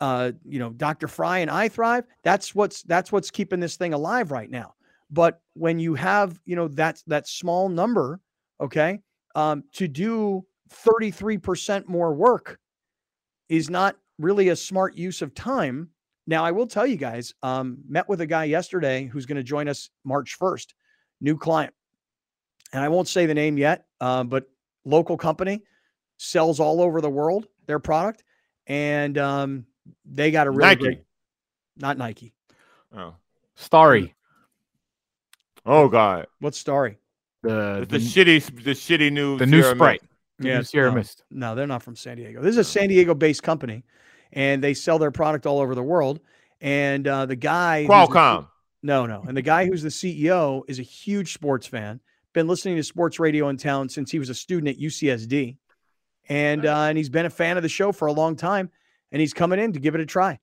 [0.00, 1.08] uh, you know, Dr.
[1.08, 2.04] Fry and iThrive.
[2.22, 4.74] That's what's that's what's keeping this thing alive right now.
[5.10, 8.20] But when you have, you know, that that small number,
[8.60, 9.00] okay,
[9.34, 12.58] um, to do 33% more work
[13.48, 15.90] is not really a smart use of time.
[16.26, 19.42] Now, I will tell you guys, um, met with a guy yesterday who's going to
[19.42, 20.68] join us March 1st,
[21.20, 21.74] new client.
[22.72, 24.48] And I won't say the name yet, uh, but
[24.84, 25.62] local company
[26.16, 28.24] sells all over the world their product.
[28.66, 29.66] And um,
[30.04, 30.82] they got a really Nike.
[30.82, 31.04] great,
[31.76, 32.32] not Nike.
[32.96, 33.14] Oh.
[33.56, 34.14] Starry.
[35.66, 36.26] Oh God.
[36.40, 36.98] What story?
[37.42, 38.04] The It's the, the
[38.40, 40.02] shitty, the shitty new, the new Sierra Sprite.
[40.02, 40.12] Mist.
[40.38, 40.96] The Yeah, new Sierra no.
[40.96, 41.24] Mist.
[41.30, 42.40] No, they're not from San Diego.
[42.42, 43.84] This is a San Diego based company
[44.32, 46.20] and they sell their product all over the world.
[46.60, 48.48] And uh, the guy, who's the- Qualcomm.
[48.82, 49.24] No, no.
[49.26, 52.00] And the guy who's the CEO is a huge sports fan.
[52.34, 55.56] Been listening to sports radio in town since he was a student at UCSD,
[56.28, 58.70] and uh, and he's been a fan of the show for a long time.
[59.12, 60.38] And he's coming in to give it a try.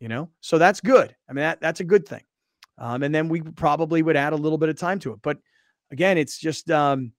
[0.00, 1.14] You know, so that's good.
[1.28, 2.22] I mean, that that's a good thing.
[2.78, 5.20] Um, and then we probably would add a little bit of time to it.
[5.22, 5.38] But
[5.90, 7.12] again, it's just um,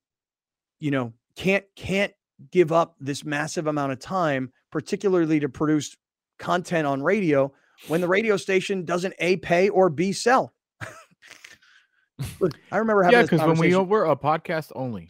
[0.78, 2.12] you know, can't can't
[2.50, 5.96] give up this massive amount of time, particularly to produce
[6.38, 7.52] content on radio
[7.88, 10.52] when the radio station doesn't a pay or b sell.
[12.40, 15.08] Look, I remember having Yeah, because when we were a podcast only,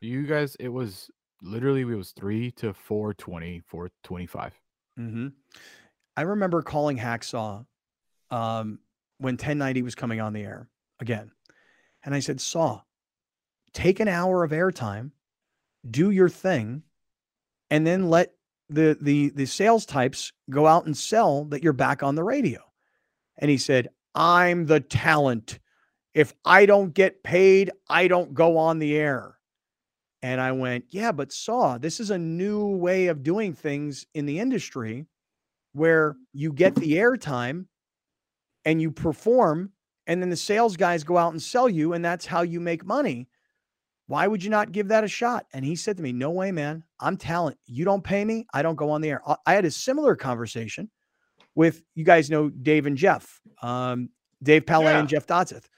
[0.00, 1.10] you guys, it was
[1.42, 4.52] literally it was three to four twenty, four twenty five.
[4.98, 5.32] Mhm.
[6.16, 7.66] I remember calling Hacksaw
[8.30, 8.78] um,
[9.18, 10.68] when 1090 was coming on the air
[11.00, 11.30] again.
[12.04, 12.82] And I said, Saw,
[13.72, 15.10] take an hour of airtime,
[15.90, 16.82] do your thing,
[17.70, 18.34] and then let
[18.68, 22.60] the the the sales types go out and sell that you're back on the radio.
[23.38, 25.58] And he said, I'm the talent
[26.14, 29.36] If I don't get paid, I don't go on the air.
[30.22, 34.26] And I went, Yeah, but Saw, this is a new way of doing things in
[34.26, 35.06] the industry
[35.74, 37.66] where you get the airtime
[38.66, 39.70] and you perform,
[40.06, 42.84] and then the sales guys go out and sell you, and that's how you make
[42.84, 43.28] money.
[44.08, 45.46] Why would you not give that a shot?
[45.52, 46.84] And he said to me, No way, man.
[47.00, 47.56] I'm talent.
[47.66, 49.22] You don't pay me, I don't go on the air.
[49.46, 50.90] I- had a similar conversation
[51.54, 54.10] with you guys know Dave and Jeff, um,
[54.42, 54.98] Dave Palet Yeah.
[55.00, 55.68] and Jeff Dotseth.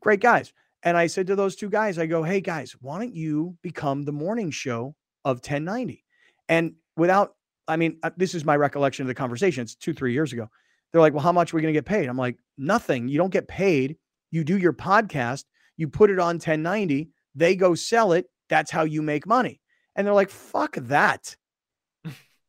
[0.00, 0.52] Great guys.
[0.82, 4.04] And I said to those two guys, I go, Hey guys, why don't you become
[4.04, 4.94] the morning show
[5.24, 6.04] of 1090?
[6.48, 9.62] And without, I mean, uh, this is my recollection of the conversation.
[9.62, 10.48] It's two, three years ago.
[10.92, 12.08] They're like, Well, how much are we going to get paid?
[12.08, 13.08] I'm like, Nothing.
[13.08, 13.96] You don't get paid.
[14.30, 15.44] You do your podcast,
[15.76, 18.26] you put it on 1090, they go sell it.
[18.48, 19.60] That's how you make money.
[19.96, 21.36] And they're like, Fuck that.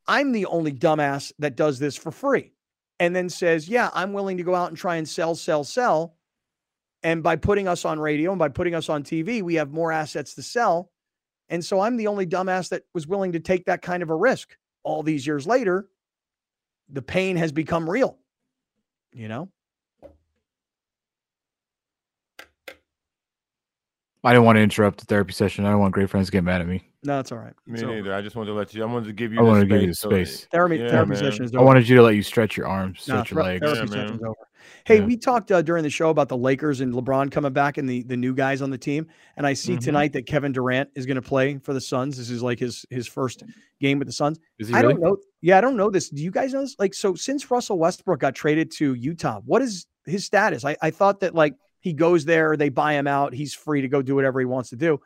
[0.06, 2.52] I'm the only dumbass that does this for free.
[2.98, 6.16] And then says, Yeah, I'm willing to go out and try and sell, sell, sell.
[7.02, 9.90] And by putting us on radio and by putting us on TV, we have more
[9.90, 10.90] assets to sell.
[11.48, 14.14] And so I'm the only dumbass that was willing to take that kind of a
[14.14, 14.56] risk.
[14.82, 15.88] All these years later,
[16.88, 18.18] the pain has become real.
[19.12, 19.48] You know?
[24.22, 25.64] I didn't want to interrupt the therapy session.
[25.64, 26.89] I don't want great friends to get mad at me.
[27.02, 27.54] No, it's all right.
[27.66, 27.94] Me It's over.
[27.94, 28.12] neither.
[28.14, 28.82] I just wanted to let you.
[28.82, 29.38] I wanted to give you.
[29.40, 30.46] I the wanted to give you the so- space.
[30.52, 33.14] Therapy, Yeah, therapy session is I wanted you to let you stretch your arms, No,
[33.16, 33.60] stretch your legs.
[33.62, 34.28] Therapy Yeah, session's man.
[34.28, 34.34] over.
[34.84, 35.04] Hey, Yeah.
[35.06, 38.02] we talked uh, during the show about the Lakers and LeBron coming back and the
[38.02, 39.06] the new guys on the team.
[39.38, 39.80] And I see Mhm.
[39.80, 42.18] tonight that Kevin Durant is going to play for the Suns.
[42.18, 43.44] This is like his his first
[43.80, 44.38] game with the Suns.
[44.58, 44.94] Is he I really?
[44.94, 45.16] don't know.
[45.40, 46.10] Yeah, I don't know this.
[46.10, 46.76] Do you guys know this?
[46.78, 50.66] Like, so since Russell Westbrook got traded to Utah, what is his status?
[50.66, 53.88] I, I thought that like he goes there, they buy him out, he's free to
[53.88, 55.00] go do whatever he wants to do.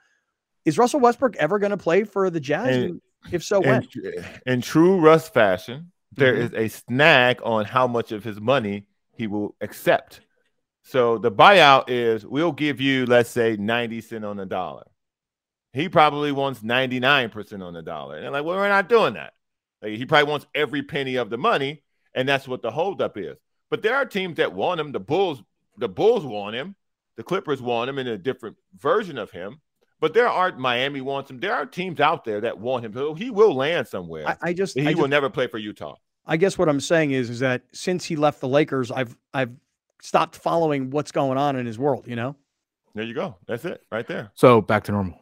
[0.65, 2.77] Is Russell Westbrook ever going to play for the Jazz?
[2.77, 3.01] And-
[3.33, 3.87] if so, when?
[3.95, 6.39] In, in true Russ fashion, there Mhm.
[6.41, 8.87] is a snag on how much of his money
[9.17, 10.21] he will accept.
[10.83, 14.85] So the buyout is we'll give you, let's say, 90 cent on the dollar.
[15.73, 18.17] He probably wants 99% on the dollar.
[18.17, 19.33] And they're like, well, we're not doing that.
[19.81, 21.83] Like, he probably wants every penny of the money,
[22.15, 23.39] and that's what the holdup is.
[23.71, 24.93] But there are teams that want him.
[24.93, 25.43] The Bulls,
[25.79, 26.77] the Bulls want him.
[27.17, 29.63] The Clippers want him in a different version of him.
[30.01, 31.41] But there aren't Miami wants him.
[31.41, 32.93] There are teams out there that want him.
[32.93, 34.29] So he will land somewhere.
[34.29, 35.97] I, I just, he I will just never play for Utah.
[36.27, 39.53] I guess what I'm saying is, is that since he left the Lakers, I've I've
[40.03, 42.07] stopped following what's going on in his world.
[42.07, 42.37] You know.
[42.95, 43.37] There you go.
[43.47, 44.31] That's it right there.
[44.35, 45.21] So back to normal.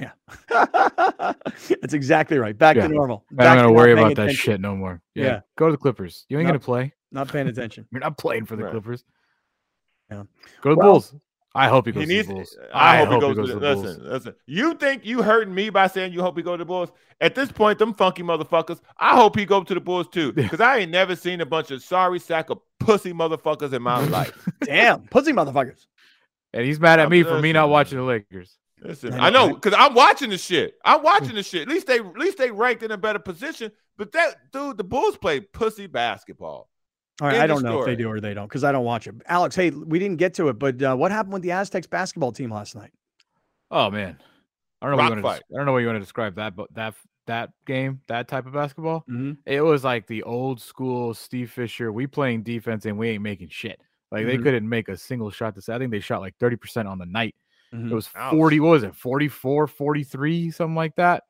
[0.00, 0.12] Yeah,
[0.48, 2.56] that's exactly right.
[2.56, 2.86] Back Yeah.
[2.86, 3.24] to normal.
[3.32, 5.02] I Back don't to gotta worry paying about that shit no more.
[5.14, 5.24] Yeah.
[5.24, 5.40] Yeah.
[5.56, 6.24] Go to the Clippers.
[6.28, 6.52] You ain't Nope.
[6.54, 6.92] gonna play.
[7.12, 7.86] Not paying attention.
[7.92, 8.70] You're not playing for the Right.
[8.72, 9.04] Clippers.
[10.10, 10.22] Yeah.
[10.62, 11.14] Go to the Well, Bulls.
[11.54, 12.56] I hope he goes He to the Bulls.
[12.60, 13.84] Uh, I, hope, he goes, to to the the, Bulls.
[13.84, 14.34] listen, listen.
[14.46, 16.90] You think you hurting me by saying you hope he go to the Bulls?
[17.20, 18.80] At this point, them funky motherfuckers.
[18.98, 21.70] I hope he go to the Bulls too, because I ain't never seen a bunch
[21.70, 24.32] of sorry sack of pussy motherfuckers in my life.
[24.62, 25.86] Damn, pussy motherfuckers.
[26.52, 28.58] And he's mad at I'm me for me not watching the Lakers.
[28.80, 30.74] Listen, I I know, know because I'm watching the shit.
[30.84, 31.62] I'm watching the shit.
[31.62, 33.72] At least they, at least they ranked in a better position.
[33.96, 36.68] But that dude, the Bulls play pussy basketball.
[37.20, 39.06] All right, I don't know if they do or they don't because I don't watch
[39.06, 39.14] it.
[39.26, 42.32] Alex, hey, we didn't get to it, but uh, what happened with the Aztecs basketball
[42.32, 42.90] team last night?
[43.70, 44.18] Oh man,
[44.82, 45.02] I don't know.
[45.02, 45.42] Rock What you want fight.
[45.48, 46.94] to, I don't know what you want to describe that, but that
[47.26, 49.32] that game, that type of basketball, Mm-hmm.
[49.46, 51.90] it was like the old school Steve Fisher.
[51.92, 53.80] We playing defense and we ain't making shit.
[54.10, 54.42] Like they Mhm.
[54.42, 55.54] couldn't make a single shot.
[55.54, 57.34] This I think they shot like thirty percent on the night.
[57.72, 57.90] Mhm.
[57.90, 58.32] It was Ouch.
[58.34, 58.94] 40, what was it?
[58.94, 61.22] 44, 43, something like that.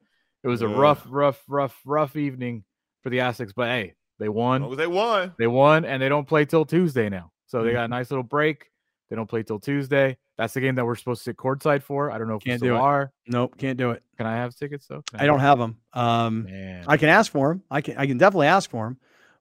[0.43, 2.65] It was a rough, rough, rough, rough evening
[3.03, 3.53] for the Aztecs.
[3.53, 3.95] But hey,
[4.25, 4.75] they won.
[4.77, 5.33] they won.
[5.39, 7.31] They won, and they don't play till Tuesday now.
[7.47, 7.77] So they Mm-hmm.
[7.77, 8.71] got a nice little break.
[9.11, 10.17] They don't play till Tuesday.
[10.39, 12.11] That's the game that we're supposed to sit courtside for.
[12.11, 12.81] I don't know if Can't we do still it.
[12.81, 13.13] are.
[13.27, 14.03] Nope, can't do it.
[14.17, 15.03] Can I have tickets though?
[15.11, 15.77] Can I don't have them.
[15.93, 16.85] Um, Man.
[16.89, 17.63] I can ask for them.
[17.71, 18.97] I can I can definitely ask for them,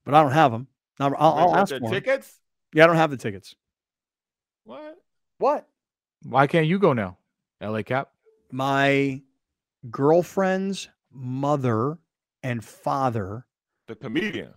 [0.05, 0.67] but I don't have them.
[0.99, 2.37] I'll, I'll, Wait, ask the for tickets.
[2.73, 3.55] Yeah, I don't have the tickets.
[4.65, 4.97] What?
[5.39, 5.67] What?
[6.23, 7.17] Why can't you go now?
[7.61, 8.09] LA Cap.
[8.51, 9.21] My
[9.89, 11.97] girlfriend's mother
[12.43, 13.45] and father.
[13.87, 14.53] The comedian.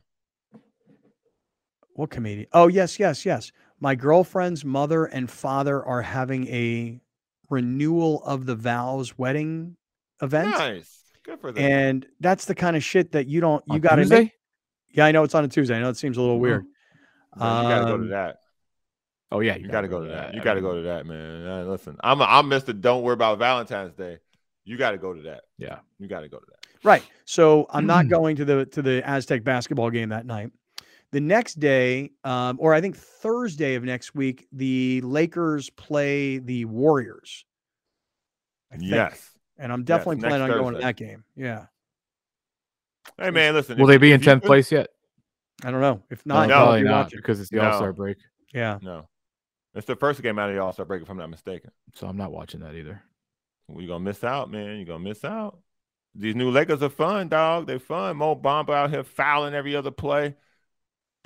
[1.97, 2.47] What comedian?
[2.53, 3.53] Oh, yes, yes, yes.
[3.81, 7.01] My girlfriend's mother and father are having a
[7.51, 9.77] renewal of the vows wedding
[10.23, 10.51] event.
[10.51, 11.01] Nice.
[11.25, 11.65] Good for them.
[11.65, 14.19] And that's the kind of shit that you don't, you got to Tuesday?
[14.21, 14.33] make.
[14.91, 15.75] Yeah, I know it's on a Tuesday.
[15.77, 16.39] I know it seems a little Oh.
[16.39, 16.65] weird.
[17.39, 18.37] No, you gotta go to Um, that.
[19.31, 20.33] Oh yeah, You gotta go to that.
[20.35, 21.47] You gotta go to that, man.
[21.47, 22.79] Uh, listen, I'm I'm Mr.
[22.81, 24.19] Don't worry about Valentine's Day.
[24.65, 25.43] You gotta go to that.
[25.59, 25.81] Yeah.
[25.99, 26.67] You gotta go to that.
[26.85, 27.03] Right.
[27.27, 30.51] So I'm not going to the to the Aztec basketball game that night.
[31.13, 36.65] The next day, um, or I think Thursday of next week, the Lakers play the
[36.65, 37.45] Warriors.
[38.79, 39.31] Yes.
[39.59, 41.25] And I'm definitely next planning on going to that game.
[41.35, 41.67] Yeah.
[43.19, 43.79] Hey man, listen.
[43.79, 44.89] Will they be in tenth win- place yet?
[45.65, 46.03] I don't know.
[46.11, 46.55] If not, No.
[46.57, 47.19] Probably be not watching.
[47.19, 47.71] because it's the No.
[47.71, 48.19] All Star break.
[48.53, 48.79] Yeah.
[48.83, 49.09] No.
[49.75, 51.71] It's the first game out of the All Star break, if I'm not mistaken.
[51.95, 53.03] So I'm not watching that either.
[53.69, 54.77] Well, you're gonna miss out, man.
[54.77, 55.59] You're gonna miss out.
[56.15, 57.67] These new Lakers are fun, dog.
[57.67, 58.17] They're fun.
[58.19, 60.35] Mo Bamba out here fouling every other play,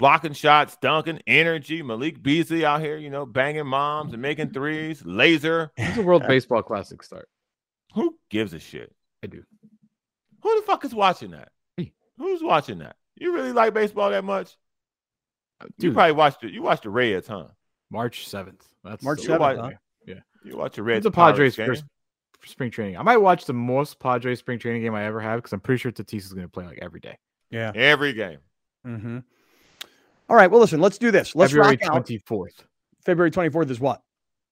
[0.00, 1.82] blocking shots, dunking, energy.
[1.82, 5.04] Malik Beasley out here, you know, banging moms and making threes.
[5.04, 5.70] Laser.
[5.76, 7.28] When's the World Baseball Classic start?
[7.94, 8.92] Who gives a shit?
[9.22, 9.44] I do.
[10.42, 11.50] Who the fuck is watching that?
[11.76, 11.92] Me.
[12.16, 12.96] Who's watching that?
[13.16, 14.56] You really like baseball that much?
[15.76, 16.52] You probably watched it.
[16.54, 17.48] You watched the Reds, huh?
[17.90, 18.62] March 7th.
[18.82, 19.70] That's March 7th, watch- huh?
[20.42, 21.04] You watch the Reds.
[21.04, 21.84] It's a Padres Pirates first
[22.50, 22.96] spring training.
[22.96, 25.80] I might watch the most Padres spring training game I ever have because I'm pretty
[25.80, 27.18] sure Tatis is going to play like every day.
[27.50, 27.72] Yeah.
[27.74, 28.38] every game.
[28.86, 29.18] Mm-hmm.
[30.30, 30.50] All right.
[30.50, 30.80] Well, listen.
[30.80, 31.34] Let's do this.
[31.34, 32.06] Let's February rock out.
[32.06, 32.64] 24th.
[33.04, 34.00] February 24th is what?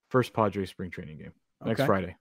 [0.08, 1.32] First Padres spring training game
[1.64, 2.16] next Friday.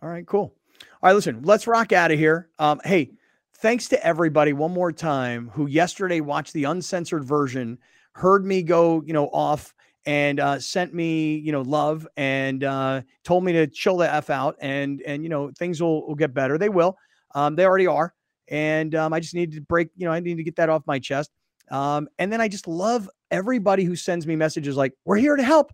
[0.00, 0.54] All right, cool.
[1.02, 2.50] All right, listen, let's rock out of here.
[2.58, 3.10] Um, hey,
[3.58, 7.78] thanks to everybody one more time who yesterday watched the uncensored version,
[8.12, 9.74] heard me go, you know, off
[10.06, 14.30] and uh, sent me, you know, love and uh, told me to chill the f
[14.30, 16.56] out and and you know things will, will get better.
[16.58, 16.96] They will.
[17.34, 18.14] Um, they already are.
[18.48, 20.82] And um, I just need to break, you know, I need to get that off
[20.86, 21.30] my chest.
[21.70, 25.42] Um, and then I just love everybody who sends me messages like, "We're here to
[25.42, 25.72] help.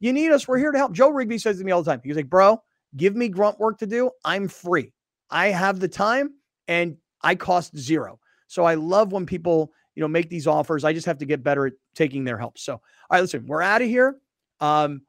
[0.00, 0.46] You need us.
[0.46, 2.00] We're here to help." Joe Rigby says to me all the time.
[2.04, 2.62] He's like, "Bro,
[2.96, 4.10] give me grunt work to do.
[4.24, 4.92] I'm free.
[5.30, 6.34] I have the time
[6.66, 8.20] and I cost zero.
[8.46, 10.84] So I love when people, you know, make these offers.
[10.84, 12.58] I just have to get better at taking their help.
[12.58, 14.16] So, all right, listen, we're out of here.
[14.60, 15.02] Um,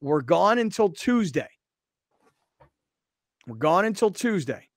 [0.00, 1.48] we're gone until Tuesday.
[3.46, 4.68] We're gone until Tuesday.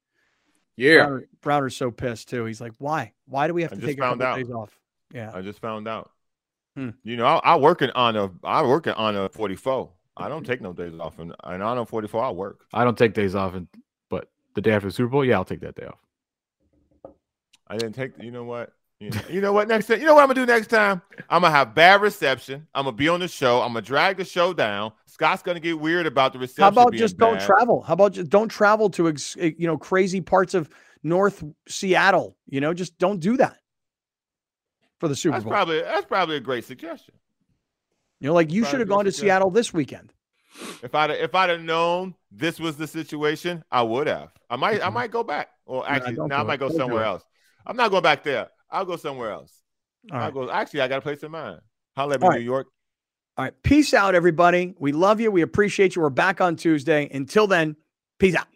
[0.77, 1.05] Yeah.
[1.05, 2.45] Browner, Browner's so pissed too.
[2.45, 3.13] He's like, why?
[3.27, 4.37] Why do we have I to take a couple out.
[4.37, 4.77] days off?
[5.15, 5.31] Yeah.
[5.33, 6.11] I just found out.
[6.75, 6.89] Hmm.
[7.03, 9.89] You know, I, I work in on a I work in on a 44.
[10.17, 12.65] I don't take no days off, and, and on a 44, I work.
[12.73, 13.67] I don't take days off, and
[14.09, 17.13] but the day after the Super Bowl, yeah, I'll take that day off.
[17.67, 18.11] I didn't take.
[18.21, 18.73] You know what?
[18.99, 19.67] You know, you know what?
[19.67, 21.01] Next time, you know what I'm gonna do next time?
[21.29, 22.67] I'm gonna have bad reception.
[22.75, 23.61] I'm gonna be on the show.
[23.61, 24.91] I'm gonna drag the show down.
[25.05, 26.63] Scott's gonna get weird about the reception.
[26.63, 27.81] How about being just don't travel?
[27.81, 30.69] How about just don't travel to ex, eh, you know crazy parts of
[31.03, 32.37] North Seattle?
[32.47, 33.57] You know, just don't do that
[34.99, 35.51] for the Super That's Bowl.
[35.53, 37.15] probably that's probably a great suggestion.
[38.19, 39.27] you know, like you should have gone to suggestion.
[39.27, 40.13] Seattle this weekend.
[40.83, 44.29] If I'd if I'd have known this was the situation, I would have.
[44.49, 45.49] I might I might go back.
[45.65, 45.93] Well, Mm-hmm.
[45.93, 46.59] Actually, now I might it.
[46.59, 47.23] go Don't somewhere else.
[47.65, 48.49] I'm not going back there.
[48.69, 49.51] I'll go somewhere else.
[50.11, 50.33] All I'll right.
[50.33, 50.49] go.
[50.51, 51.59] Actually, I got a place in mind.
[51.95, 52.43] Holla at me, All New right.
[52.45, 52.67] York.
[53.37, 53.53] All right.
[53.63, 54.75] Peace out, everybody.
[54.79, 55.29] We love you.
[55.31, 56.01] We appreciate you.
[56.01, 57.09] We're back on Tuesday.
[57.11, 57.75] Until then,
[58.19, 58.47] peace out.